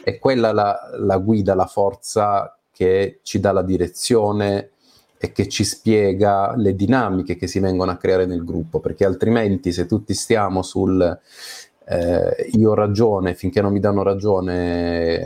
è 0.05 0.19
quella 0.19 0.53
la, 0.53 0.79
la 0.99 1.19
guida, 1.19 1.55
la 1.55 1.67
forza 1.67 2.57
che 2.71 3.21
ci 3.23 3.41
dà 3.41 3.53
la 3.53 3.63
direzione 3.63 4.71
e 5.19 5.33
che 5.33 5.49
ci 5.49 5.63
spiega 5.65 6.55
le 6.57 6.75
dinamiche 6.75 7.37
che 7.37 7.47
si 7.47 7.61
vengono 7.61 7.91
a 7.93 7.97
creare 7.97 8.27
nel 8.27 8.45
gruppo, 8.45 8.81
perché 8.81 9.05
altrimenti 9.05 9.73
se 9.73 9.87
tutti 9.87 10.15
stiamo 10.15 10.63
sul 10.63 11.19
eh, 11.93 12.49
io 12.53 12.71
ho 12.71 12.75
ragione 12.75 13.35
finché 13.35 13.61
non 13.61 13.73
mi 13.73 13.81
danno 13.81 14.03
ragione, 14.03 15.19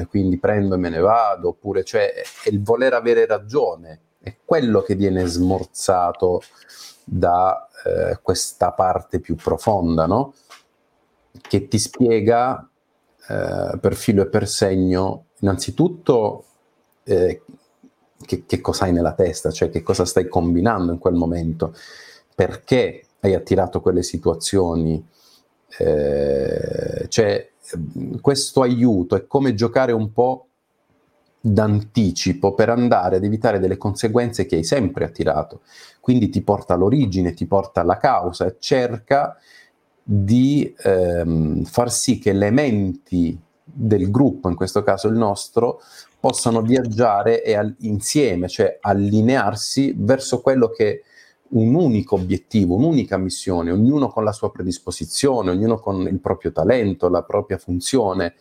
eh, 0.00 0.06
quindi 0.06 0.38
prendo 0.38 0.74
e 0.74 0.78
me 0.78 0.90
ne 0.90 0.98
vado, 0.98 1.48
oppure 1.48 1.84
cioè 1.84 2.12
è 2.12 2.48
il 2.50 2.62
voler 2.62 2.92
avere 2.92 3.24
ragione, 3.24 4.00
è 4.20 4.36
quello 4.44 4.82
che 4.82 4.94
viene 4.94 5.24
smorzato 5.24 6.42
da 7.04 7.68
eh, 7.84 8.18
questa 8.20 8.72
parte 8.72 9.20
più 9.20 9.36
profonda, 9.36 10.06
no? 10.06 10.34
Che 11.40 11.68
ti 11.68 11.78
spiega 11.78 12.68
eh, 13.28 13.78
per 13.78 13.94
filo 13.94 14.22
e 14.22 14.26
per 14.26 14.46
segno, 14.46 15.26
innanzitutto 15.40 16.44
eh, 17.04 17.42
che, 18.24 18.44
che 18.46 18.60
cosa 18.60 18.84
hai 18.84 18.92
nella 18.92 19.14
testa, 19.14 19.50
cioè 19.50 19.70
che 19.70 19.82
cosa 19.82 20.04
stai 20.04 20.28
combinando 20.28 20.92
in 20.92 20.98
quel 20.98 21.14
momento, 21.14 21.74
perché 22.34 23.06
hai 23.20 23.34
attirato 23.34 23.80
quelle 23.80 24.02
situazioni, 24.02 25.02
eh, 25.78 27.06
cioè 27.08 27.50
questo 28.20 28.62
aiuto 28.62 29.16
è 29.16 29.26
come 29.26 29.54
giocare 29.54 29.92
un 29.92 30.12
po' 30.12 30.48
d'anticipo 31.40 32.54
per 32.54 32.70
andare 32.70 33.16
ad 33.16 33.24
evitare 33.24 33.58
delle 33.58 33.76
conseguenze 33.76 34.46
che 34.46 34.56
hai 34.56 34.64
sempre 34.64 35.04
attirato, 35.04 35.60
quindi 36.00 36.30
ti 36.30 36.42
porta 36.42 36.74
all'origine, 36.74 37.34
ti 37.34 37.46
porta 37.46 37.82
alla 37.82 37.98
causa 37.98 38.46
e 38.46 38.56
cerca 38.58 39.36
di 40.02 40.74
ehm, 40.78 41.64
far 41.64 41.90
sì 41.90 42.18
che 42.18 42.30
elementi 42.30 43.38
del 43.62 44.10
gruppo, 44.10 44.48
in 44.48 44.54
questo 44.54 44.82
caso 44.82 45.08
il 45.08 45.16
nostro, 45.16 45.80
possano 46.18 46.62
viaggiare 46.62 47.42
e 47.42 47.54
al- 47.54 47.74
insieme, 47.80 48.48
cioè 48.48 48.78
allinearsi 48.80 49.94
verso 49.96 50.40
quello 50.40 50.68
che 50.68 51.02
un 51.54 51.74
unico 51.74 52.16
obiettivo, 52.16 52.76
un'unica 52.76 53.16
missione, 53.16 53.70
ognuno 53.70 54.08
con 54.08 54.24
la 54.24 54.32
sua 54.32 54.50
predisposizione, 54.50 55.50
ognuno 55.50 55.78
con 55.78 56.00
il 56.02 56.18
proprio 56.20 56.52
talento, 56.52 57.08
la 57.08 57.22
propria 57.22 57.58
funzione, 57.58 58.34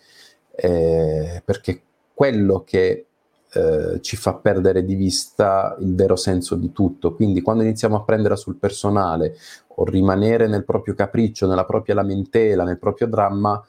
eh, 0.55 1.41
perché 1.43 1.81
quello 2.13 2.63
che 2.65 3.05
eh, 3.53 4.01
ci 4.01 4.15
fa 4.15 4.35
perdere 4.35 4.83
di 4.83 4.95
vista 4.95 5.75
il 5.79 5.93
vero 5.93 6.15
senso 6.15 6.55
di 6.55 6.71
tutto. 6.71 7.13
Quindi 7.13 7.41
quando 7.41 7.63
iniziamo 7.63 7.95
a 7.95 8.03
prendere 8.03 8.35
sul 8.35 8.55
personale 8.55 9.35
o 9.75 9.85
rimanere 9.85 10.47
nel 10.47 10.65
proprio 10.65 10.95
capriccio, 10.95 11.47
nella 11.47 11.65
propria 11.65 11.95
lamentela, 11.95 12.63
nel 12.63 12.79
proprio 12.79 13.07
dramma, 13.07 13.63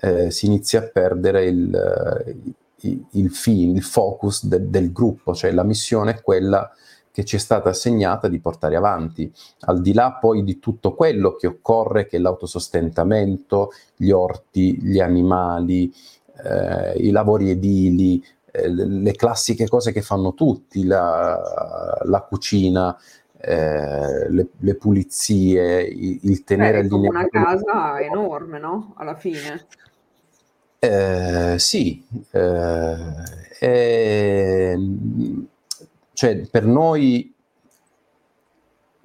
eh, 0.00 0.30
si 0.30 0.44
inizia 0.46 0.80
a 0.80 0.90
perdere 0.92 1.46
il, 1.46 1.74
eh, 1.74 2.36
il, 2.80 3.04
il 3.12 3.30
fine, 3.30 3.72
il 3.72 3.82
focus 3.82 4.44
de- 4.46 4.68
del 4.68 4.92
gruppo, 4.92 5.34
cioè 5.34 5.52
la 5.52 5.64
missione 5.64 6.10
è 6.12 6.20
quella 6.20 6.70
che 7.14 7.24
ci 7.24 7.36
è 7.36 7.38
stata 7.38 7.68
assegnata 7.68 8.26
di 8.26 8.40
portare 8.40 8.74
avanti, 8.74 9.32
al 9.66 9.80
di 9.80 9.92
là 9.92 10.18
poi 10.20 10.42
di 10.42 10.58
tutto 10.58 10.94
quello 10.94 11.36
che 11.36 11.46
occorre, 11.46 12.08
che 12.08 12.16
è 12.16 12.18
l'autosostentamento, 12.18 13.70
gli 13.94 14.10
orti, 14.10 14.82
gli 14.82 14.98
animali, 14.98 15.94
eh, 16.44 16.94
i 16.96 17.10
lavori 17.10 17.50
edili, 17.50 18.20
eh, 18.50 18.68
le 18.68 19.12
classiche 19.12 19.68
cose 19.68 19.92
che 19.92 20.02
fanno 20.02 20.34
tutti, 20.34 20.84
la, 20.84 22.00
la 22.02 22.20
cucina, 22.22 22.98
eh, 23.38 24.28
le, 24.28 24.48
le 24.58 24.74
pulizie, 24.74 25.82
il, 25.82 26.18
il 26.20 26.42
tenere 26.42 26.80
è 26.80 26.88
come 26.88 27.06
una 27.06 27.28
casa 27.28 28.00
enorme, 28.00 28.58
no? 28.58 28.92
Alla 28.96 29.14
fine. 29.14 29.66
Eh, 30.80 31.54
sì, 31.60 32.04
eh, 32.32 33.06
cioè 36.14 36.46
per 36.48 36.64
noi 36.64 37.34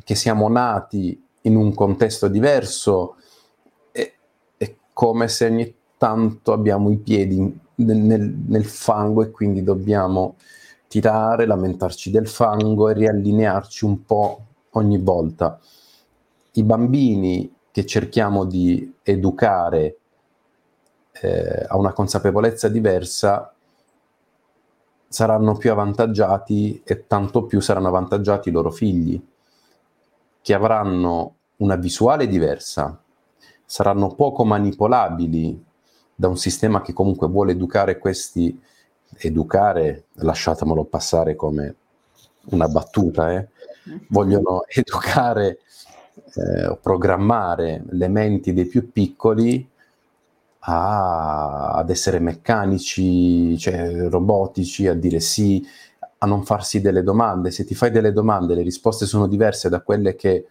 che 0.03 0.16
siamo 0.16 0.47
nati 0.47 1.22
in 1.41 1.55
un 1.55 1.74
contesto 1.74 2.28
diverso 2.28 3.16
è, 3.91 4.12
è 4.57 4.76
come 4.93 5.28
se 5.28 5.45
ogni 5.45 5.76
tanto 5.97 6.53
abbiamo 6.53 6.89
i 6.89 6.97
piedi 6.97 7.60
nel, 7.76 8.34
nel- 8.47 8.66
fango 8.66 9.22
e 9.22 9.32
quindi 9.32 9.64
dobbiamo 9.64 10.36
tirare, 10.88 11.45
lamentarci 11.45 12.10
del 12.10 12.28
fango 12.28 12.89
e 12.89 12.93
riallinearci 12.93 13.86
un 13.86 14.05
po' 14.05 14.45
ogni 14.72 14.97
volta. 14.97 15.60
I 16.53 16.64
bambini 16.64 17.53
che 17.72 17.86
cerchiamo 17.86 18.45
di 18.45 18.95
educare 19.03 19.97
eh, 21.12 21.66
a 21.68 21.78
una 21.78 21.93
consapevolezza 21.93 22.68
diversa 22.70 23.53
saranno 25.10 25.57
più 25.57 25.72
avvantaggiati 25.72 26.82
e 26.86 27.07
tanto 27.07 27.45
più 27.45 27.60
saranno 27.60 27.88
avvantaggiati 27.88 28.49
i 28.49 28.51
loro 28.51 28.70
figli, 28.70 29.20
che 30.41 30.53
avranno 30.53 31.36
una 31.57 31.76
visuale 31.76 32.28
diversa, 32.28 33.01
saranno 33.66 34.14
poco 34.16 34.45
manipolabili 34.45 35.66
da 36.16 36.28
un 36.28 36.38
sistema 36.38 36.82
che 36.82 36.93
comunque 36.93 37.28
vuole 37.28 37.53
educare 37.53 37.97
questi 37.97 38.62
educare, 39.18 40.05
lasciatemelo 40.14 40.86
passare 40.86 41.36
come 41.36 41.76
una 42.51 42.68
battuta, 42.68 43.32
eh, 43.32 43.47
vogliono 44.10 44.64
educare 44.68 45.60
eh, 46.36 46.78
programmare 46.82 47.84
le 47.89 48.07
menti 48.07 48.53
dei 48.53 48.66
più 48.66 48.91
piccoli 48.91 49.69
a, 50.60 51.72
ad 51.74 51.89
essere 51.89 52.20
meccanici, 52.20 53.57
cioè 53.57 54.10
robotici, 54.10 54.88
a 54.88 54.93
dire 54.93 55.20
sì, 55.20 55.66
a 56.20 56.26
non 56.26 56.43
farsi 56.43 56.82
delle 56.82 57.03
domande. 57.03 57.51
Se 57.51 57.66
ti 57.66 57.76
fai 57.76 57.91
delle 57.91 58.12
domande, 58.12 58.55
le 58.55 58.64
risposte 58.64 59.05
sono 59.05 59.28
diverse 59.28 59.70
da 59.70 59.82
quelle 59.82 60.16
che 60.16 60.47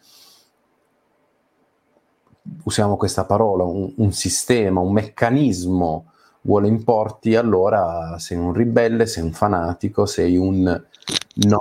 usiamo 2.65 2.97
questa 2.97 3.25
parola, 3.25 3.65
un, 3.65 3.93
un 3.97 4.13
sistema, 4.13 4.81
un 4.81 4.93
meccanismo 4.93 6.13
vuole 6.43 6.69
importi, 6.69 7.35
allora 7.35 8.19
sei 8.19 8.39
un 8.39 8.53
ribelle, 8.53 9.07
sei 9.07 9.23
un 9.23 9.33
fanatico, 9.33 10.07
sei 10.07 10.37
un 10.37 10.63
no, 10.63 11.61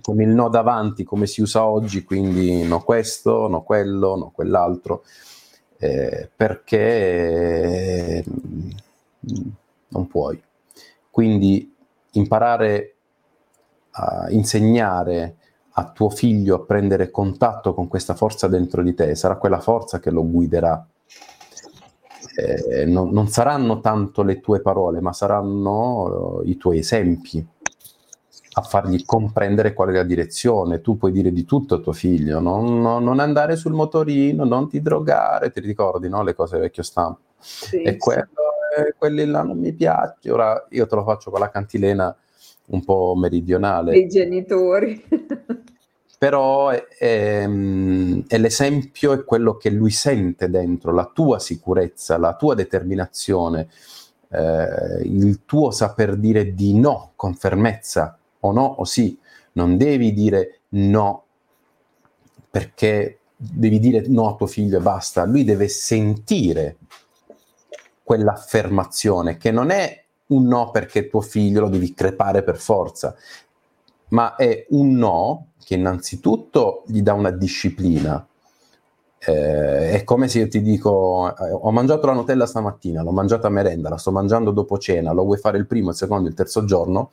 con 0.00 0.20
il 0.20 0.28
no 0.28 0.48
davanti 0.48 1.04
come 1.04 1.26
si 1.26 1.42
usa 1.42 1.66
oggi, 1.66 2.02
quindi 2.04 2.62
no 2.64 2.80
questo, 2.80 3.48
no 3.48 3.62
quello, 3.62 4.16
no 4.16 4.30
quell'altro, 4.30 5.04
eh, 5.82 6.30
perché 6.34 8.24
mm, 8.28 8.70
non 9.88 10.06
puoi. 10.06 10.40
Quindi 11.10 11.74
imparare 12.12 12.94
a 13.90 14.30
insegnare 14.30 15.36
a 15.72 15.90
tuo 15.90 16.08
figlio 16.08 16.54
a 16.54 16.60
prendere 16.60 17.10
contatto 17.10 17.74
con 17.74 17.88
questa 17.88 18.14
forza 18.14 18.46
dentro 18.46 18.82
di 18.82 18.94
te, 18.94 19.16
sarà 19.16 19.36
quella 19.36 19.58
forza 19.58 19.98
che 19.98 20.12
lo 20.12 20.24
guiderà. 20.24 20.86
Eh, 22.36 22.84
non, 22.86 23.10
non, 23.10 23.26
saranno 23.28 23.80
tanto 23.80 24.22
le 24.22 24.40
tue 24.40 24.60
parole, 24.60 25.00
ma 25.00 25.12
saranno 25.12 26.38
uh, 26.38 26.42
i 26.48 26.56
tuoi 26.56 26.78
esempi 26.78 27.44
a 28.54 28.62
fargli 28.62 29.04
comprendere 29.04 29.72
qual 29.72 29.90
è 29.90 29.92
la 29.92 30.02
direzione. 30.02 30.80
Tu 30.80 30.96
puoi 30.96 31.12
dire 31.12 31.32
di 31.32 31.44
tutto 31.44 31.76
a 31.76 31.78
tuo 31.78 31.92
figlio, 31.92 32.40
non, 32.40 32.80
non, 32.80 33.02
non 33.02 33.18
andare 33.18 33.56
sul 33.56 33.72
motorino, 33.72 34.44
non 34.44 34.68
ti 34.68 34.82
drogare, 34.82 35.50
ti 35.50 35.60
ricordi 35.60 36.08
no? 36.08 36.22
le 36.22 36.34
cose 36.34 36.58
vecchio 36.58 36.82
stampo. 36.82 37.20
Sì, 37.38 37.82
e 37.82 37.96
quello, 37.96 38.26
eh, 38.76 38.94
quelli 38.96 39.24
là 39.24 39.42
non 39.42 39.58
mi 39.58 39.72
piace. 39.72 40.30
Ora 40.30 40.66
io 40.70 40.86
te 40.86 40.94
lo 40.94 41.02
faccio 41.02 41.30
con 41.30 41.40
la 41.40 41.50
cantilena 41.50 42.14
un 42.66 42.84
po' 42.84 43.14
meridionale. 43.16 43.92
Dei 43.92 44.08
genitori. 44.08 45.02
Però 46.18 46.68
è, 46.68 46.86
è, 46.86 47.42
è, 48.28 48.38
l'esempio, 48.38 49.12
è 49.12 49.24
quello 49.24 49.56
che 49.56 49.70
lui 49.70 49.90
sente 49.90 50.48
dentro, 50.48 50.92
la 50.92 51.10
tua 51.12 51.40
sicurezza, 51.40 52.16
la 52.16 52.36
tua 52.36 52.54
determinazione, 52.54 53.68
eh, 54.28 55.02
il 55.02 55.44
tuo 55.44 55.72
saper 55.72 56.14
dire 56.16 56.54
di 56.54 56.78
no 56.78 57.12
con 57.16 57.34
fermezza, 57.34 58.16
o 58.42 58.52
no 58.52 58.64
o 58.64 58.84
sì. 58.84 59.18
Non 59.52 59.76
devi 59.76 60.12
dire 60.12 60.60
no 60.70 61.24
perché 62.50 63.18
devi 63.36 63.78
dire 63.78 64.04
no 64.08 64.28
a 64.28 64.34
tuo 64.36 64.46
figlio 64.46 64.78
e 64.78 64.80
basta. 64.80 65.24
Lui 65.24 65.44
deve 65.44 65.68
sentire 65.68 66.76
quell'affermazione 68.02 69.36
che 69.36 69.50
non 69.50 69.70
è 69.70 70.04
un 70.28 70.46
no 70.46 70.70
perché 70.70 71.08
tuo 71.08 71.20
figlio 71.20 71.60
lo 71.60 71.68
devi 71.68 71.92
crepare 71.92 72.42
per 72.42 72.56
forza, 72.56 73.14
ma 74.08 74.34
è 74.36 74.66
un 74.70 74.92
no 74.96 75.48
che 75.62 75.74
innanzitutto 75.74 76.84
gli 76.86 77.02
dà 77.02 77.12
una 77.12 77.30
disciplina. 77.30 78.26
Eh, 79.24 79.90
è 79.92 80.04
come 80.04 80.28
se 80.28 80.40
io 80.40 80.48
ti 80.48 80.62
dico: 80.62 81.34
eh, 81.36 81.50
Ho 81.52 81.70
mangiato 81.70 82.06
la 82.06 82.14
Nutella 82.14 82.46
stamattina, 82.46 83.02
l'ho 83.02 83.12
mangiata 83.12 83.46
a 83.46 83.50
merenda, 83.50 83.88
la 83.88 83.98
sto 83.98 84.10
mangiando 84.10 84.50
dopo 84.50 84.78
cena, 84.78 85.12
lo 85.12 85.24
vuoi 85.24 85.38
fare 85.38 85.58
il 85.58 85.66
primo, 85.66 85.90
il 85.90 85.96
secondo, 85.96 86.28
il 86.28 86.34
terzo 86.34 86.64
giorno? 86.64 87.10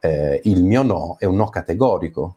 Eh, 0.00 0.40
il 0.44 0.62
mio 0.62 0.82
no 0.82 1.16
è 1.18 1.24
un 1.24 1.36
no 1.36 1.48
categorico, 1.48 2.36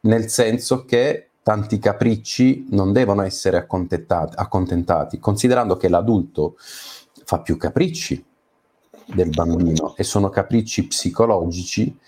nel 0.00 0.28
senso 0.28 0.84
che 0.84 1.30
tanti 1.42 1.78
capricci 1.78 2.66
non 2.70 2.92
devono 2.92 3.22
essere 3.22 3.56
accontentati, 3.56 4.34
accontentati 4.36 5.18
considerando 5.18 5.76
che 5.76 5.88
l'adulto 5.88 6.56
fa 7.24 7.40
più 7.40 7.56
capricci 7.56 8.24
del 9.06 9.28
bambino 9.28 9.94
e 9.96 10.04
sono 10.04 10.30
capricci 10.30 10.86
psicologici 10.86 11.98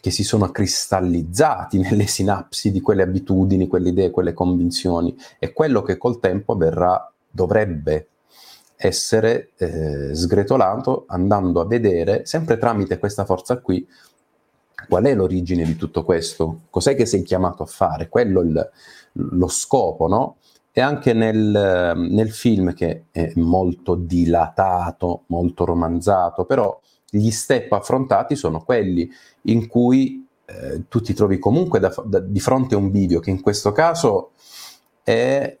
che 0.00 0.10
si 0.10 0.24
sono 0.24 0.50
cristallizzati 0.50 1.78
nelle 1.80 2.06
sinapsi 2.06 2.70
di 2.70 2.80
quelle 2.80 3.02
abitudini, 3.02 3.68
quelle 3.68 3.90
idee, 3.90 4.10
quelle 4.10 4.32
convinzioni. 4.32 5.16
E 5.38 5.52
quello 5.52 5.82
che 5.82 5.98
col 5.98 6.18
tempo 6.18 6.56
verrà, 6.56 7.12
dovrebbe 7.30 8.08
essere 8.82 9.50
eh, 9.58 10.14
sgretolato 10.14 11.04
andando 11.08 11.60
a 11.60 11.66
vedere, 11.66 12.24
sempre 12.24 12.56
tramite 12.56 12.98
questa 12.98 13.26
forza 13.26 13.58
qui, 13.58 13.86
qual 14.88 15.04
è 15.04 15.14
l'origine 15.14 15.64
di 15.64 15.76
tutto 15.76 16.02
questo, 16.02 16.62
cos'è 16.70 16.94
che 16.94 17.04
sei 17.04 17.22
chiamato 17.22 17.62
a 17.62 17.66
fare, 17.66 18.08
quello 18.08 18.40
il, 18.40 18.70
lo 19.12 19.48
scopo, 19.48 20.08
no? 20.08 20.36
E 20.72 20.80
anche 20.80 21.12
nel, 21.12 21.92
nel 21.94 22.30
film, 22.30 22.72
che 22.72 23.04
è 23.10 23.32
molto 23.34 23.96
dilatato, 23.96 25.24
molto 25.26 25.66
romanzato, 25.66 26.46
però 26.46 26.80
gli 27.10 27.30
step 27.30 27.70
affrontati 27.72 28.34
sono 28.34 28.62
quelli 28.62 29.10
in 29.42 29.66
cui 29.66 30.26
eh, 30.46 30.84
tu 30.88 31.02
ti 31.02 31.12
trovi 31.12 31.38
comunque 31.38 31.80
da, 31.80 31.92
da, 32.04 32.20
di 32.20 32.40
fronte 32.40 32.76
a 32.76 32.78
un 32.78 32.90
video 32.90 33.20
che 33.20 33.30
in 33.30 33.42
questo 33.42 33.72
caso 33.72 34.30
è 35.02 35.58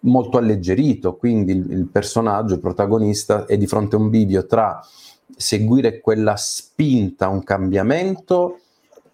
molto 0.00 0.38
alleggerito, 0.38 1.16
quindi 1.16 1.52
il, 1.52 1.70
il, 1.70 1.86
personaggio, 1.86 2.54
il 2.54 2.60
protagonista 2.60 3.46
è 3.46 3.56
di 3.56 3.66
fronte 3.66 3.96
a 3.96 3.98
un 3.98 4.10
video 4.10 4.46
tra 4.46 4.80
seguire 5.36 6.00
quella 6.00 6.36
spinta, 6.36 7.28
un 7.28 7.42
cambiamento 7.42 8.58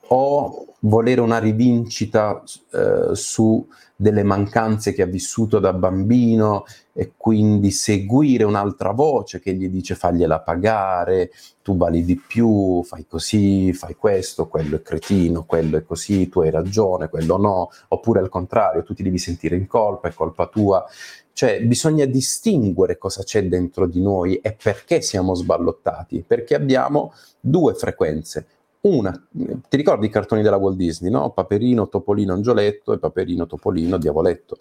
o 0.08 0.66
volere 0.80 1.20
una 1.20 1.38
rivincita 1.38 2.42
eh, 2.72 3.14
su 3.14 3.66
delle 4.04 4.22
mancanze 4.22 4.92
che 4.92 5.00
ha 5.00 5.06
vissuto 5.06 5.58
da 5.58 5.72
bambino 5.72 6.66
e 6.92 7.12
quindi 7.16 7.70
seguire 7.70 8.44
un'altra 8.44 8.90
voce 8.90 9.40
che 9.40 9.54
gli 9.54 9.70
dice 9.70 9.94
fagliela 9.94 10.40
pagare, 10.40 11.30
tu 11.62 11.78
vali 11.78 12.04
di 12.04 12.16
più, 12.16 12.82
fai 12.84 13.06
così, 13.08 13.72
fai 13.72 13.96
questo, 13.96 14.46
quello 14.46 14.76
è 14.76 14.82
cretino, 14.82 15.44
quello 15.44 15.78
è 15.78 15.84
così, 15.84 16.28
tu 16.28 16.40
hai 16.40 16.50
ragione, 16.50 17.08
quello 17.08 17.38
no, 17.38 17.70
oppure 17.88 18.20
al 18.20 18.28
contrario, 18.28 18.82
tu 18.82 18.92
ti 18.92 19.02
devi 19.02 19.16
sentire 19.16 19.56
in 19.56 19.66
colpa, 19.66 20.08
è 20.08 20.12
colpa 20.12 20.48
tua. 20.48 20.84
Cioè 21.32 21.62
bisogna 21.62 22.04
distinguere 22.04 22.98
cosa 22.98 23.22
c'è 23.22 23.42
dentro 23.48 23.86
di 23.86 24.02
noi 24.02 24.36
e 24.36 24.52
perché 24.52 25.00
siamo 25.00 25.34
sballottati, 25.34 26.22
perché 26.26 26.54
abbiamo 26.54 27.12
due 27.40 27.72
frequenze, 27.72 28.46
una, 28.84 29.28
ti 29.30 29.76
ricordi 29.76 30.06
i 30.06 30.10
cartoni 30.10 30.42
della 30.42 30.56
Walt 30.56 30.76
Disney, 30.76 31.10
no? 31.10 31.30
Paperino, 31.30 31.88
Topolino, 31.88 32.34
Angioletto 32.34 32.92
e 32.92 32.98
Paperino, 32.98 33.46
Topolino, 33.46 33.96
Diavoletto. 33.96 34.58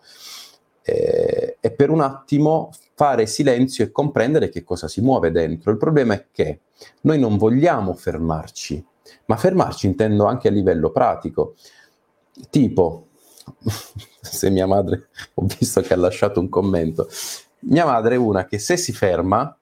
Eh, 0.81 1.57
e 1.59 1.71
per 1.71 1.89
un 1.89 2.01
attimo 2.01 2.71
fare 2.95 3.25
silenzio 3.25 3.83
e 3.83 3.91
comprendere 3.91 4.49
che 4.49 4.63
cosa 4.63 4.87
si 4.87 5.01
muove 5.01 5.31
dentro. 5.31 5.71
Il 5.71 5.77
problema 5.77 6.13
è 6.13 6.27
che 6.31 6.61
noi 7.01 7.19
non 7.19 7.37
vogliamo 7.37 7.93
fermarci, 7.93 8.85
ma 9.25 9.35
fermarci 9.35 9.87
intendo 9.87 10.25
anche 10.25 10.47
a 10.47 10.51
livello 10.51 10.91
pratico. 10.91 11.55
Tipo, 12.49 13.07
se 14.21 14.49
mia 14.49 14.67
madre, 14.67 15.09
ho 15.33 15.45
visto 15.59 15.81
che 15.81 15.93
ha 15.93 15.97
lasciato 15.97 16.39
un 16.39 16.47
commento, 16.47 17.09
mia 17.59 17.85
madre 17.85 18.15
è 18.15 18.17
una 18.17 18.45
che 18.45 18.57
se 18.57 18.77
si 18.77 18.93
ferma, 18.93 19.57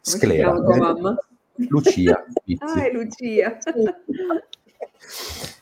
sclera. 0.00 0.52
Come 0.52 1.16
Lucia. 1.68 2.24
ah, 2.58 2.84
è 2.84 2.92
Lucia. 2.92 3.58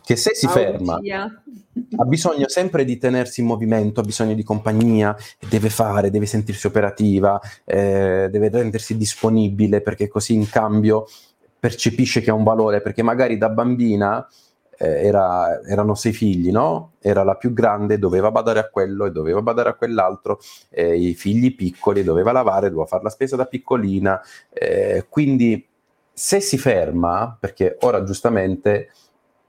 che 0.02 0.16
se 0.16 0.34
si 0.34 0.46
Ciao, 0.46 0.54
ferma 0.54 0.96
Lucia. 0.96 1.42
ha 1.96 2.04
bisogno 2.04 2.48
sempre 2.48 2.84
di 2.84 2.98
tenersi 2.98 3.40
in 3.40 3.46
movimento, 3.46 4.00
ha 4.00 4.04
bisogno 4.04 4.34
di 4.34 4.42
compagnia, 4.42 5.16
deve 5.48 5.70
fare, 5.70 6.10
deve 6.10 6.26
sentirsi 6.26 6.66
operativa, 6.66 7.40
eh, 7.64 8.28
deve 8.30 8.48
rendersi 8.50 8.96
disponibile 8.96 9.80
perché 9.80 10.08
così 10.08 10.34
in 10.34 10.48
cambio 10.48 11.06
percepisce 11.58 12.20
che 12.20 12.30
ha 12.30 12.34
un 12.34 12.44
valore, 12.44 12.82
perché 12.82 13.02
magari 13.02 13.38
da 13.38 13.48
bambina 13.48 14.26
eh, 14.76 15.06
era, 15.06 15.60
erano 15.62 15.94
sei 15.94 16.12
figli, 16.12 16.50
no? 16.50 16.92
Era 17.00 17.22
la 17.22 17.36
più 17.36 17.52
grande, 17.52 17.98
doveva 17.98 18.30
badare 18.30 18.58
a 18.58 18.68
quello 18.68 19.06
e 19.06 19.10
doveva 19.10 19.40
badare 19.40 19.70
a 19.70 19.74
quell'altro, 19.74 20.40
eh, 20.68 20.96
i 20.96 21.14
figli 21.14 21.54
piccoli, 21.54 22.02
doveva 22.02 22.32
lavare, 22.32 22.68
doveva 22.68 22.86
fare 22.86 23.02
la 23.02 23.10
spesa 23.10 23.36
da 23.36 23.46
piccolina, 23.46 24.20
eh, 24.50 25.06
quindi 25.08 25.66
se 26.14 26.40
si 26.40 26.56
ferma, 26.56 27.36
perché 27.38 27.76
ora 27.80 28.04
giustamente 28.04 28.90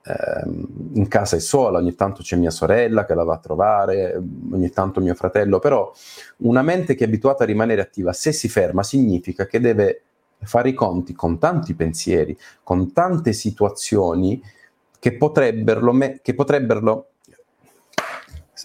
ehm, 0.03 0.91
in 0.93 1.07
casa 1.07 1.35
è 1.35 1.39
sola, 1.39 1.77
ogni 1.77 1.95
tanto 1.95 2.23
c'è 2.23 2.35
mia 2.35 2.49
sorella 2.49 3.05
che 3.05 3.13
la 3.13 3.23
va 3.23 3.35
a 3.35 3.39
trovare, 3.39 4.15
ogni 4.51 4.71
tanto 4.71 4.99
mio 4.99 5.13
fratello, 5.13 5.59
però 5.59 5.91
una 6.37 6.63
mente 6.63 6.95
che 6.95 7.03
è 7.03 7.07
abituata 7.07 7.43
a 7.43 7.47
rimanere 7.47 7.81
attiva, 7.81 8.13
se 8.13 8.31
si 8.31 8.49
ferma 8.49 8.83
significa 8.83 9.45
che 9.45 9.59
deve 9.59 10.01
fare 10.39 10.69
i 10.69 10.73
conti 10.73 11.13
con 11.13 11.39
tanti 11.39 11.75
pensieri, 11.75 12.37
con 12.63 12.91
tante 12.91 13.31
situazioni 13.31 14.41
che 14.99 15.15
potrebbero, 15.17 15.93
me- 15.93 16.19
che 16.21 16.33
potrebbero 16.33 17.09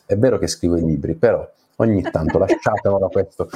è 0.07 0.17
vero 0.17 0.39
che 0.39 0.47
scrivo 0.47 0.77
i 0.77 0.85
libri, 0.85 1.15
però 1.15 1.49
ogni 1.77 2.03
tanto 2.03 2.39
lasciate 2.41 2.89
ora 2.89 3.09
questo 3.09 3.49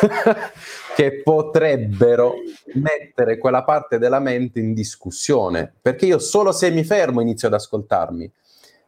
che 0.94 1.22
potrebbero 1.22 2.34
mettere 2.74 3.38
quella 3.38 3.64
parte 3.64 3.98
della 3.98 4.20
mente 4.20 4.60
in 4.60 4.74
discussione, 4.74 5.72
perché 5.80 6.06
io 6.06 6.18
solo 6.18 6.52
se 6.52 6.70
mi 6.70 6.84
fermo 6.84 7.20
inizio 7.20 7.48
ad 7.48 7.54
ascoltarmi. 7.54 8.30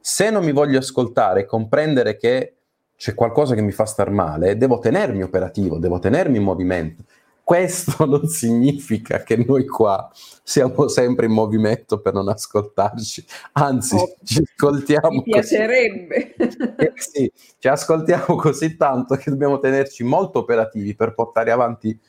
Se 0.01 0.31
non 0.31 0.45
mi 0.45 0.53
voglio 0.53 0.79
ascoltare 0.79 1.41
e 1.41 1.47
comprendere 1.47 2.17
che 2.17 2.55
c'è 2.97 3.15
qualcosa 3.15 3.55
che 3.55 3.63
mi 3.63 3.73
fa 3.73 3.85
star 3.85 4.11
male, 4.11 4.57
devo 4.57 4.79
tenermi 4.79 5.23
operativo, 5.23 5.79
devo 5.79 5.99
tenermi 5.99 6.37
in 6.37 6.43
movimento. 6.43 7.05
Questo 7.53 8.07
non 8.07 8.27
significa 8.29 9.23
che 9.23 9.37
noi 9.37 9.67
qua 9.67 10.11
siamo 10.43 10.89
sempre 10.89 11.27
in 11.27 11.33
movimento 11.33 12.01
per 12.01 12.15
non 12.15 12.29
ascoltarci, 12.29 13.23
anzi 13.53 13.95
Oh, 13.95 14.15
ci 14.25 14.43
ascoltiamo 14.43 15.11
Mi 15.11 15.17
così, 15.19 15.31
piacerebbe. 15.31 16.35
eh 16.35 16.93
sì, 16.97 17.31
ci 17.59 17.69
ascoltiamo 17.69 18.37
così 18.37 18.75
tanto 18.79 19.17
che 19.17 19.29
dobbiamo 19.29 19.59
tenerci 19.59 20.03
molto 20.03 20.39
operativi 20.39 20.95
per 20.95 21.13
portare 21.13 21.51
avanti 21.51 22.01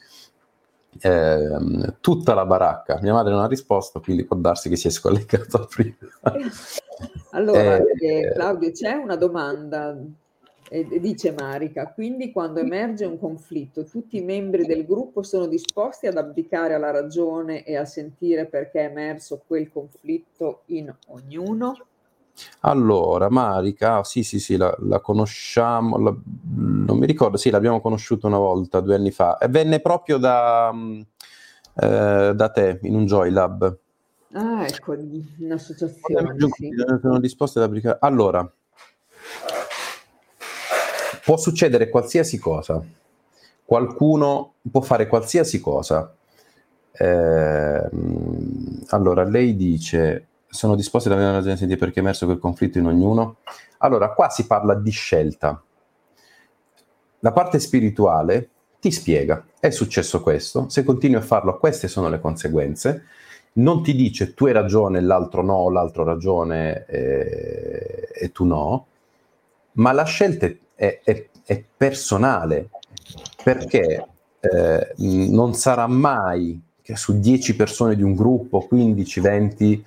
ehm, 1.01 1.97
tutta 1.99 2.33
la 2.33 2.45
baracca. 2.45 2.99
Mia 3.01 3.11
madre 3.11 3.33
non 3.33 3.41
ha 3.41 3.47
risposto, 3.47 3.99
quindi 3.99 4.23
può 4.23 4.37
darsi 4.37 4.69
che 4.69 4.77
si 4.77 4.87
è 4.87 4.91
scollegato 4.91 5.67
prima. 5.69 5.97
Allora, 7.31 7.75
Eh, 7.77 7.85
eh, 7.99 8.31
Claudio, 8.33 8.71
c'è 8.71 8.93
una 8.93 9.17
domanda, 9.17 9.93
eh, 10.73 10.99
dice 10.99 11.35
Marica, 11.37 11.91
quindi 11.93 12.31
quando 12.31 12.59
emerge 12.59 13.05
un 13.05 13.19
conflitto, 13.19 13.83
tutti 13.83 14.17
i 14.17 14.23
membri 14.23 14.65
del 14.65 14.87
gruppo 14.87 15.21
sono 15.21 15.45
disposti 15.45 16.07
ad 16.07 16.17
abdicare 16.17 16.73
alla 16.73 16.89
ragione 16.89 17.63
e 17.63 17.77
a 17.77 17.85
sentire 17.85 18.47
perché 18.47 18.81
è 18.81 18.89
emerso 18.89 19.43
quel 19.45 19.71
conflitto 19.71 20.63
in 20.67 20.91
ognuno? 21.09 21.77
Allora, 22.61 23.29
Marica, 23.29 24.03
sì, 24.03 24.23
sì, 24.23 24.39
sì, 24.39 24.57
la, 24.57 24.75
la 24.79 24.99
conosciamo, 24.99 25.99
la- 25.99 26.15
non 26.55 26.97
mi 26.97 27.05
ricordo, 27.05 27.37
sì, 27.37 27.51
l'abbiamo 27.51 27.79
conosciuta 27.79 28.25
una 28.25 28.39
volta, 28.39 28.79
due 28.79 28.95
anni 28.95 29.11
fa, 29.11 29.37
e 29.37 29.49
venne 29.49 29.79
proprio 29.79 30.17
da, 30.17 30.73
eh, 31.75 32.31
da 32.33 32.49
te 32.49 32.79
in 32.81 32.95
un 32.95 33.05
Joy 33.05 33.29
Lab. 33.29 33.77
Ah, 34.31 34.65
ecco, 34.65 34.93
un'associazione, 35.37 36.35
sì. 36.57 36.69
Sono 36.99 37.19
disposti 37.19 37.59
ad 37.59 37.65
applicare. 37.65 37.99
Allora, 38.01 38.51
può 41.23 41.37
succedere 41.37 41.89
qualsiasi 41.89 42.37
cosa. 42.37 42.83
Qualcuno 43.65 44.55
può 44.69 44.81
fare 44.81 45.07
qualsiasi 45.07 45.59
cosa. 45.59 46.13
Ehm, 46.91 48.83
allora, 48.89 49.23
lei 49.23 49.55
dice: 49.55 50.27
Sono 50.47 50.75
disposti 50.75 51.07
ad 51.07 51.15
avere 51.15 51.29
una 51.29 51.39
ragione 51.39 51.67
di 51.67 51.77
perché 51.77 51.99
è 51.99 52.03
emerso 52.03 52.25
quel 52.25 52.39
conflitto 52.39 52.77
in 52.77 52.87
ognuno. 52.87 53.37
Allora, 53.79 54.13
qua 54.13 54.29
si 54.29 54.45
parla 54.45 54.75
di 54.75 54.91
scelta. 54.91 55.61
La 57.19 57.31
parte 57.31 57.59
spirituale 57.59 58.49
ti 58.79 58.91
spiega: 58.91 59.45
è 59.59 59.69
successo 59.69 60.21
questo, 60.21 60.67
se 60.69 60.83
continui 60.83 61.17
a 61.17 61.21
farlo, 61.21 61.57
queste 61.57 61.87
sono 61.87 62.09
le 62.09 62.19
conseguenze 62.19 63.05
non 63.55 63.83
ti 63.83 63.93
dice 63.93 64.33
tu 64.33 64.45
hai 64.45 64.51
ragione, 64.51 64.99
l'altro 64.99 65.43
no, 65.43 65.69
l'altro 65.69 66.03
ragione 66.03 66.85
eh, 66.87 68.09
e 68.11 68.31
tu 68.31 68.45
no, 68.45 68.87
ma 69.73 69.91
la 69.91 70.05
scelta 70.05 70.47
è, 70.47 70.57
è- 70.75 71.29
è 71.45 71.63
personale 71.75 72.69
perché 73.43 74.07
eh, 74.39 74.93
non 74.97 75.53
sarà 75.53 75.87
mai 75.87 76.61
che 76.81 76.95
su 76.95 77.19
10 77.19 77.55
persone 77.55 77.95
di 77.95 78.03
un 78.03 78.13
gruppo, 78.13 78.61
15, 78.61 79.19
20, 79.21 79.85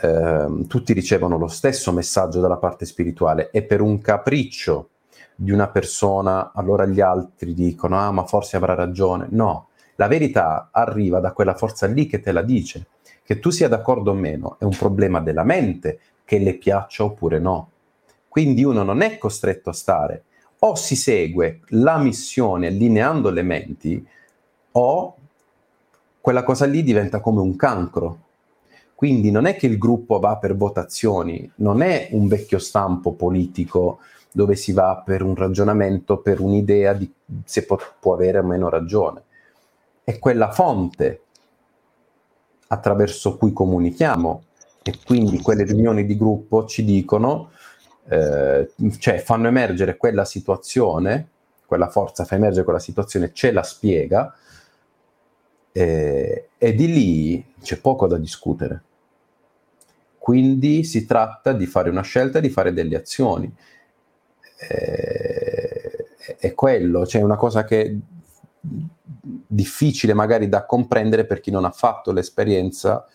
ehm, 0.00 0.66
tutti 0.66 0.92
ricevono 0.92 1.38
lo 1.38 1.46
stesso 1.46 1.92
messaggio 1.92 2.40
dalla 2.40 2.56
parte 2.56 2.84
spirituale 2.84 3.50
e 3.50 3.62
per 3.62 3.80
un 3.80 4.00
capriccio 4.00 4.90
di 5.36 5.50
una 5.50 5.68
persona 5.68 6.52
allora 6.52 6.86
gli 6.86 7.00
altri 7.00 7.54
dicono 7.54 7.98
ah 7.98 8.10
ma 8.10 8.24
forse 8.24 8.56
avrà 8.56 8.74
ragione. 8.74 9.26
No, 9.30 9.68
la 9.96 10.08
verità 10.08 10.70
arriva 10.72 11.20
da 11.20 11.32
quella 11.32 11.54
forza 11.54 11.86
lì 11.86 12.06
che 12.06 12.20
te 12.20 12.32
la 12.32 12.42
dice. 12.42 12.86
Che 13.22 13.38
tu 13.38 13.50
sia 13.50 13.68
d'accordo 13.68 14.10
o 14.10 14.14
meno 14.14 14.56
è 14.58 14.64
un 14.64 14.76
problema 14.76 15.20
della 15.20 15.44
mente 15.44 16.00
che 16.24 16.38
le 16.38 16.54
piaccia 16.58 17.04
oppure 17.04 17.38
no. 17.38 17.70
Quindi 18.34 18.64
uno 18.64 18.82
non 18.82 19.00
è 19.00 19.16
costretto 19.16 19.70
a 19.70 19.72
stare. 19.72 20.24
O 20.60 20.74
si 20.74 20.96
segue 20.96 21.60
la 21.68 21.98
missione 21.98 22.66
allineando 22.66 23.30
le 23.30 23.42
menti, 23.42 24.04
o 24.72 25.16
quella 26.20 26.42
cosa 26.42 26.64
lì 26.64 26.82
diventa 26.82 27.20
come 27.20 27.40
un 27.40 27.54
cancro. 27.54 28.18
Quindi 28.96 29.30
non 29.30 29.46
è 29.46 29.54
che 29.54 29.66
il 29.66 29.78
gruppo 29.78 30.18
va 30.18 30.36
per 30.38 30.56
votazioni, 30.56 31.48
non 31.56 31.80
è 31.80 32.08
un 32.10 32.26
vecchio 32.26 32.58
stampo 32.58 33.12
politico 33.12 34.00
dove 34.32 34.56
si 34.56 34.72
va 34.72 35.00
per 35.04 35.22
un 35.22 35.36
ragionamento, 35.36 36.16
per 36.18 36.40
un'idea 36.40 36.92
di 36.92 37.08
se 37.44 37.64
può, 37.66 37.78
può 38.00 38.14
avere 38.14 38.38
o 38.38 38.42
meno 38.42 38.68
ragione 38.68 39.22
è 40.04 40.18
quella 40.18 40.50
fonte 40.50 41.22
attraverso 42.66 43.38
cui 43.38 43.52
comunichiamo 43.52 44.42
e 44.82 44.98
quindi 45.04 45.40
quelle 45.40 45.64
riunioni 45.64 46.04
di 46.04 46.16
gruppo 46.16 46.66
ci 46.66 46.84
dicono, 46.84 47.50
eh, 48.08 48.70
cioè 48.98 49.18
fanno 49.18 49.48
emergere 49.48 49.96
quella 49.96 50.24
situazione, 50.24 51.28
quella 51.66 51.88
forza 51.88 52.24
fa 52.24 52.34
emergere 52.34 52.64
quella 52.64 52.78
situazione, 52.78 53.32
ce 53.32 53.52
la 53.52 53.62
spiega 53.62 54.34
eh, 55.72 56.48
e 56.56 56.74
di 56.74 56.92
lì 56.92 57.54
c'è 57.60 57.78
poco 57.78 58.06
da 58.06 58.18
discutere. 58.18 58.82
Quindi 60.18 60.84
si 60.84 61.04
tratta 61.04 61.52
di 61.52 61.66
fare 61.66 61.90
una 61.90 62.02
scelta, 62.02 62.40
di 62.40 62.48
fare 62.48 62.72
delle 62.72 62.96
azioni. 62.96 63.52
Eh, 64.56 66.06
è 66.38 66.54
quello, 66.54 67.06
cioè 67.06 67.22
una 67.22 67.36
cosa 67.36 67.64
che 67.64 67.82
è 67.82 67.94
difficile 68.60 70.14
magari 70.14 70.48
da 70.48 70.64
comprendere 70.64 71.26
per 71.26 71.40
chi 71.40 71.50
non 71.50 71.64
ha 71.64 71.70
fatto 71.70 72.12
l'esperienza 72.12 73.06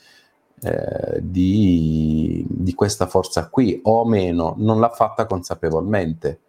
eh, 0.62 1.20
di, 1.22 2.45
di 2.47 2.74
questa 2.74 3.07
forza 3.07 3.49
qui, 3.49 3.80
o 3.84 4.05
meno 4.05 4.55
non 4.57 4.80
l'ha 4.80 4.89
fatta 4.89 5.26
consapevolmente, 5.26 6.39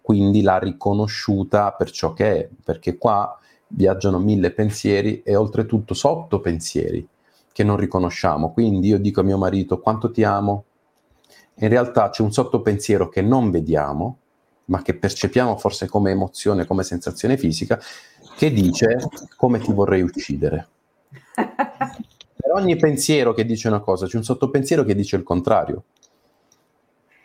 quindi 0.00 0.42
l'ha 0.42 0.58
riconosciuta 0.58 1.72
per 1.72 1.90
ciò 1.90 2.12
che 2.12 2.36
è, 2.36 2.48
perché 2.62 2.96
qua 2.96 3.38
viaggiano 3.68 4.18
mille 4.18 4.52
pensieri 4.52 5.22
e 5.22 5.34
oltretutto 5.34 5.94
sotto 5.94 6.40
pensieri 6.40 7.06
che 7.52 7.64
non 7.64 7.76
riconosciamo. 7.76 8.52
Quindi 8.52 8.88
io 8.88 8.98
dico 8.98 9.20
a 9.20 9.24
mio 9.24 9.38
marito 9.38 9.80
quanto 9.80 10.10
ti 10.10 10.22
amo, 10.22 10.64
in 11.56 11.68
realtà 11.68 12.10
c'è 12.10 12.22
un 12.22 12.30
sottopensiero 12.30 13.08
che 13.08 13.22
non 13.22 13.50
vediamo, 13.50 14.18
ma 14.66 14.82
che 14.82 14.94
percepiamo 14.94 15.56
forse 15.56 15.86
come 15.88 16.10
emozione, 16.10 16.66
come 16.66 16.82
sensazione 16.82 17.36
fisica, 17.36 17.80
che 18.36 18.52
dice 18.52 19.08
come 19.36 19.58
ti 19.58 19.72
vorrei 19.72 20.02
uccidere. 20.02 20.68
Ogni 22.56 22.76
pensiero 22.76 23.32
che 23.34 23.44
dice 23.44 23.68
una 23.68 23.80
cosa, 23.80 24.06
c'è 24.06 24.16
un 24.16 24.24
sottopensiero 24.24 24.82
che 24.82 24.94
dice 24.94 25.16
il 25.16 25.22
contrario. 25.22 25.84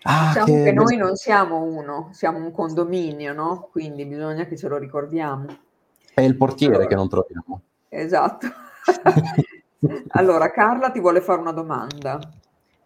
Ah, 0.03 0.27
Diciamo 0.33 0.45
che- 0.45 0.63
che 0.63 0.71
noi 0.73 0.97
non 0.97 1.15
siamo 1.15 1.61
uno, 1.61 2.09
siamo 2.11 2.37
un 2.39 2.51
condominio, 2.51 3.33
no? 3.33 3.69
Quindi 3.71 4.05
bisogna 4.05 4.45
che 4.45 4.57
ce 4.57 4.67
lo 4.67 4.77
ricordiamo. 4.77 5.45
È 6.13 6.21
il 6.21 6.35
portiere 6.35 6.73
Allora. 6.73 6.89
che 6.89 6.95
non 6.95 7.07
troviamo. 7.09 7.61
Esatto. 7.89 8.47
Allora, 10.09 10.51
Carla 10.51 10.91
ti 10.91 10.99
vuole 10.99 11.21
fare 11.21 11.39
una 11.41 11.51
domanda. 11.53 12.19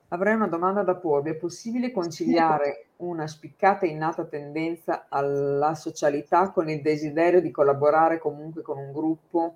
Avrei 0.10 0.34
una 0.34 0.48
domanda 0.48 0.82
da 0.82 0.96
porvi. 0.96 1.32
È 1.32 1.36
possibile 1.36 1.92
conciliare 1.92 2.86
una 2.98 3.28
spiccata 3.28 3.86
e 3.86 3.90
innata 3.90 4.24
tendenza 4.24 5.08
alla 5.10 5.76
socialità 5.76 6.52
con 6.52 6.70
il 6.70 6.82
desiderio 6.82 7.42
di 7.42 7.52
collaborare 7.52 8.18
comunque 8.18 8.62
con 8.62 8.78
un 8.78 8.94
gruppo, 8.94 9.56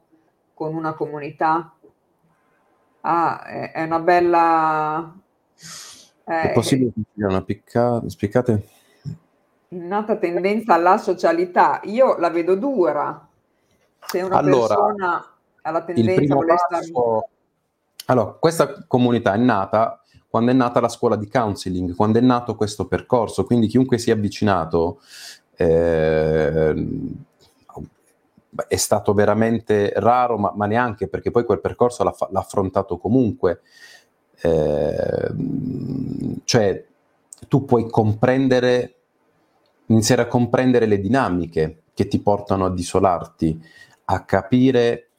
con 0.53 0.75
una 0.75 0.93
comunità? 0.93 1.71
Ah, 3.01 3.43
è 3.43 3.71
è 3.71 3.83
una 3.83 3.99
bella... 3.99 5.15
È 6.23 6.47
eh, 6.47 6.51
possibile 6.53 6.91
conciliare 6.93 7.33
una 7.33 7.43
picca- 7.43 8.01
spiccate? 8.07 8.67
innata 9.69 10.15
tendenza 10.15 10.73
alla 10.75 10.97
socialità. 10.97 11.79
Io 11.83 12.17
la 12.17 12.29
vedo 12.29 12.55
dura. 12.55 13.27
Se 13.99 14.21
una 14.21 14.37
Allora, 14.37 14.75
persona 14.75 15.33
ha 15.61 15.71
la 15.71 15.83
tendenza 15.83 16.33
a 16.33 16.35
voler 16.35 16.57
stare... 16.57 16.81
passo... 16.91 17.27
Allora, 18.05 18.31
questa 18.31 18.85
comunità 18.87 19.33
è 19.33 19.37
nata 19.37 20.01
quando 20.29 20.51
è 20.51 20.53
nata 20.53 20.79
la 20.79 20.89
scuola 20.89 21.15
di 21.15 21.27
counseling, 21.27 21.95
quando 21.95 22.19
è 22.19 22.21
nato 22.21 22.55
questo 22.55 22.85
percorso, 22.85 23.45
quindi 23.45 23.65
chiunque 23.65 23.97
si 23.97 24.11
è 24.11 24.13
avvicinato 24.13 25.01
eh, 25.55 26.87
è 28.67 28.75
stato 28.75 29.13
veramente 29.13 29.91
raro, 29.95 30.37
ma, 30.37 30.53
ma 30.55 30.65
neanche 30.65 31.07
perché 31.07 31.31
poi 31.31 31.45
quel 31.45 31.61
percorso 31.61 32.03
l'ha, 32.03 32.15
l'ha 32.31 32.39
affrontato 32.39 32.97
comunque. 32.97 33.61
Eh, 34.41 35.33
cioè, 36.43 36.85
tu 37.47 37.65
puoi 37.65 37.89
comprendere, 37.89 38.95
iniziare 39.87 40.23
a 40.23 40.27
comprendere 40.27 40.85
le 40.85 40.99
dinamiche 40.99 41.83
che 41.93 42.07
ti 42.07 42.19
portano 42.21 42.65
ad 42.65 42.77
isolarti, 42.77 43.61
a 44.05 44.23
capire 44.23 45.09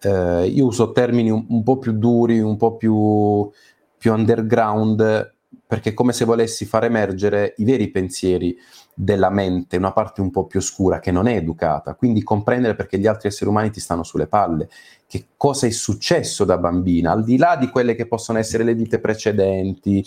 eh, 0.00 0.46
io 0.46 0.66
uso 0.66 0.92
termini 0.92 1.30
un, 1.30 1.46
un 1.48 1.62
po' 1.62 1.78
più 1.78 1.92
duri, 1.92 2.40
un 2.40 2.56
po' 2.56 2.76
più, 2.76 3.50
più 3.96 4.12
underground 4.12 5.32
perché 5.66 5.90
è 5.90 5.94
come 5.94 6.12
se 6.12 6.24
volessi 6.24 6.64
far 6.64 6.84
emergere 6.84 7.54
i 7.58 7.64
veri 7.64 7.90
pensieri 7.90 8.56
della 8.94 9.30
mente, 9.30 9.76
una 9.76 9.92
parte 9.92 10.20
un 10.20 10.30
po' 10.30 10.46
più 10.46 10.60
oscura 10.60 11.00
che 11.00 11.10
non 11.10 11.26
è 11.26 11.36
educata, 11.36 11.94
quindi 11.94 12.22
comprendere 12.22 12.76
perché 12.76 12.98
gli 12.98 13.06
altri 13.06 13.28
esseri 13.28 13.50
umani 13.50 13.70
ti 13.70 13.80
stanno 13.80 14.04
sulle 14.04 14.28
palle, 14.28 14.68
che 15.06 15.26
cosa 15.36 15.66
è 15.66 15.70
successo 15.70 16.44
da 16.44 16.58
bambina, 16.58 17.10
al 17.10 17.24
di 17.24 17.36
là 17.36 17.56
di 17.56 17.68
quelle 17.68 17.94
che 17.94 18.06
possono 18.06 18.38
essere 18.38 18.64
le 18.64 18.74
vite 18.74 19.00
precedenti, 19.00 20.04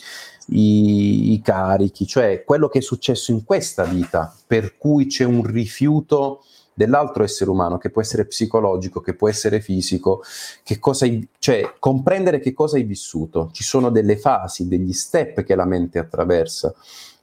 i, 0.47 1.33
i 1.33 1.41
carichi, 1.41 2.07
cioè 2.07 2.43
quello 2.45 2.69
che 2.69 2.79
è 2.79 2.81
successo 2.81 3.31
in 3.31 3.43
questa 3.43 3.83
vita, 3.83 4.33
per 4.45 4.77
cui 4.77 5.07
c'è 5.07 5.25
un 5.25 5.43
rifiuto 5.43 6.43
dell'altro 6.73 7.23
essere 7.23 7.49
umano, 7.49 7.79
che 7.79 7.89
può 7.89 8.01
essere 8.01 8.25
psicologico, 8.25 9.01
che 9.01 9.15
può 9.15 9.27
essere 9.27 9.61
fisico, 9.61 10.21
che 10.63 10.77
cosa 10.77 11.05
hai, 11.05 11.27
cioè 11.39 11.73
comprendere 11.79 12.39
che 12.39 12.53
cosa 12.53 12.77
hai 12.77 12.83
vissuto. 12.83 13.49
Ci 13.51 13.63
sono 13.63 13.89
delle 13.89 14.15
fasi, 14.15 14.67
degli 14.67 14.93
step 14.93 15.43
che 15.43 15.55
la 15.55 15.65
mente 15.65 15.97
attraversa 15.97 16.73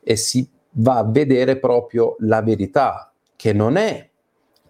e 0.02 0.16
si 0.16 0.48
va 0.74 0.98
a 0.98 1.04
vedere 1.04 1.58
proprio 1.58 2.16
la 2.20 2.42
verità, 2.42 3.12
che 3.36 3.52
non 3.52 3.76
è 3.76 4.08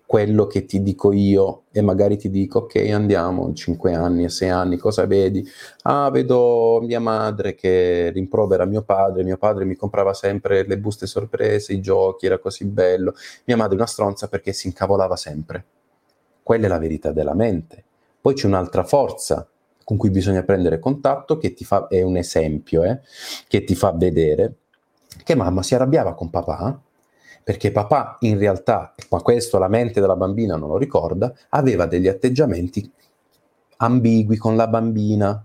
quello 0.06 0.46
che 0.46 0.64
ti 0.66 0.82
dico 0.82 1.12
io 1.12 1.62
e 1.72 1.80
magari 1.80 2.16
ti 2.16 2.28
dico 2.30 2.60
ok 2.60 2.76
andiamo 2.92 3.48
in 3.48 3.54
5 3.54 3.94
anni 3.94 4.24
e 4.24 4.28
6 4.28 4.48
anni 4.50 4.76
cosa 4.76 5.06
vedi? 5.06 5.44
Ah 5.82 6.10
vedo 6.10 6.78
mia 6.82 7.00
madre 7.00 7.54
che 7.54 8.10
rimprovera 8.10 8.64
mio 8.66 8.82
padre 8.82 9.24
mio 9.24 9.38
padre 9.38 9.64
mi 9.64 9.74
comprava 9.74 10.12
sempre 10.12 10.66
le 10.66 10.78
buste 10.78 11.06
sorprese 11.06 11.72
i 11.72 11.80
giochi 11.80 12.26
era 12.26 12.38
così 12.38 12.66
bello 12.66 13.14
mia 13.46 13.56
madre 13.56 13.76
una 13.76 13.86
stronza 13.86 14.28
perché 14.28 14.52
si 14.52 14.66
incavolava 14.66 15.16
sempre. 15.16 15.64
Quella 16.42 16.66
è 16.66 16.68
la 16.68 16.78
verità 16.78 17.10
della 17.10 17.34
mente. 17.34 17.82
Poi 18.20 18.34
c'è 18.34 18.46
un'altra 18.46 18.84
forza 18.84 19.48
con 19.82 19.96
cui 19.96 20.10
bisogna 20.10 20.42
prendere 20.42 20.78
contatto 20.78 21.38
che 21.38 21.54
ti 21.54 21.64
fa 21.64 21.88
è 21.88 22.02
un 22.02 22.16
esempio 22.16 22.84
eh, 22.84 23.00
che 23.48 23.64
ti 23.64 23.74
fa 23.74 23.92
vedere 23.92 24.54
che 25.24 25.34
mamma 25.34 25.62
si 25.62 25.74
arrabbiava 25.74 26.14
con 26.14 26.30
papà 26.30 26.80
perché 27.44 27.70
papà 27.70 28.16
in 28.20 28.38
realtà, 28.38 28.94
ma 29.10 29.20
questo 29.20 29.58
la 29.58 29.68
mente 29.68 30.00
della 30.00 30.16
bambina 30.16 30.56
non 30.56 30.70
lo 30.70 30.78
ricorda, 30.78 31.32
aveva 31.50 31.84
degli 31.84 32.08
atteggiamenti 32.08 32.90
ambigui 33.76 34.38
con 34.38 34.56
la 34.56 34.66
bambina. 34.66 35.44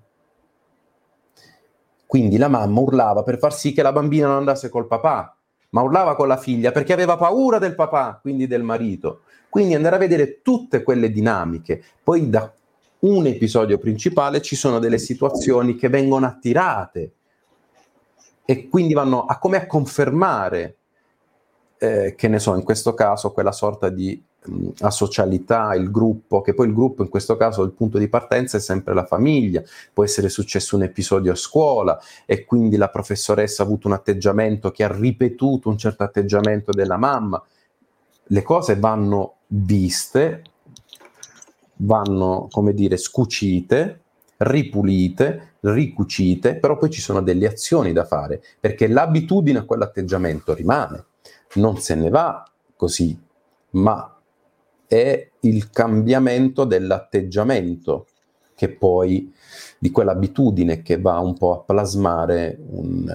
Quindi 2.06 2.38
la 2.38 2.48
mamma 2.48 2.80
urlava 2.80 3.24
per 3.24 3.38
far 3.38 3.54
sì 3.54 3.74
che 3.74 3.82
la 3.82 3.92
bambina 3.92 4.28
non 4.28 4.38
andasse 4.38 4.70
col 4.70 4.88
papà, 4.88 5.36
ma 5.72 5.82
urlava 5.82 6.16
con 6.16 6.30
la 6.30 6.38
figlia 6.38 6.72
perché 6.72 6.94
aveva 6.94 7.18
paura 7.18 7.60
del 7.60 7.76
papà, 7.76 8.20
quindi 8.22 8.48
del 8.48 8.64
marito. 8.64 9.24
Quindi 9.50 9.76
andare 9.76 9.98
a 9.98 10.00
vedere 10.00 10.42
tutte 10.42 10.84
quelle 10.84 11.12
dinamiche. 11.12 11.84
Poi 12.02 12.30
da 12.30 12.52
un 13.00 13.26
episodio 13.26 13.78
principale 13.78 14.42
ci 14.42 14.56
sono 14.56 14.80
delle 14.80 15.00
situazioni 15.00 15.76
che 15.76 15.90
vengono 15.90 16.26
attirate 16.26 17.14
e 18.50 18.68
quindi 18.68 18.96
vanno 18.96 19.26
a 19.26 19.38
come 19.38 19.58
a 19.58 19.68
confermare 19.68 20.78
eh, 21.78 22.16
che 22.18 22.28
ne 22.28 22.40
so, 22.40 22.56
in 22.56 22.64
questo 22.64 22.96
caso 22.96 23.32
quella 23.32 23.52
sorta 23.52 23.90
di 23.90 24.20
mh, 24.44 24.70
asocialità, 24.80 25.76
il 25.76 25.92
gruppo, 25.92 26.42
che 26.42 26.56
poi 26.56 26.66
il 26.66 26.74
gruppo 26.74 27.04
in 27.04 27.10
questo 27.10 27.38
caso 27.38 27.62
il 27.62 27.74
punto 27.74 28.00
di 28.00 28.08
partenza 28.08 28.58
è 28.58 28.60
sempre 28.60 28.96
la 28.96 29.06
famiglia, 29.06 29.62
può 29.94 30.04
essere 30.04 30.30
successo 30.30 30.76
un 30.76 30.82
episodio 30.82 31.34
a 31.34 31.36
scuola 31.36 32.02
e 32.26 32.44
quindi 32.44 32.76
la 32.76 32.90
professoressa 32.90 33.62
ha 33.62 33.68
avuto 33.68 33.86
un 33.86 33.94
atteggiamento 33.94 34.72
che 34.72 34.84
ha 34.84 34.92
ripetuto 34.92 35.70
un 35.70 35.78
certo 35.78 36.02
atteggiamento 36.02 36.72
della 36.72 36.98
mamma. 36.98 37.40
Le 38.32 38.42
cose 38.42 38.78
vanno 38.78 39.36
viste, 39.46 40.42
vanno, 41.76 42.48
come 42.50 42.74
dire, 42.74 42.98
scucite, 42.98 44.02
ripulite, 44.40 45.56
ricucite, 45.62 46.56
però 46.56 46.78
poi 46.78 46.90
ci 46.90 47.02
sono 47.02 47.22
delle 47.22 47.48
azioni 47.48 47.92
da 47.92 48.06
fare, 48.06 48.42
perché 48.60 48.88
l'abitudine 48.88 49.60
a 49.60 49.66
quell'atteggiamento 49.66 50.54
rimane 50.54 51.06
non 51.56 51.78
se 51.78 51.96
ne 51.96 52.10
va 52.10 52.44
così, 52.76 53.18
ma 53.72 54.18
è 54.88 55.30
il 55.42 55.70
cambiamento 55.70 56.64
dell'atteggiamento 56.64 58.08
che 58.56 58.70
poi 58.70 59.34
di 59.78 59.92
quell'abitudine 59.92 60.82
che 60.82 61.00
va 61.00 61.20
un 61.20 61.38
po' 61.38 61.54
a 61.54 61.60
plasmare 61.60 62.58
un... 62.70 63.06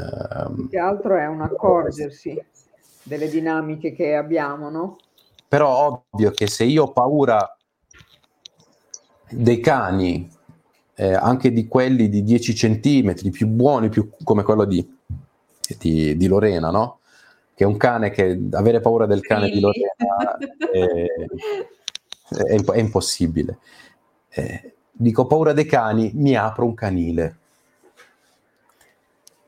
Um, 0.47 0.69
che 0.69 0.79
altro 0.79 1.17
è 1.17 1.27
un 1.27 1.43
accorgersi 1.43 2.43
delle 3.03 3.29
dinamiche 3.29 3.93
che 3.93 4.15
abbiamo, 4.15 4.71
no? 4.71 4.97
Però 5.47 6.03
ovvio 6.11 6.31
che 6.31 6.47
se 6.47 6.65
io 6.65 6.85
ho 6.85 6.93
paura 6.93 7.57
dei 9.31 9.61
cani, 9.61 10.31
eh, 10.95 11.13
anche 11.13 11.53
di 11.53 11.67
quelli 11.67 12.09
di 12.09 12.23
10 12.23 12.55
centimetri, 12.55 13.31
più 13.31 13.47
buoni, 13.49 13.89
più 13.89 14.11
come 14.23 14.43
quello 14.43 14.65
di, 14.65 14.87
di, 15.79 16.17
di 16.17 16.27
Lorena, 16.27 16.71
no? 16.71 16.99
che 17.55 17.63
è 17.63 17.67
un 17.67 17.77
cane 17.77 18.11
che 18.11 18.49
avere 18.53 18.81
paura 18.81 19.07
del 19.07 19.21
cane 19.21 19.47
sì. 19.47 19.53
di 19.53 19.61
Lorena 19.61 20.37
è, 20.73 21.07
è, 22.47 22.65
è 22.65 22.79
impossibile. 22.79 23.59
Eh, 24.29 24.75
dico 24.91 25.27
paura 25.27 25.53
dei 25.53 25.67
cani, 25.67 26.11
mi 26.15 26.35
apro 26.35 26.65
un 26.65 26.75
canile. 26.75 27.37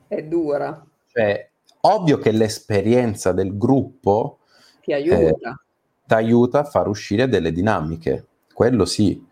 È 0.07 0.23
dura. 0.23 0.85
Cioè, 1.11 1.49
ovvio 1.81 2.17
che 2.17 2.31
l'esperienza 2.31 3.33
del 3.33 3.57
gruppo 3.57 4.39
ti 4.81 4.93
aiuta. 4.93 5.17
Eh, 5.17 5.35
ti 6.05 6.13
aiuta 6.13 6.59
a 6.59 6.63
far 6.63 6.87
uscire 6.87 7.27
delle 7.27 7.51
dinamiche, 7.51 8.25
quello 8.53 8.85
sì. 8.85 9.25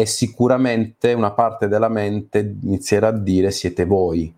E 0.00 0.06
sicuramente 0.06 1.12
una 1.12 1.32
parte 1.32 1.66
della 1.66 1.88
mente 1.88 2.56
inizierà 2.62 3.08
a 3.08 3.18
dire 3.18 3.50
siete 3.50 3.84
voi, 3.84 4.32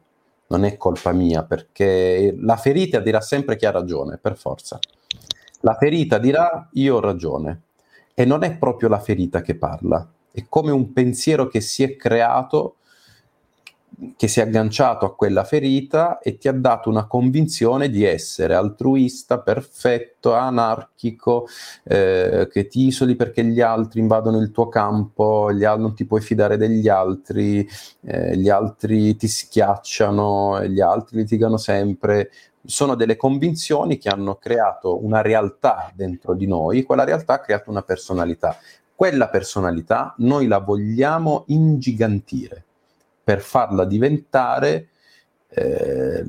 non 0.47 0.65
è 0.65 0.79
colpa 0.79 1.13
mia, 1.13 1.43
perché 1.43 2.35
la 2.41 2.57
ferita 2.57 2.99
dirà 2.99 3.21
sempre 3.21 3.57
chi 3.57 3.67
ha 3.67 3.71
ragione, 3.71 4.17
per 4.17 4.39
forza. 4.39 4.79
La 5.61 5.77
ferita 5.77 6.17
dirà 6.17 6.67
io 6.73 6.97
ho 6.97 7.01
ragione. 7.01 7.61
E 8.15 8.25
non 8.25 8.43
è 8.43 8.57
proprio 8.57 8.89
la 8.89 9.01
ferita 9.01 9.43
che 9.43 9.55
parla, 9.55 10.09
è 10.33 10.47
come 10.49 10.71
un 10.71 10.95
pensiero 10.95 11.47
che 11.47 11.61
si 11.61 11.83
è 11.83 11.95
creato 11.95 12.77
che 14.17 14.29
si 14.29 14.41
è 14.41 14.45
agganciato 14.45 15.05
a 15.05 15.15
quella 15.15 15.45
ferita 15.45 16.19
e 16.21 16.39
ti 16.39 16.49
ha 16.49 16.53
dato 16.53 16.89
una 16.89 17.07
convinzione 17.07 17.91
di 17.91 18.05
essere 18.05 18.55
altruista, 18.55 19.41
perfetto, 19.41 20.35
anarchico, 20.35 21.47
eh, 21.85 22.49
che 22.51 22.67
ti 22.67 22.87
isoli 22.87 23.15
perché 23.17 23.45
gli 23.45 23.61
altri 23.61 24.01
invadono 24.01 24.39
il 24.39 24.51
tuo 24.51 24.69
campo, 24.69 25.53
gli 25.53 25.65
non 25.65 25.95
ti 25.95 26.07
puoi 26.07 26.21
fidare 26.21 26.57
degli 26.57 26.89
altri, 26.89 27.67
eh, 28.03 28.37
gli 28.37 28.49
altri 28.49 29.17
ti 29.17 29.29
schiacciano, 29.29 30.65
gli 30.65 30.81
altri 30.81 31.19
litigano 31.19 31.57
sempre. 31.57 32.31
Sono 32.65 32.95
delle 32.95 33.17
convinzioni 33.17 33.99
che 33.99 34.09
hanno 34.09 34.37
creato 34.37 35.03
una 35.05 35.23
realtà 35.23 35.91
dentro 35.95 36.35
di 36.35 36.47
noi, 36.47 36.83
quella 36.83 37.05
realtà 37.05 37.35
ha 37.35 37.41
creato 37.41 37.71
una 37.71 37.83
personalità. 37.83 38.57
Quella 38.95 39.29
personalità 39.29 40.15
noi 40.19 40.47
la 40.47 40.59
vogliamo 40.59 41.45
ingigantire 41.49 42.65
per 43.31 43.43
farla 43.43 43.85
diventare 43.85 44.89
eh, 45.51 46.25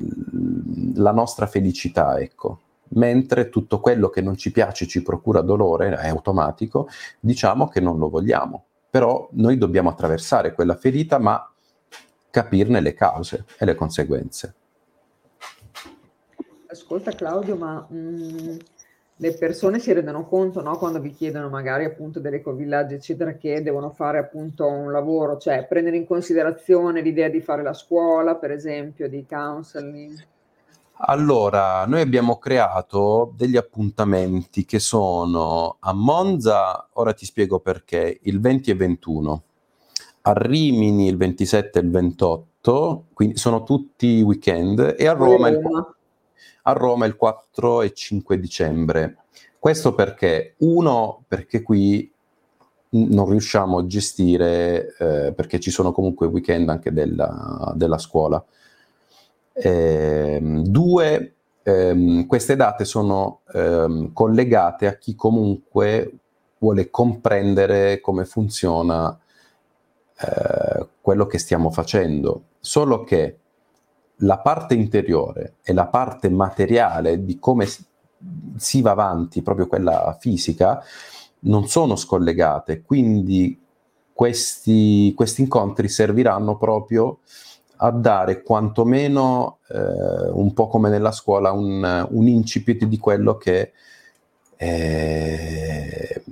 la 0.94 1.10
nostra 1.10 1.48
felicità, 1.48 2.20
ecco. 2.20 2.60
Mentre 2.90 3.48
tutto 3.48 3.80
quello 3.80 4.08
che 4.08 4.20
non 4.20 4.36
ci 4.36 4.52
piace 4.52 4.86
ci 4.86 5.02
procura 5.02 5.40
dolore, 5.40 5.96
è 5.96 6.06
automatico, 6.06 6.88
diciamo 7.18 7.66
che 7.66 7.80
non 7.80 7.98
lo 7.98 8.08
vogliamo. 8.08 8.66
Però 8.88 9.28
noi 9.32 9.58
dobbiamo 9.58 9.88
attraversare 9.88 10.52
quella 10.52 10.76
ferita, 10.76 11.18
ma 11.18 11.52
capirne 12.30 12.80
le 12.80 12.94
cause 12.94 13.46
e 13.58 13.64
le 13.64 13.74
conseguenze. 13.74 14.54
Ascolta 16.68 17.10
Claudio, 17.10 17.56
ma 17.56 17.84
mh, 17.88 17.96
mm, 17.96 18.56
le 19.16 19.34
persone 19.34 19.78
si 19.78 19.92
rendono 19.92 20.26
conto, 20.26 20.62
no, 20.62 20.76
quando 20.78 20.98
vi 21.00 21.12
chiedono 21.12 21.48
magari 21.48 21.84
appunto 21.84 22.18
dell'ecovillaggi, 22.18 22.94
eccetera, 22.94 23.34
che 23.34 23.62
devono 23.62 23.90
fare 23.90 24.18
appunto 24.18 24.66
un 24.66 24.90
lavoro, 24.90 25.38
cioè 25.38 25.66
prendere 25.66 25.96
in 25.96 26.06
considerazione 26.06 27.02
l'idea 27.02 27.28
di 27.28 27.40
fare 27.40 27.62
la 27.62 27.74
scuola, 27.74 28.34
per 28.34 28.50
esempio, 28.50 29.08
di 29.08 29.24
counseling. 29.28 30.26
Allora, 31.04 31.84
noi 31.86 32.00
abbiamo 32.00 32.38
creato 32.38 33.32
degli 33.36 33.56
appuntamenti 33.56 34.64
che 34.64 34.78
sono 34.78 35.76
a 35.80 35.92
Monza, 35.92 36.88
ora 36.92 37.12
ti 37.12 37.24
spiego 37.24 37.60
perché, 37.60 38.18
il 38.22 38.40
20 38.40 38.70
e 38.70 38.74
21, 38.74 39.42
a 40.22 40.32
Rimini 40.32 41.08
il 41.08 41.16
27 41.16 41.78
e 41.78 41.82
il 41.82 41.90
28, 41.90 43.04
quindi 43.12 43.36
sono 43.36 43.64
tutti 43.64 44.20
weekend, 44.22 44.94
e 44.96 45.06
a 45.06 45.12
Roma, 45.12 45.48
il, 45.48 45.60
a 46.62 46.72
Roma 46.72 47.06
il 47.06 47.16
4 47.16 47.82
e 47.82 47.92
5 47.92 48.38
dicembre. 48.38 49.16
Questo 49.58 49.94
perché, 49.94 50.54
uno, 50.58 51.24
perché 51.28 51.62
qui 51.62 52.10
non 52.90 53.28
riusciamo 53.28 53.78
a 53.78 53.86
gestire, 53.86 54.94
eh, 54.98 55.32
perché 55.32 55.58
ci 55.60 55.70
sono 55.70 55.92
comunque 55.92 56.26
weekend 56.26 56.68
anche 56.68 56.92
della, 56.92 57.72
della 57.74 57.98
scuola. 57.98 58.44
Eh, 59.52 60.40
due, 60.42 61.34
ehm, 61.62 62.26
queste 62.26 62.56
date 62.56 62.84
sono 62.84 63.40
ehm, 63.52 64.12
collegate 64.12 64.86
a 64.86 64.96
chi 64.96 65.14
comunque 65.14 66.12
vuole 66.58 66.90
comprendere 66.90 68.00
come 68.00 68.24
funziona 68.24 69.18
eh, 70.18 70.86
quello 71.00 71.26
che 71.26 71.38
stiamo 71.38 71.70
facendo. 71.70 72.42
Solo 72.60 73.04
che 73.04 73.38
la 74.22 74.38
parte 74.38 74.74
interiore 74.74 75.56
e 75.62 75.72
la 75.72 75.86
parte 75.86 76.28
materiale 76.28 77.24
di 77.24 77.38
come 77.38 77.66
si, 78.56 78.80
va 78.80 78.90
avanti, 78.92 79.42
proprio 79.42 79.66
quella 79.66 80.16
fisica, 80.18 80.82
non 81.40 81.66
sono 81.66 81.96
scollegate, 81.96 82.82
quindi 82.82 83.58
questi, 84.12 85.12
questi 85.16 85.42
incontri 85.42 85.88
serviranno 85.88 86.56
proprio 86.56 87.18
a 87.76 87.90
dare 87.90 88.42
quantomeno 88.42 89.58
eh, 89.68 90.30
un 90.30 90.52
po' 90.52 90.68
come 90.68 90.88
nella 90.88 91.10
scuola 91.10 91.50
un, 91.50 92.06
un 92.10 92.28
incipit 92.28 92.84
di 92.84 92.98
quello 92.98 93.36
che 93.36 93.72
è, 94.54 96.22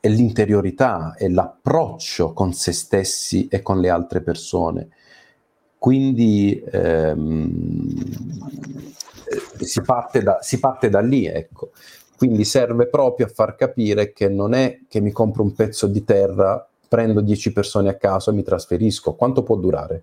è 0.00 0.08
l'interiorità, 0.08 1.14
è 1.16 1.28
l'approccio 1.28 2.34
con 2.34 2.52
se 2.52 2.72
stessi 2.72 3.48
e 3.48 3.62
con 3.62 3.80
le 3.80 3.88
altre 3.88 4.20
persone. 4.20 4.88
Quindi 5.78 6.62
ehm, 6.70 7.94
si, 9.60 9.80
parte 9.82 10.22
da, 10.22 10.38
si 10.40 10.58
parte 10.58 10.88
da 10.88 11.00
lì, 11.00 11.26
ecco. 11.26 11.70
Quindi 12.16 12.44
serve 12.44 12.88
proprio 12.88 13.26
a 13.26 13.30
far 13.32 13.54
capire 13.54 14.12
che 14.12 14.28
non 14.28 14.52
è 14.52 14.80
che 14.88 15.00
mi 15.00 15.12
compro 15.12 15.44
un 15.44 15.54
pezzo 15.54 15.86
di 15.86 16.02
terra, 16.02 16.68
prendo 16.88 17.20
10 17.20 17.52
persone 17.52 17.88
a 17.88 17.94
caso 17.94 18.30
e 18.30 18.32
mi 18.34 18.42
trasferisco. 18.42 19.14
Quanto 19.14 19.44
può 19.44 19.54
durare? 19.54 20.02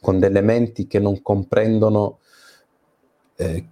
Con 0.00 0.20
delle 0.20 0.40
menti 0.40 0.86
che 0.86 1.00
non 1.00 1.20
comprendono 1.20 2.18
eh, 3.36 3.66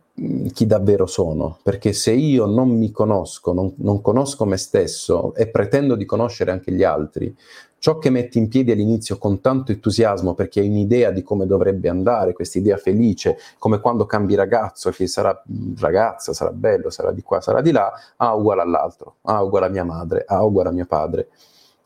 chi 0.53 0.67
davvero 0.67 1.07
sono, 1.07 1.59
perché 1.62 1.93
se 1.93 2.12
io 2.12 2.47
non 2.47 2.71
mi 2.71 2.91
conosco, 2.93 3.53
non, 3.53 3.75
non, 3.79 4.01
conosco 4.01 4.45
me 4.45 4.57
stesso 4.57 5.35
e 5.35 5.49
pretendo 5.49 5.97
di 5.97 6.05
conoscere 6.05 6.53
anche 6.53 6.71
gli 6.73 6.85
altri, 6.85 7.35
ciò 7.85 7.99
che 7.99 8.09
metti 8.09 8.39
in 8.39 8.49
piedi 8.49 8.72
all'inizio 8.72 9.18
con 9.18 9.43
tanto 9.43 9.70
entusiasmo 9.70 10.32
perché 10.32 10.61
hai 10.61 10.68
un'idea 10.68 11.11
di 11.11 11.22
come 11.22 11.45
dovrebbe 11.45 11.91
andare, 11.91 12.32
questa 12.32 12.57
idea 12.57 12.78
felice, 12.78 13.37
come 13.59 13.78
quando 13.78 14.07
cambi 14.07 14.35
ragazzo, 14.35 14.89
che 14.89 15.07
sarà 15.07 15.39
ragazza, 15.78 16.32
sarà 16.32 16.51
bello, 16.51 16.89
sarà 16.89 17.12
di 17.12 17.20
qua, 17.20 17.43
sarà 17.43 17.61
di 17.61 17.72
là, 17.72 17.93
ah, 18.16 18.35
uguale 18.35 18.62
all'altro, 18.62 19.16
ah, 19.24 19.43
uguale 19.43 19.66
a 19.66 19.68
mia 19.68 19.85
madre, 19.85 20.24
ah, 20.26 20.43
uguale 20.43 20.70
a 20.70 20.72
mio 20.72 20.87
padre, 20.87 21.28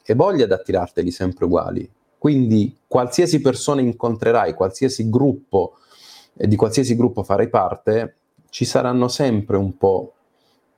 e 0.04 0.14
voglia 0.14 0.46
di 0.46 0.52
attirarteli 0.52 1.10
sempre 1.10 1.46
uguali. 1.46 1.90
Quindi 2.16 2.78
qualsiasi 2.86 3.40
persona 3.40 3.80
incontrerai, 3.80 4.54
qualsiasi 4.54 5.10
gruppo, 5.10 5.78
di 6.32 6.54
qualsiasi 6.54 6.94
gruppo 6.94 7.24
farai 7.24 7.48
parte, 7.48 8.18
ci 8.50 8.64
saranno 8.64 9.08
sempre 9.08 9.56
un 9.56 9.76
po' 9.76 10.12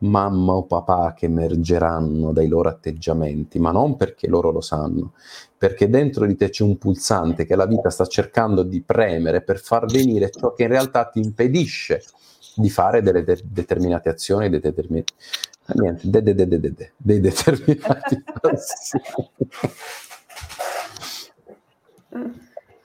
mamma 0.00 0.52
o 0.52 0.64
papà 0.64 1.14
che 1.14 1.26
emergeranno 1.26 2.32
dai 2.32 2.48
loro 2.48 2.68
atteggiamenti, 2.68 3.58
ma 3.58 3.70
non 3.70 3.96
perché 3.96 4.28
loro 4.28 4.50
lo 4.50 4.60
sanno, 4.60 5.12
perché 5.56 5.88
dentro 5.88 6.26
di 6.26 6.36
te 6.36 6.48
c'è 6.50 6.62
un 6.64 6.78
pulsante 6.78 7.44
che 7.44 7.56
la 7.56 7.66
vita 7.66 7.90
sta 7.90 8.06
cercando 8.06 8.62
di 8.62 8.80
premere 8.82 9.42
per 9.42 9.58
far 9.58 9.86
venire 9.86 10.30
ciò 10.30 10.52
che 10.52 10.62
in 10.64 10.68
realtà 10.68 11.04
ti 11.06 11.20
impedisce 11.20 12.02
di 12.56 12.70
fare 12.70 13.02
delle 13.02 13.24
de- 13.24 13.42
determinate 13.44 14.08
azioni, 14.08 14.48
dei 14.48 14.60
determinati, 14.60 15.12
niente, 15.74 16.08
de- 16.08 16.22
de- 16.22 16.34
de- 16.34 16.46
de- 16.48 16.60
de- 16.60 16.72
de- 16.74 16.92
dei 16.96 17.20
determinati. 17.20 18.22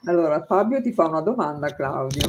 Allora, 0.08 0.44
Fabio 0.44 0.80
ti 0.80 0.92
fa 0.92 1.06
una 1.06 1.20
domanda, 1.20 1.74
Claudio. 1.74 2.28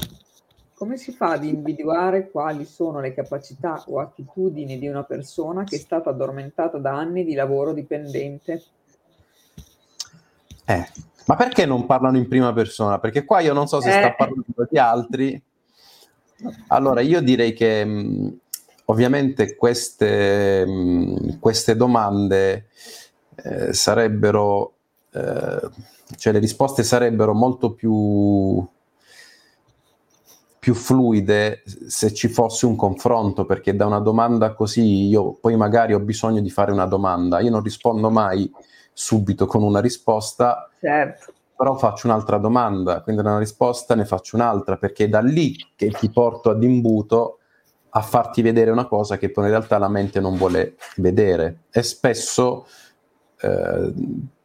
Come 0.78 0.98
si 0.98 1.12
fa 1.12 1.32
ad 1.32 1.44
individuare 1.44 2.30
quali 2.30 2.64
sono 2.64 3.00
le 3.00 3.12
capacità 3.12 3.84
o 3.88 4.00
attitudini 4.00 4.78
di 4.78 4.88
una 4.88 5.04
persona 5.04 5.64
che 5.64 5.78
è 5.78 5.80
stata 5.80 6.12
addormentata 6.12 6.78
da 6.78 6.94
anni 6.96 7.26
di 7.26 7.34
lavoro 7.34 7.74
dipendente? 7.74 8.64
Eh, 10.66 10.88
ma 11.26 11.36
perché 11.36 11.66
non 11.66 11.88
parlano 11.88 12.18
in 12.18 12.28
prima 12.28 12.54
persona? 12.54 13.00
Perché 13.00 13.26
qua 13.26 13.40
io 13.40 13.54
non 13.54 13.66
so 13.66 13.82
se 13.82 13.90
eh. 13.90 14.02
sta 14.02 14.14
parlando 14.14 14.68
di 14.70 14.78
altri. 14.78 15.42
Allora, 16.68 17.02
io 17.02 17.24
direi 17.24 17.54
che 17.54 17.84
mh, 17.84 18.40
ovviamente 18.86 19.56
queste, 19.56 20.64
mh, 20.64 21.40
queste 21.40 21.76
domande 21.76 22.68
eh, 23.34 23.74
sarebbero, 23.74 24.74
eh, 25.12 25.70
cioè 26.18 26.34
le 26.34 26.40
risposte 26.40 26.84
sarebbero 26.84 27.34
molto 27.34 27.74
più 27.74 28.64
più 30.68 30.76
fluide 30.76 31.64
se 31.66 32.14
ci 32.14 32.28
fosse 32.28 32.66
un 32.66 32.76
confronto, 32.76 33.46
perché 33.46 33.74
da 33.74 33.86
una 33.86 34.02
domanda 34.02 34.54
così 34.54 35.08
io 35.08 35.32
poi 35.40 35.56
magari 35.56 35.94
ho 35.94 36.00
bisogno 36.02 36.42
di 36.42 36.50
fare 36.50 36.74
una 36.74 36.86
domanda, 36.86 37.40
io 37.40 37.52
non 37.52 37.64
rispondo 37.64 38.10
mai 38.10 38.52
subito 38.92 39.46
con 39.46 39.64
una 39.64 39.80
risposta, 39.80 40.70
certo. 40.78 41.32
però 41.56 41.78
faccio 41.78 42.08
un'altra 42.08 42.38
domanda, 42.38 43.00
quindi 43.00 43.22
da 43.22 43.30
una 43.30 43.40
risposta 43.40 43.96
ne 43.96 44.04
faccio 44.04 44.36
un'altra, 44.36 44.76
perché 44.76 45.06
è 45.06 45.08
da 45.08 45.22
lì 45.22 45.56
che 45.74 45.90
ti 45.92 46.10
porto 46.10 46.50
ad 46.50 46.62
imbuto 46.62 47.38
a 47.92 48.02
farti 48.02 48.42
vedere 48.42 48.70
una 48.70 48.88
cosa 48.88 49.18
che 49.18 49.32
poi 49.32 49.46
in 49.46 49.52
realtà 49.52 49.78
la 49.78 49.88
mente 49.88 50.20
non 50.20 50.36
vuole 50.36 50.76
vedere. 50.98 51.60
E 51.72 51.82
spesso 51.82 52.68
eh, 53.40 53.94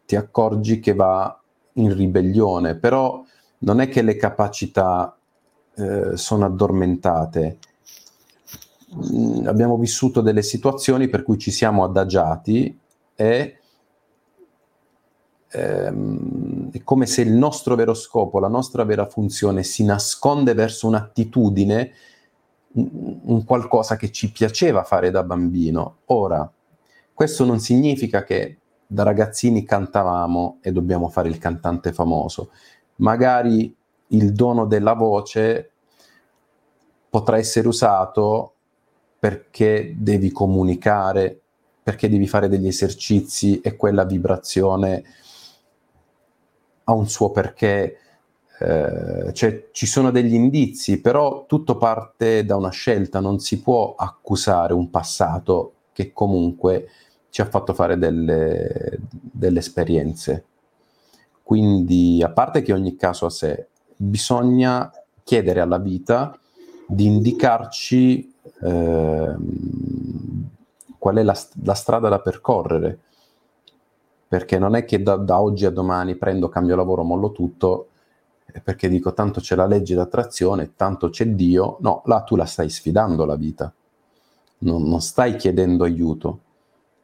ti 0.07 0.15
accorgi 0.15 0.79
che 0.79 0.95
va 0.95 1.37
in 1.73 1.93
ribellione, 1.93 2.77
però 2.77 3.25
non 3.59 3.81
è 3.81 3.89
che 3.89 4.03
le 4.03 4.15
capacità 4.15 5.17
eh, 5.75 6.17
sono 6.17 6.45
addormentate. 6.45 7.59
Mm, 8.95 9.47
abbiamo 9.47 9.79
vissuto 9.79 10.21
delle 10.21 10.43
situazioni 10.43 11.09
per 11.09 11.23
cui 11.23 11.39
ci 11.39 11.51
siamo 11.51 11.83
adagiati 11.85 12.79
e 13.15 13.59
ehm, 15.51 16.71
è 16.73 16.83
come 16.83 17.07
se 17.07 17.23
il 17.23 17.33
nostro 17.33 17.75
vero 17.75 17.95
scopo, 17.95 18.39
la 18.39 18.49
nostra 18.49 18.85
vera 18.85 19.07
funzione 19.07 19.63
si 19.63 19.85
nasconde 19.85 20.55
verso 20.55 20.87
un'attitudine, 20.89 21.93
un, 22.75 23.21
un 23.23 23.45
qualcosa 23.45 23.97
che 23.97 24.11
ci 24.11 24.31
piaceva 24.31 24.83
fare 24.85 25.11
da 25.11 25.23
bambino. 25.23 25.99
Ora, 26.07 26.51
questo 27.15 27.45
non 27.45 27.61
significa 27.61 28.25
che 28.25 28.59
da 28.87 29.05
ragazzini 29.05 29.65
cantavamo 29.65 30.59
e 30.61 30.71
dobbiamo 30.71 31.09
fare 31.09 31.29
il 31.29 31.39
cantante 31.39 31.93
famoso. 31.93 32.51
Magari 32.97 33.75
il 34.13 34.33
dono 34.33 34.67
della 34.67 34.95
voce 34.95 35.71
potrà 37.09 37.37
essere 37.37 37.69
usato 37.69 38.55
perché 39.19 39.95
devi 39.99 40.33
comunicare, 40.33 41.41
perché 41.83 42.09
devi 42.09 42.27
fare 42.27 42.49
degli 42.49 42.67
esercizi 42.67 43.61
e 43.61 43.77
quella 43.77 44.05
vibrazione 44.05 45.05
ha 46.85 46.93
un 46.93 47.09
suo 47.09 47.31
perché. 47.31 47.99
Eh, 48.59 49.33
cioè, 49.33 49.69
ci 49.73 49.87
sono 49.87 50.11
degli 50.11 50.35
indizi, 50.35 51.01
però 51.01 51.47
tutto 51.47 51.77
parte 51.77 52.45
da 52.45 52.57
una 52.57 52.71
scelta, 52.71 53.21
non 53.21 53.39
si 53.41 53.61
può 53.61 53.95
accusare 53.97 54.73
un 54.73 54.91
passato 54.91 55.75
che 55.93 56.13
comunque 56.13 56.89
ci 57.31 57.41
ha 57.41 57.47
fatto 57.47 57.75
fare 57.75 57.99
delle, 57.99 58.99
delle 59.11 59.59
esperienze. 59.59 60.45
Quindi, 61.43 62.23
a 62.23 62.31
parte 62.31 62.63
che 62.63 62.73
ogni 62.73 62.97
caso 62.97 63.27
a 63.27 63.31
sé, 63.31 63.69
bisogna 64.03 64.91
chiedere 65.23 65.61
alla 65.61 65.79
vita 65.79 66.37
di 66.87 67.07
indicarci 67.07 68.35
eh, 68.61 69.37
qual 70.99 71.17
è 71.17 71.23
la, 71.23 71.39
la, 71.63 71.75
strada 71.75 72.09
da 72.09 72.21
percorrere, 72.21 72.99
perché 74.27 74.59
non 74.59 74.75
è 74.75 74.85
che 74.85 75.03
da, 75.03 75.17
da, 75.17 75.41
oggi 75.41 75.67
a 75.67 75.71
domani 75.71 76.17
prendo, 76.17 76.49
cambio 76.49 76.77
lavoro, 76.77 77.03
mollo 77.05 77.33
tutto, 77.33 77.89
perché 78.63 78.89
dico 78.89 79.15
tanto 79.15 79.41
c'è 79.41 79.55
la 79.55 79.67
legge 79.67 79.95
d'attrazione, 79.95 80.73
tanto 80.77 81.09
c'è 81.09 81.27
Dio, 81.29 81.79
no, 81.81 82.03
là 82.07 82.23
tu 82.23 82.37
la 82.37 82.45
stai 82.45 82.69
sfidando 82.69 83.25
la 83.25 83.37
vita, 83.37 83.73
non, 84.59 84.83
non 84.83 85.01
stai 85.01 85.37
chiedendo 85.37 85.85
aiuto, 85.85 86.41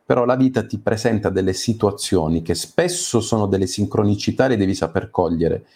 però 0.04 0.24
la 0.24 0.36
vita 0.36 0.66
ti 0.66 0.78
presenta 0.78 1.28
delle 1.30 1.52
situazioni 1.52 2.42
che 2.42 2.54
spesso 2.54 3.20
sono 3.20 3.46
delle 3.46 3.66
sincronicità 3.66 4.46
e 4.46 4.56
devi 4.56 4.74
saper 4.74 5.10
cogliere 5.10 5.66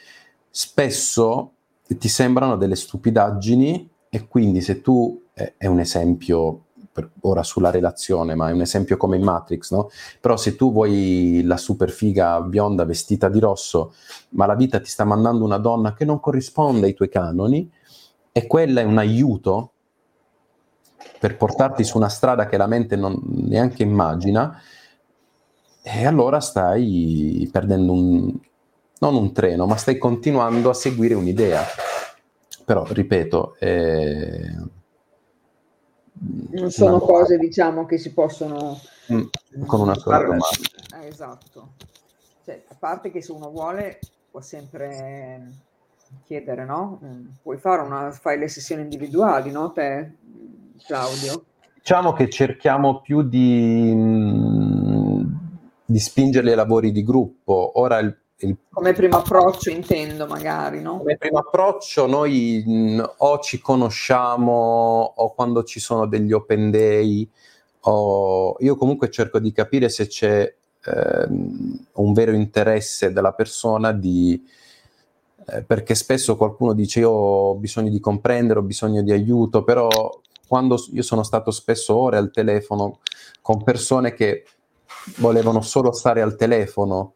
spesso 0.52 1.52
ti 1.86 2.08
sembrano 2.08 2.56
delle 2.56 2.76
stupidaggini 2.76 3.90
e 4.10 4.28
quindi 4.28 4.60
se 4.60 4.82
tu, 4.82 5.22
eh, 5.32 5.54
è 5.56 5.66
un 5.66 5.80
esempio 5.80 6.64
ora 7.22 7.42
sulla 7.42 7.70
relazione, 7.70 8.34
ma 8.34 8.50
è 8.50 8.52
un 8.52 8.60
esempio 8.60 8.98
come 8.98 9.16
in 9.16 9.22
Matrix, 9.22 9.72
no? 9.72 9.88
Però 10.20 10.36
se 10.36 10.56
tu 10.56 10.70
vuoi 10.70 11.42
la 11.42 11.56
super 11.56 11.90
figa 11.90 12.42
bionda 12.42 12.84
vestita 12.84 13.30
di 13.30 13.38
rosso, 13.38 13.94
ma 14.30 14.44
la 14.44 14.54
vita 14.54 14.78
ti 14.78 14.90
sta 14.90 15.04
mandando 15.04 15.42
una 15.42 15.56
donna 15.56 15.94
che 15.94 16.04
non 16.04 16.20
corrisponde 16.20 16.86
ai 16.86 16.94
tuoi 16.94 17.08
canoni, 17.08 17.70
e 18.30 18.46
quella 18.46 18.82
è 18.82 18.84
un 18.84 18.98
aiuto 18.98 19.70
per 21.18 21.38
portarti 21.38 21.82
su 21.82 21.96
una 21.96 22.10
strada 22.10 22.46
che 22.46 22.58
la 22.58 22.66
mente 22.66 22.94
non 22.96 23.18
neanche 23.24 23.82
immagina, 23.82 24.60
e 25.82 26.06
allora 26.06 26.40
stai 26.40 27.48
perdendo 27.50 27.92
un, 27.92 28.38
non 29.02 29.16
un 29.16 29.32
treno, 29.32 29.66
ma 29.66 29.74
stai 29.74 29.98
continuando 29.98 30.70
a 30.70 30.74
seguire 30.74 31.14
un'idea. 31.14 31.64
Però, 32.64 32.86
ripeto, 32.88 33.56
eh, 33.58 34.56
non 36.50 36.70
sono 36.70 36.96
una... 36.96 37.04
cose, 37.04 37.36
diciamo, 37.36 37.84
che 37.84 37.98
si 37.98 38.12
possono... 38.12 38.78
Mm, 39.12 39.22
con 39.66 39.80
una 39.80 39.96
sola 39.96 40.18
domanda. 40.18 40.46
Eh, 41.02 41.06
esatto. 41.08 41.72
Cioè, 42.44 42.62
a 42.68 42.76
parte 42.78 43.10
che 43.10 43.20
se 43.20 43.32
uno 43.32 43.50
vuole 43.50 43.98
può 44.30 44.40
sempre 44.40 45.50
chiedere, 46.24 46.64
no? 46.64 47.00
Mm, 47.04 47.26
Puoi 47.42 47.58
fare 47.58 47.82
una, 47.82 48.12
fai 48.12 48.38
le 48.38 48.46
sessioni 48.46 48.82
individuali, 48.82 49.50
no? 49.50 49.72
Te, 49.72 50.12
Claudio. 50.86 51.44
Diciamo 51.74 52.12
che 52.12 52.30
cerchiamo 52.30 53.00
più 53.00 53.22
di, 53.22 53.92
mh, 53.92 55.38
di 55.86 55.98
spingerli 55.98 56.50
ai 56.50 56.56
lavori 56.56 56.92
di 56.92 57.02
gruppo. 57.02 57.72
Ora 57.80 57.98
il, 57.98 58.16
il 58.38 58.56
Come 58.70 58.92
primo 58.92 59.18
approccio 59.18 59.70
intendo, 59.70 60.26
magari, 60.26 60.80
no? 60.80 60.98
come 60.98 61.16
primo 61.16 61.38
approccio 61.38 62.06
noi 62.06 62.62
mh, 62.66 63.14
o 63.18 63.38
ci 63.38 63.60
conosciamo 63.60 65.12
o 65.16 65.34
quando 65.34 65.62
ci 65.62 65.78
sono 65.80 66.06
degli 66.06 66.32
open 66.32 66.70
day 66.70 67.28
o 67.80 68.56
io 68.58 68.76
comunque 68.76 69.10
cerco 69.10 69.38
di 69.38 69.52
capire 69.52 69.88
se 69.88 70.06
c'è 70.06 70.54
ehm, 70.84 71.86
un 71.94 72.12
vero 72.12 72.32
interesse 72.32 73.12
della 73.12 73.32
persona 73.32 73.92
di 73.92 74.40
eh, 75.46 75.62
perché 75.62 75.94
spesso 75.94 76.36
qualcuno 76.36 76.72
dice 76.72 77.00
io 77.00 77.10
ho 77.10 77.54
bisogno 77.56 77.90
di 77.90 78.00
comprendere, 78.00 78.60
ho 78.60 78.62
bisogno 78.62 79.02
di 79.02 79.12
aiuto, 79.12 79.64
però 79.64 79.88
quando 80.46 80.76
io 80.92 81.02
sono 81.02 81.22
stato 81.22 81.50
spesso 81.50 81.96
ore 81.96 82.16
al 82.16 82.30
telefono 82.30 83.00
con 83.40 83.62
persone 83.64 84.12
che 84.12 84.44
volevano 85.16 85.62
solo 85.62 85.92
stare 85.92 86.22
al 86.22 86.36
telefono, 86.36 87.14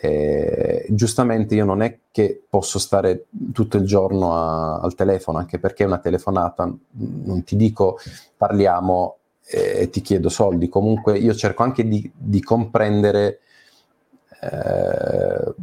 eh, 0.00 0.86
giustamente 0.90 1.54
io 1.54 1.64
non 1.64 1.82
è 1.82 1.98
che 2.10 2.42
posso 2.48 2.78
stare 2.78 3.26
tutto 3.52 3.76
il 3.76 3.84
giorno 3.84 4.34
a- 4.34 4.80
al 4.80 4.94
telefono, 4.94 5.38
anche 5.38 5.58
perché 5.58 5.84
una 5.84 5.98
telefonata, 5.98 6.72
non 6.90 7.42
ti 7.44 7.56
dico 7.56 7.98
parliamo 8.36 9.16
e 9.50 9.88
ti 9.88 10.02
chiedo 10.02 10.28
soldi, 10.28 10.68
comunque 10.68 11.16
io 11.18 11.34
cerco 11.34 11.62
anche 11.62 11.88
di, 11.88 12.10
di 12.14 12.42
comprendere 12.42 13.40
eh, 14.40 15.54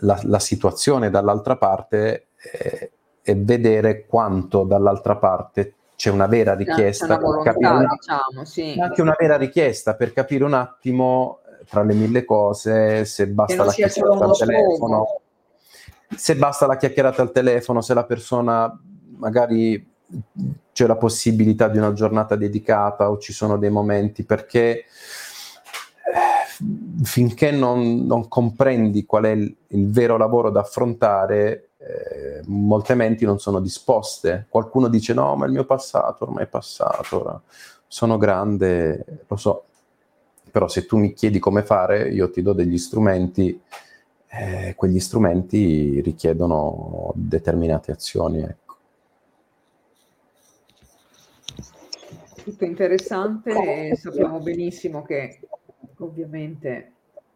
la, 0.00 0.20
la 0.22 0.38
situazione 0.38 1.10
dall'altra 1.10 1.56
parte 1.56 2.26
eh, 2.52 2.90
e 3.22 3.34
vedere 3.36 4.06
quanto 4.06 4.64
dall'altra 4.64 5.16
parte 5.16 5.74
c'è 5.94 6.10
una 6.10 6.26
vera 6.26 6.54
richiesta 6.54 7.04
una 7.04 7.18
capire 7.42 7.68
volontà, 7.68 7.72
un 7.72 7.86
diciamo, 7.90 8.44
sì. 8.44 8.80
anche 8.80 9.02
una 9.02 9.14
vera 9.18 9.36
richiesta 9.36 9.94
per 9.94 10.12
capire 10.12 10.44
un 10.44 10.54
attimo 10.54 11.40
eh, 11.46 11.49
tra 11.70 11.84
le 11.84 11.94
mille 11.94 12.24
cose 12.24 13.04
se 13.04 13.28
basta 13.28 13.64
la 13.64 13.72
chiacchierata 13.72 14.24
al 14.24 14.36
telefono, 14.36 15.20
se 16.14 16.34
basta 16.34 16.66
la 16.66 16.76
chiacchierata 16.76 17.22
al 17.22 17.30
telefono, 17.30 17.80
se 17.80 17.94
la 17.94 18.04
persona 18.04 18.80
magari 19.18 19.88
c'è 20.72 20.86
la 20.86 20.96
possibilità 20.96 21.68
di 21.68 21.78
una 21.78 21.92
giornata 21.92 22.34
dedicata 22.34 23.08
o 23.08 23.18
ci 23.18 23.32
sono 23.32 23.56
dei 23.56 23.70
momenti 23.70 24.24
perché 24.24 24.78
eh, 24.78 24.84
finché 27.04 27.52
non, 27.52 28.04
non 28.06 28.26
comprendi 28.26 29.06
qual 29.06 29.24
è 29.24 29.30
il, 29.30 29.56
il 29.68 29.90
vero 29.90 30.16
lavoro 30.16 30.50
da 30.50 30.60
affrontare, 30.60 31.70
eh, 31.78 32.42
molte 32.46 32.94
menti 32.94 33.24
non 33.24 33.38
sono 33.38 33.60
disposte. 33.60 34.46
Qualcuno 34.48 34.88
dice 34.88 35.14
no, 35.14 35.36
ma 35.36 35.46
il 35.46 35.52
mio 35.52 35.64
passato 35.64 36.24
ormai 36.24 36.44
è 36.44 36.48
passato, 36.48 37.20
ora 37.20 37.40
sono 37.86 38.18
grande, 38.18 39.04
lo 39.26 39.36
so, 39.36 39.64
però 40.50 40.68
se 40.68 40.86
tu 40.86 40.98
mi 40.98 41.12
chiedi 41.12 41.38
come 41.38 41.62
fare, 41.62 42.08
io 42.10 42.30
ti 42.30 42.42
do 42.42 42.52
degli 42.52 42.78
strumenti, 42.78 43.60
eh, 44.28 44.74
quegli 44.76 45.00
strumenti 45.00 46.00
richiedono 46.00 47.12
determinate 47.14 47.92
azioni. 47.92 48.40
Ecco. 48.40 48.76
Tutto 52.42 52.64
interessante 52.64 53.90
e 53.90 53.96
sappiamo 53.96 54.40
benissimo 54.40 55.02
che 55.02 55.40
ovviamente, 55.98 56.92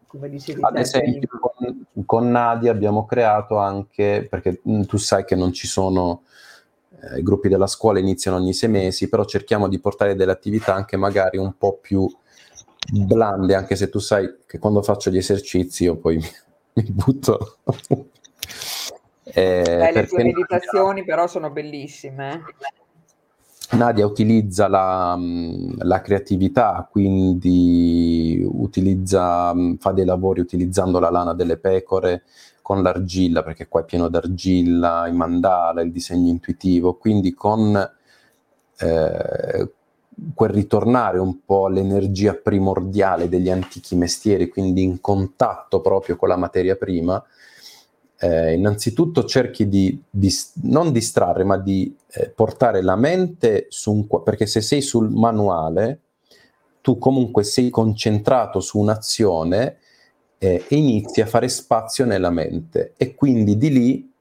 come 0.07 0.29
dicevi 0.29 0.61
Ad 0.63 0.79
esempio, 0.79 1.29
prima, 1.29 1.39
con, 1.41 2.05
con 2.05 2.31
Nadia 2.31 2.71
abbiamo 2.71 3.05
creato 3.05 3.59
anche, 3.59 4.27
perché 4.29 4.61
mh, 4.63 4.83
tu 4.83 4.97
sai 4.97 5.25
che 5.25 5.35
non 5.35 5.53
ci 5.53 5.67
sono, 5.67 6.23
eh, 7.01 7.19
i 7.19 7.23
gruppi 7.23 7.49
della 7.49 7.67
scuola 7.67 7.99
iniziano 7.99 8.39
ogni 8.39 8.55
sei 8.55 8.71
mesi, 8.71 9.09
però 9.09 9.25
cerchiamo 9.25 9.69
di 9.69 9.79
portare 9.79 10.15
delle 10.15 10.33
attività 10.33 10.75
anche 10.75 10.97
magari 10.97 11.39
un 11.39 11.57
po' 11.57 11.77
più 11.81 12.09
blande, 12.91 13.55
anche 13.55 13.77
se 13.77 13.89
tu 13.89 13.99
sai 13.99 14.39
che 14.47 14.59
quando 14.59 14.83
faccio 14.83 15.11
gli 15.11 15.17
esercizi 15.17 15.85
io 15.85 15.97
poi 15.97 16.17
mi, 16.17 16.25
mi 16.75 16.91
butto. 16.91 17.57
Eh, 19.25 19.63
Beh, 19.65 19.93
le 19.93 20.07
tue 20.07 20.23
meditazioni 20.23 21.05
però 21.05 21.27
sono 21.27 21.51
bellissime. 21.51 22.33
eh. 22.35 23.77
Nadia 23.77 24.07
utilizza 24.07 24.69
la, 24.69 25.17
mh, 25.17 25.85
la 25.85 26.01
creatività, 26.01 26.87
quindi 26.89 28.47
utilizza, 28.47 29.53
mh, 29.55 29.79
fa 29.79 29.93
dei 29.93 30.05
lavori 30.05 30.41
utilizzando 30.41 30.99
la 31.01 31.11
lana 31.11 31.35
delle 31.35 31.57
pecore 31.57 32.25
con 32.63 32.83
l'argilla, 32.83 33.43
perché 33.43 33.67
qua 33.69 33.81
è 33.81 33.85
pieno 33.85 34.09
d'argilla, 34.09 35.07
i 35.09 35.13
mandala, 35.13 35.81
il 35.83 35.91
disegno 35.91 36.31
intuitivo, 36.31 36.95
quindi 36.95 37.35
con 37.35 37.77
eh, 38.79 39.73
quel 40.35 40.51
ritornare 40.51 41.19
un 41.19 41.45
po' 41.45 41.67
all'energia 41.67 42.35
primordiale 42.35 43.29
degli 43.29 43.51
antichi 43.51 43.97
mestieri, 43.97 44.49
quindi 44.49 44.83
in 44.83 45.01
contatto 45.01 45.81
proprio 45.81 46.17
con 46.17 46.29
la 46.29 46.37
materia 46.37 46.77
prima, 46.77 47.23
eh, 48.19 48.55
innanzitutto 48.55 49.25
cerchi 49.25 49.69
di, 49.69 50.01
dis- 50.09 50.53
non 50.63 50.93
distrarre, 50.93 51.45
ma 51.45 51.57
di 51.59 51.95
eh, 52.13 52.31
portare 52.31 52.83
la 52.83 52.97
mente 52.97 53.67
su 53.69 53.93
un 53.93 54.23
perché 54.23 54.47
se 54.47 54.61
sei 54.61 54.81
sul 54.81 55.11
manuale, 55.11 56.01
tu 56.81 56.99
comunque 56.99 57.45
sei 57.45 57.71
concentrato 57.71 58.61
su 58.61 58.79
un'azione 58.79 59.79
eh, 60.39 60.65
e 60.69 60.77
inizi 60.77 61.21
a 61.23 61.27
fare 61.27 61.49
spazio 61.49 62.05
nella 62.05 62.31
mente. 62.31 62.93
E 62.97 63.15
quindi 63.15 63.57
di 63.57 63.71
lì, 63.71 64.13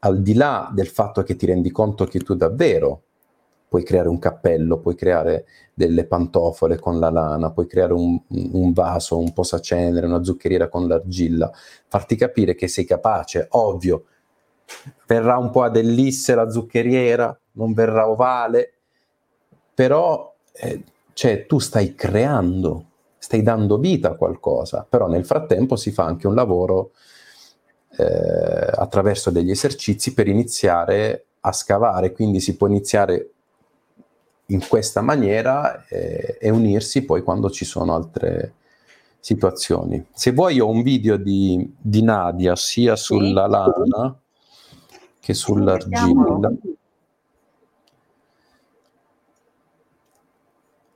al 0.00 0.22
di 0.22 0.34
là 0.34 0.70
del 0.72 0.88
fatto 0.88 1.22
che 1.22 1.36
ti 1.36 1.46
rendi 1.46 1.70
conto 1.70 2.04
che 2.06 2.20
tu 2.20 2.34
davvero 2.34 3.02
puoi 3.74 3.82
creare 3.82 4.08
un 4.08 4.20
cappello, 4.20 4.78
puoi 4.78 4.94
creare 4.94 5.46
delle 5.74 6.06
pantofole 6.06 6.78
con 6.78 7.00
la 7.00 7.10
lana, 7.10 7.50
puoi 7.50 7.66
creare 7.66 7.92
un, 7.92 8.16
un 8.28 8.72
vaso, 8.72 9.18
un 9.18 9.32
posacenere, 9.32 10.06
una 10.06 10.22
zuccheriera 10.22 10.68
con 10.68 10.86
l'argilla, 10.86 11.50
farti 11.88 12.14
capire 12.14 12.54
che 12.54 12.68
sei 12.68 12.84
capace, 12.84 13.48
ovvio, 13.50 14.04
verrà 15.08 15.38
un 15.38 15.50
po' 15.50 15.64
ad 15.64 15.76
ellisse 15.76 16.36
la 16.36 16.48
zuccheriera, 16.50 17.36
non 17.54 17.72
verrà 17.72 18.08
ovale, 18.08 18.74
però 19.74 20.32
eh, 20.52 20.84
cioè, 21.12 21.44
tu 21.46 21.58
stai 21.58 21.96
creando, 21.96 22.90
stai 23.18 23.42
dando 23.42 23.78
vita 23.78 24.10
a 24.10 24.14
qualcosa, 24.14 24.86
però 24.88 25.08
nel 25.08 25.26
frattempo 25.26 25.74
si 25.74 25.90
fa 25.90 26.04
anche 26.04 26.28
un 26.28 26.36
lavoro 26.36 26.92
eh, 27.96 28.04
attraverso 28.04 29.32
degli 29.32 29.50
esercizi 29.50 30.14
per 30.14 30.28
iniziare 30.28 31.24
a 31.40 31.50
scavare, 31.50 32.12
quindi 32.12 32.38
si 32.38 32.56
può 32.56 32.68
iniziare 32.68 33.30
in 34.46 34.66
questa 34.66 35.00
maniera 35.00 35.86
eh, 35.86 36.36
e 36.40 36.50
unirsi 36.50 37.04
poi 37.04 37.22
quando 37.22 37.50
ci 37.50 37.64
sono 37.64 37.94
altre 37.94 38.54
situazioni. 39.20 40.06
Se 40.12 40.32
vuoi 40.32 40.60
ho 40.60 40.68
un 40.68 40.82
video 40.82 41.16
di, 41.16 41.74
di 41.80 42.02
Nadia 42.02 42.56
sia 42.56 42.94
sulla 42.96 43.46
lana 43.46 44.18
che 45.18 45.32
sull'argilla. 45.32 46.52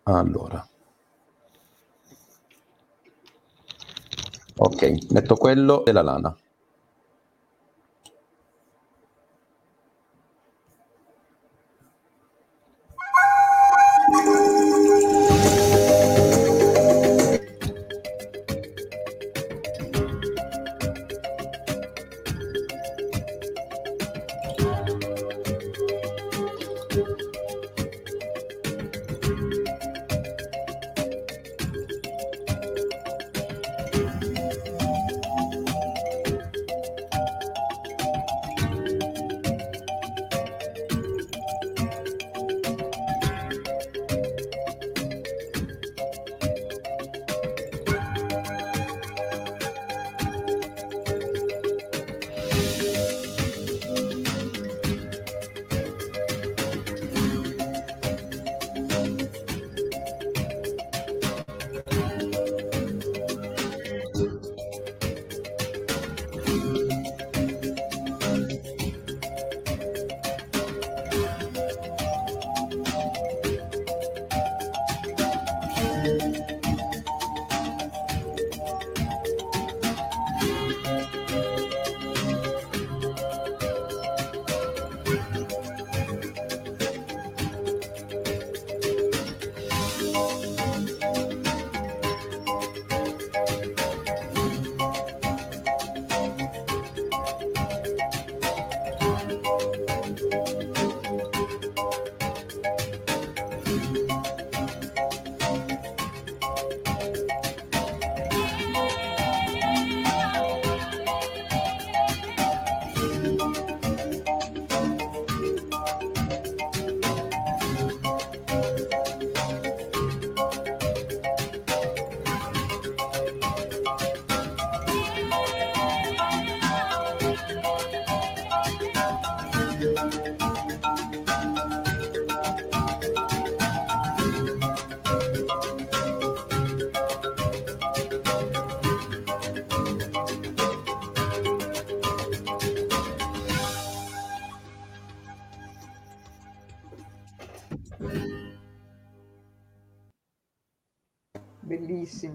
Allora. 0.03 0.69
Ok, 4.57 5.11
metto 5.13 5.37
quello 5.37 5.83
della 5.85 6.03
lana. 6.03 6.37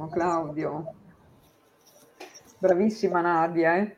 Bellissimo, 0.03 0.07
Claudio. 0.09 0.93
Bravissima 2.57 3.21
Nadia, 3.21 3.75
eh? 3.75 3.95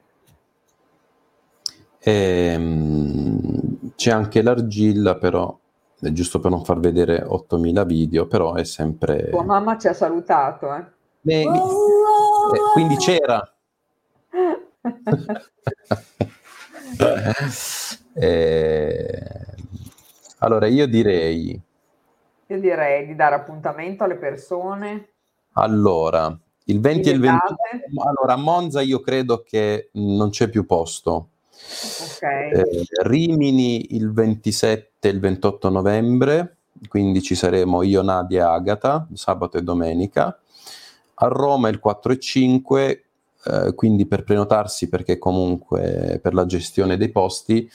Ehm, 1.99 3.91
c'è 3.95 4.11
anche 4.11 4.41
l'argilla, 4.41 5.15
però, 5.17 5.57
è 5.99 6.11
giusto 6.11 6.39
per 6.39 6.51
non 6.51 6.63
far 6.63 6.79
vedere 6.79 7.23
8000 7.23 7.83
video, 7.83 8.27
però 8.27 8.53
è 8.53 8.63
sempre... 8.63 9.29
Tua 9.29 9.43
mamma 9.43 9.77
ci 9.77 9.87
ha 9.87 9.93
salutato, 9.93 10.73
eh? 10.73 10.85
Eh, 11.23 11.41
eh, 11.41 12.59
quindi 12.73 12.97
c'era. 12.97 13.41
Eh, 18.17 19.21
allora, 20.37 20.67
io 20.67 20.87
direi... 20.87 21.61
Io 22.47 22.59
direi 22.61 23.05
di 23.05 23.13
dare 23.13 23.35
appuntamento 23.35 24.05
alle 24.05 24.15
persone. 24.15 25.14
Allora, 25.57 26.37
il 26.65 26.79
20 26.79 27.09
e 27.09 27.11
il 27.11 27.19
21... 27.19 27.39
Diventate. 27.47 28.09
Allora, 28.09 28.33
a 28.33 28.37
Monza 28.37 28.81
io 28.81 28.99
credo 28.99 29.43
che 29.43 29.89
non 29.93 30.29
c'è 30.29 30.49
più 30.49 30.65
posto. 30.65 31.29
Ok. 31.51 32.21
Eh, 32.21 32.85
Rimini 33.03 33.95
il 33.95 34.11
27 34.11 35.07
e 35.07 35.11
il 35.11 35.19
28 35.19 35.69
novembre, 35.69 36.57
quindi 36.87 37.21
ci 37.21 37.35
saremo 37.35 37.83
io, 37.83 38.01
Nadia 38.01 38.43
e 38.43 38.53
Agata, 38.55 39.07
sabato 39.13 39.57
e 39.57 39.61
domenica. 39.61 40.37
A 41.15 41.27
Roma 41.27 41.69
il 41.69 41.79
4 41.79 42.11
e 42.11 42.19
5, 42.19 43.03
eh, 43.45 43.73
quindi 43.75 44.05
per 44.05 44.23
prenotarsi, 44.23 44.89
perché 44.89 45.17
comunque 45.17 46.19
per 46.21 46.33
la 46.33 46.45
gestione 46.45 46.97
dei 46.97 47.09
posti, 47.09 47.69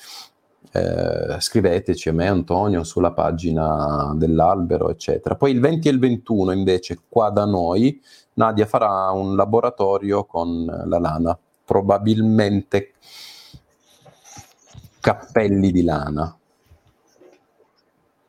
eh, 0.73 1.41
scriveteci 1.41 2.09
a 2.09 2.13
me, 2.13 2.29
Antonio, 2.29 2.85
sulla 2.85 3.13
pagina 3.13 4.13
dell'albero, 4.15 4.91
eccetera. 4.91 5.35
Poi 5.35 5.51
il 5.51 5.61
20 5.61 5.89
e 5.89 5.91
il 5.91 5.99
21 5.99 6.53
invece 6.53 6.99
qua 7.09 7.31
da 7.31 7.45
noi, 7.45 8.01
Nadia 8.35 8.67
farà 8.67 9.11
un 9.11 9.35
laboratorio 9.35 10.25
con 10.25 10.65
la 10.65 10.99
lana, 10.99 11.39
probabilmente 11.65 12.93
cappelli 15.01 15.73
di 15.73 15.83
lana. 15.83 16.35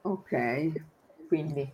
Ok, 0.03 0.71
quindi, 1.27 1.71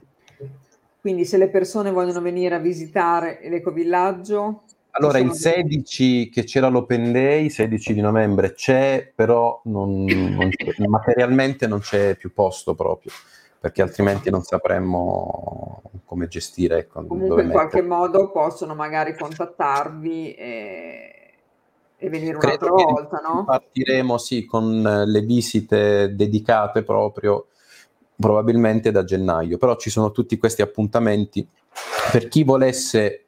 quindi 1.00 1.24
se 1.24 1.38
le 1.38 1.48
persone 1.48 1.92
vogliono 1.92 2.20
venire 2.20 2.56
a 2.56 2.60
visitare 2.60 3.40
l'ecovillaggio, 3.44 4.64
Allora, 5.00 5.20
il 5.20 5.28
Possono- 5.28 5.54
16 5.56 6.30
che 6.30 6.44
c'era 6.44 6.70
l'Open 6.70 7.12
Day, 7.12 7.50
16 7.50 7.94
di 7.94 8.02
novembre 8.02 8.54
c'è, 8.54 9.12
però 9.14 9.62
non- 9.66 10.06
non 10.06 10.50
c'è- 10.50 10.74
materialmente 10.88 11.68
non 11.68 11.80
c'è 11.80 12.16
più 12.16 12.34
posto 12.34 12.74
proprio, 12.74 13.12
perché 13.60 13.84
altrimenti 13.84 14.32
non 14.32 14.42
sapremmo 14.42 15.82
come 16.06 16.28
gestire, 16.28 16.80
ecco, 16.80 17.06
comunque 17.06 17.44
in 17.44 17.52
qualche 17.52 17.82
modo 17.84 18.32
possono 18.32 18.74
magari 18.74 19.16
contattarvi 19.16 20.34
e, 20.34 21.12
e 21.98 22.10
venire 22.10 22.38
Credo 22.38 22.66
un'altra 22.74 22.92
volta, 22.94 23.20
no? 23.20 23.46
Partiremo, 23.46 24.18
sì, 24.18 24.46
con 24.46 24.86
eh, 24.86 25.06
le 25.06 25.22
visite 25.22 26.16
dedicate 26.16 26.82
proprio, 26.84 27.48
probabilmente 28.16 28.90
da 28.90 29.04
gennaio, 29.04 29.60
però 29.60 29.76
ci 29.76 29.92
sono 29.92 30.10
tutti 30.12 30.38
questi 30.40 30.64
appuntamenti. 30.64 31.48
Per 32.12 32.28
chi 32.30 32.44
volesse 32.44 33.26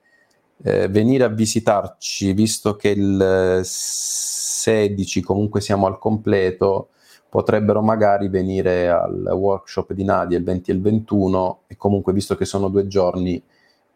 eh, 0.64 0.88
venire 0.88 1.24
a 1.24 1.30
visitarci, 1.30 2.34
visto 2.34 2.76
che 2.76 2.90
il 2.90 3.22
eh, 3.22 3.62
16 3.64 5.22
comunque 5.22 5.62
siamo 5.62 5.88
al 5.88 5.98
completo, 6.00 6.90
potrebbero 7.30 7.82
magari 7.82 8.28
venire 8.28 8.90
al 8.90 9.30
workshop 9.32 9.94
di 9.94 10.04
Nadia 10.04 10.38
il 10.38 10.44
20 10.44 10.72
e 10.72 10.74
il 10.74 10.82
21 10.82 11.62
e 11.68 11.78
comunque 11.78 12.12
visto 12.12 12.36
che 12.36 12.46
sono 12.46 12.70
due 12.70 12.88
giorni 12.88 13.42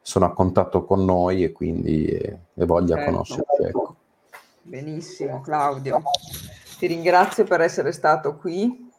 sono 0.05 0.25
a 0.25 0.33
contatto 0.33 0.83
con 0.83 1.03
noi 1.05 1.43
e 1.43 1.51
quindi 1.51 2.05
eh, 2.05 2.37
e 2.53 2.65
voglia 2.65 2.95
Certo. 2.95 3.11
conoscerci. 3.11 3.63
Ecco. 3.63 3.95
Benissimo, 4.61 5.41
Claudio. 5.41 6.01
Ti 6.77 6.87
ringrazio 6.87 7.45
per 7.45 7.61
essere 7.61 7.91
stato 7.91 8.35
qui. 8.35 8.91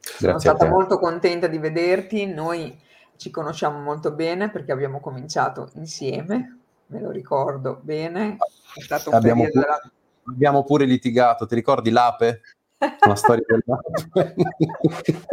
Sono 0.00 0.32
Grazie 0.32 0.50
a 0.50 0.54
stata 0.54 0.70
molto 0.70 0.98
contenta 0.98 1.46
di 1.46 1.58
vederti. 1.58 2.26
Noi 2.26 2.78
ci 3.16 3.30
conosciamo 3.30 3.78
molto 3.80 4.12
bene 4.12 4.50
perché 4.50 4.72
abbiamo 4.72 5.00
cominciato 5.00 5.70
insieme, 5.74 6.59
me 6.90 7.00
lo 7.00 7.10
ricordo 7.10 7.80
bene. 7.82 8.36
È 8.74 8.80
stato 8.80 9.10
un 9.10 9.16
Abbiamo 9.16 9.44
periodo 9.44 9.60
pu- 9.60 9.66
della... 9.66 9.90
Abbiamo 10.24 10.64
pure 10.64 10.84
litigato, 10.84 11.46
ti 11.46 11.54
ricordi 11.54 11.90
l'ape? 11.90 12.42
La 13.06 13.14
storia 13.14 13.44
dell'ape. 13.46 14.34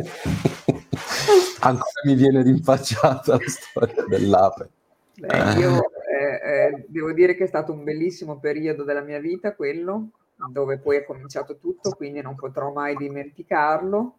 Ancora 1.62 2.02
mi 2.06 2.16
viene 2.16 2.42
rinfacciata 2.42 3.34
la 3.34 3.40
storia 3.46 4.06
dell'ape. 4.08 4.70
Beh, 5.16 5.54
io 5.54 5.82
eh, 6.18 6.42
eh, 6.44 6.86
devo 6.88 7.12
dire 7.12 7.36
che 7.36 7.46
è 7.46 7.48
stato 7.48 7.74
un 7.74 7.84
bellissimo 7.84 8.40
periodo 8.40 8.84
della 8.84 9.02
mia 9.02 9.20
vita 9.20 9.56
quello, 9.56 10.10
dove 10.52 10.78
poi 10.78 10.98
è 10.98 11.06
cominciato 11.06 11.58
tutto, 11.58 11.92
quindi 11.92 12.22
non 12.22 12.36
potrò 12.36 12.72
mai 12.72 12.96
dimenticarlo. 12.96 14.16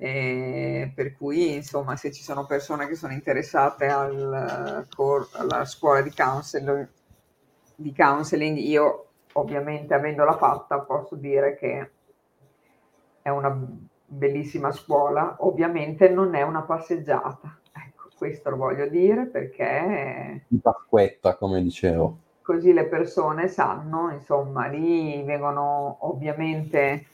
Eh, 0.00 0.92
per 0.94 1.16
cui, 1.16 1.54
insomma, 1.56 1.96
se 1.96 2.12
ci 2.12 2.22
sono 2.22 2.46
persone 2.46 2.86
che 2.86 2.94
sono 2.94 3.12
interessate 3.12 3.86
al, 3.88 4.86
cor- 4.94 5.28
alla 5.32 5.64
scuola 5.64 6.02
di 6.02 6.12
counseling, 6.14 6.88
di 7.74 7.92
counseling, 7.94 8.56
io 8.58 9.06
ovviamente 9.32 9.94
avendola 9.94 10.36
fatta 10.36 10.80
posso 10.80 11.16
dire 11.16 11.56
che 11.56 11.90
è 13.22 13.28
una 13.28 13.50
bellissima 14.06 14.72
scuola, 14.72 15.36
ovviamente 15.40 16.08
non 16.08 16.34
è 16.34 16.42
una 16.42 16.62
passeggiata. 16.62 17.60
Ecco, 17.72 18.10
questo 18.16 18.50
lo 18.50 18.56
voglio 18.56 18.88
dire 18.88 19.26
perché 19.26 20.46
Di 20.46 20.58
Pasquetta, 20.60 21.36
come 21.36 21.62
dicevo. 21.62 22.18
così 22.42 22.72
le 22.72 22.86
persone 22.88 23.46
sanno, 23.48 24.10
insomma, 24.10 24.66
lì 24.66 25.22
vengono 25.22 25.98
ovviamente 26.00 27.06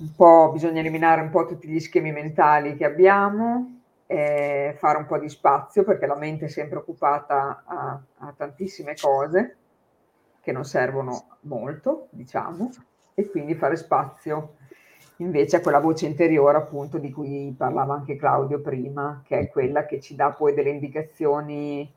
un 0.00 0.14
po', 0.14 0.50
bisogna 0.52 0.80
eliminare 0.80 1.20
un 1.20 1.30
po' 1.30 1.46
tutti 1.46 1.68
gli 1.68 1.78
schemi 1.80 2.10
mentali 2.12 2.76
che 2.76 2.84
abbiamo, 2.84 3.76
e 4.06 4.74
fare 4.78 4.98
un 4.98 5.06
po' 5.06 5.18
di 5.18 5.28
spazio 5.28 5.84
perché 5.84 6.04
la 6.06 6.16
mente 6.16 6.46
è 6.46 6.48
sempre 6.48 6.78
occupata 6.78 7.62
a, 7.64 8.00
a 8.18 8.34
tantissime 8.36 8.94
cose 9.00 9.56
che 10.40 10.50
non 10.52 10.64
servono 10.64 11.36
molto, 11.42 12.08
diciamo, 12.10 12.70
e 13.14 13.30
quindi 13.30 13.54
fare 13.54 13.76
spazio 13.76 14.56
invece 15.18 15.56
a 15.56 15.60
quella 15.60 15.78
voce 15.80 16.06
interiore 16.06 16.56
appunto 16.56 16.98
di 16.98 17.12
cui 17.12 17.54
parlava 17.56 17.94
anche 17.94 18.16
Claudio 18.16 18.60
prima, 18.60 19.22
che 19.24 19.38
è 19.38 19.48
quella 19.48 19.84
che 19.86 20.00
ci 20.00 20.16
dà 20.16 20.30
poi 20.30 20.54
delle 20.54 20.70
indicazioni 20.70 21.92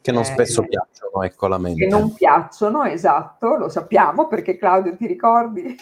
Che 0.00 0.10
non 0.10 0.22
Eh, 0.22 0.24
spesso 0.24 0.62
piacciono, 0.62 1.22
ecco 1.22 1.46
la 1.48 1.58
mente. 1.58 1.84
che 1.84 1.86
non 1.86 2.12
piacciono, 2.14 2.82
esatto, 2.84 3.56
lo 3.56 3.68
sappiamo 3.68 4.26
perché 4.26 4.56
Claudio 4.56 4.96
ti 4.96 5.06
ricordi? 5.06 5.76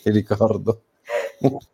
Ti 0.00 0.10
ricordo. 0.10 0.82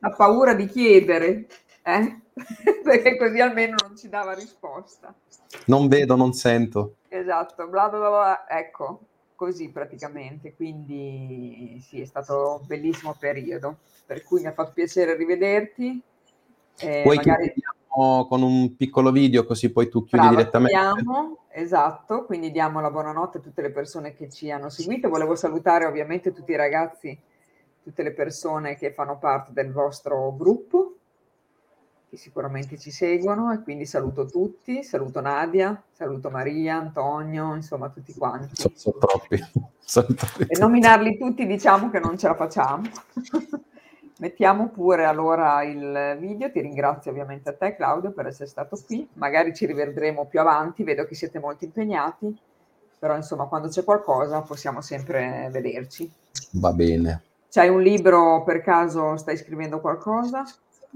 ha 0.00 0.10
paura 0.10 0.54
di 0.54 0.66
chiedere, 0.66 1.46
eh? 1.82 2.20
perché 2.82 3.16
così 3.16 3.40
almeno 3.40 3.76
non 3.82 3.96
ci 3.96 4.08
dava 4.08 4.34
risposta. 4.34 5.14
Non 5.66 5.88
vedo, 5.88 6.16
non 6.16 6.32
sento. 6.32 6.96
Esatto, 7.08 7.66
bla 7.68 7.88
bla 7.88 7.98
bla, 7.98 8.48
ecco, 8.48 9.00
così 9.34 9.70
praticamente, 9.70 10.54
quindi 10.54 11.82
sì, 11.86 12.00
è 12.00 12.04
stato 12.04 12.58
un 12.60 12.66
bellissimo 12.66 13.16
periodo, 13.18 13.78
per 14.04 14.22
cui 14.22 14.40
mi 14.40 14.46
ha 14.46 14.52
fatto 14.52 14.72
piacere 14.72 15.16
rivederti. 15.16 16.02
eh, 16.80 17.02
Vuoi 17.02 17.18
che 17.18 17.30
magari 17.30 17.54
con 17.98 18.42
un 18.42 18.76
piccolo 18.76 19.10
video 19.10 19.44
così 19.44 19.72
poi 19.72 19.88
tu 19.88 20.04
chiudi 20.04 20.24
Brava, 20.24 20.36
direttamente? 20.36 20.76
chiudiamo, 20.76 21.38
esatto, 21.48 22.24
quindi 22.26 22.52
diamo 22.52 22.80
la 22.80 22.90
buonanotte 22.90 23.38
a 23.38 23.40
tutte 23.40 23.62
le 23.62 23.70
persone 23.70 24.14
che 24.14 24.30
ci 24.30 24.50
hanno 24.50 24.68
seguito. 24.68 25.08
Volevo 25.08 25.34
salutare 25.34 25.84
ovviamente 25.84 26.32
tutti 26.32 26.52
i 26.52 26.56
ragazzi, 26.56 27.18
tutte 27.88 28.02
le 28.02 28.12
persone 28.12 28.76
che 28.76 28.92
fanno 28.92 29.16
parte 29.16 29.52
del 29.54 29.72
vostro 29.72 30.36
gruppo, 30.36 30.96
che 32.10 32.18
sicuramente 32.18 32.76
ci 32.76 32.90
seguono 32.90 33.50
e 33.50 33.62
quindi 33.62 33.86
saluto 33.86 34.26
tutti, 34.26 34.82
saluto 34.82 35.22
Nadia, 35.22 35.82
saluto 35.90 36.28
Maria, 36.28 36.76
Antonio, 36.76 37.54
insomma 37.54 37.88
tutti 37.88 38.12
quanti. 38.12 38.56
Sono, 38.56 38.74
sono 38.76 38.98
troppi. 38.98 39.42
Troppi. 39.90 40.46
E 40.48 40.58
nominarli 40.58 41.16
tutti 41.16 41.46
diciamo 41.46 41.88
che 41.88 41.98
non 41.98 42.18
ce 42.18 42.28
la 42.28 42.34
facciamo. 42.34 42.82
Mettiamo 44.20 44.68
pure 44.68 45.06
allora 45.06 45.62
il 45.62 46.18
video, 46.20 46.50
ti 46.50 46.60
ringrazio 46.60 47.10
ovviamente 47.10 47.48
a 47.48 47.54
te 47.54 47.74
Claudio 47.74 48.10
per 48.10 48.26
essere 48.26 48.50
stato 48.50 48.78
qui, 48.84 49.08
magari 49.14 49.54
ci 49.54 49.64
rivedremo 49.64 50.26
più 50.26 50.40
avanti, 50.40 50.82
vedo 50.82 51.06
che 51.06 51.14
siete 51.14 51.38
molto 51.38 51.64
impegnati, 51.64 52.36
però 52.98 53.16
insomma 53.16 53.46
quando 53.46 53.68
c'è 53.68 53.82
qualcosa 53.82 54.42
possiamo 54.42 54.82
sempre 54.82 55.48
vederci. 55.50 56.12
Va 56.52 56.72
bene. 56.72 57.22
C'hai 57.50 57.68
un 57.68 57.80
libro 57.80 58.42
per 58.44 58.60
caso, 58.60 59.16
stai 59.16 59.36
scrivendo 59.36 59.80
qualcosa? 59.80 60.44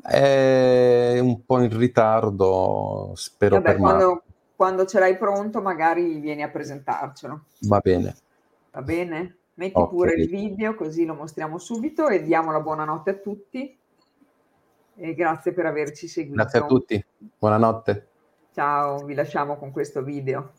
È 0.02 1.18
un 1.20 1.44
po' 1.44 1.60
in 1.60 1.76
ritardo, 1.76 3.12
spero 3.14 3.56
Vabbè, 3.56 3.70
per 3.72 3.76
quando, 3.78 4.22
quando 4.56 4.84
ce 4.86 4.98
l'hai 4.98 5.16
pronto 5.16 5.60
magari 5.60 6.18
vieni 6.18 6.42
a 6.42 6.48
presentarcelo, 6.50 7.44
Va 7.60 7.78
bene. 7.80 8.14
va 8.70 8.82
bene? 8.82 9.36
Metti 9.54 9.78
Ok. 9.78 9.90
pure 9.90 10.14
il 10.14 10.28
video 10.28 10.74
così 10.74 11.04
lo 11.04 11.14
mostriamo 11.14 11.58
subito 11.58 12.08
e 12.08 12.22
diamo 12.22 12.52
la 12.52 12.60
buonanotte 12.60 13.10
a 13.10 13.14
tutti 13.14 13.78
e 14.94 15.14
grazie 15.14 15.52
per 15.52 15.66
averci 15.66 16.08
seguito. 16.08 16.36
Grazie 16.36 16.58
a 16.60 16.66
tutti. 16.66 17.04
Buonanotte. 17.38 18.06
Ciao, 18.54 19.04
vi 19.04 19.14
lasciamo 19.14 19.56
con 19.56 19.70
questo 19.70 20.02
video. 20.02 20.52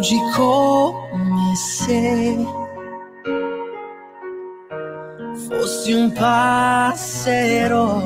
fuggi 0.00 0.18
come 0.34 1.54
se 1.54 2.34
fossi 5.48 5.92
un 5.92 6.10
passero 6.12 8.02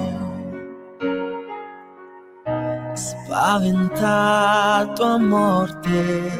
spaventato 2.94 5.04
a 5.04 5.18
morte. 5.18 6.32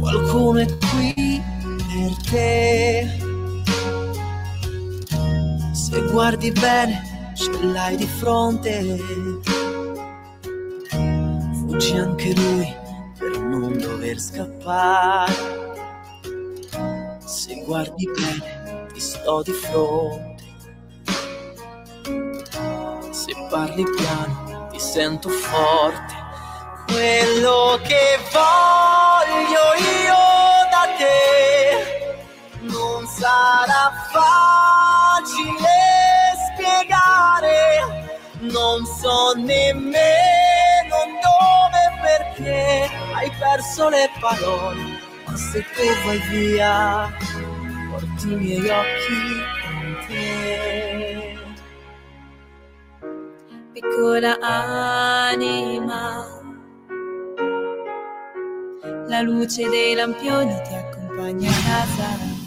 Qualcuno 0.00 0.58
è 0.58 0.66
qui 0.66 1.40
per 1.66 2.16
te. 2.30 3.08
Se 5.72 6.02
guardi 6.10 6.50
bene, 6.50 7.32
ce 7.34 7.50
l'hai 7.62 7.96
di 7.96 8.06
fronte. 8.06 8.96
Fuggi 11.52 11.96
anche 11.96 12.34
lui 12.34 12.86
dover 14.18 14.20
scappare. 14.20 15.32
Se 17.24 17.62
guardi 17.64 18.06
bene, 18.06 18.86
ti 18.92 19.00
sto 19.00 19.42
di 19.42 19.52
fronte. 19.52 20.44
Se 23.10 23.32
parli 23.50 23.84
piano, 23.96 24.68
ti 24.70 24.78
sento 24.80 25.28
forte. 25.28 26.16
Quello 26.86 27.78
che 27.82 28.18
voglio 28.32 29.74
io 29.78 30.24
da 30.70 30.86
te 30.96 31.16
non 32.62 33.06
sarà 33.06 33.92
facile 34.12 35.76
spiegare. 36.54 38.06
Non 38.40 38.84
so 38.84 39.34
nemmeno 39.34 40.27
perso 43.38 43.88
le 43.88 44.10
parole. 44.20 45.00
Ma 45.26 45.36
se 45.36 45.64
tu 45.74 45.82
vai 46.04 46.18
via, 46.30 47.12
porti 47.90 48.32
i 48.32 48.36
miei 48.36 48.68
occhi 48.68 49.20
con 49.62 50.06
te. 50.06 51.28
piccola 53.80 54.38
anima. 54.40 56.26
La 59.06 59.20
luce 59.20 59.68
dei 59.68 59.94
lampioni 59.94 60.54
ti 60.62 60.74
accompagna 60.74 61.48
a 61.48 61.62
casa. 61.64 62.37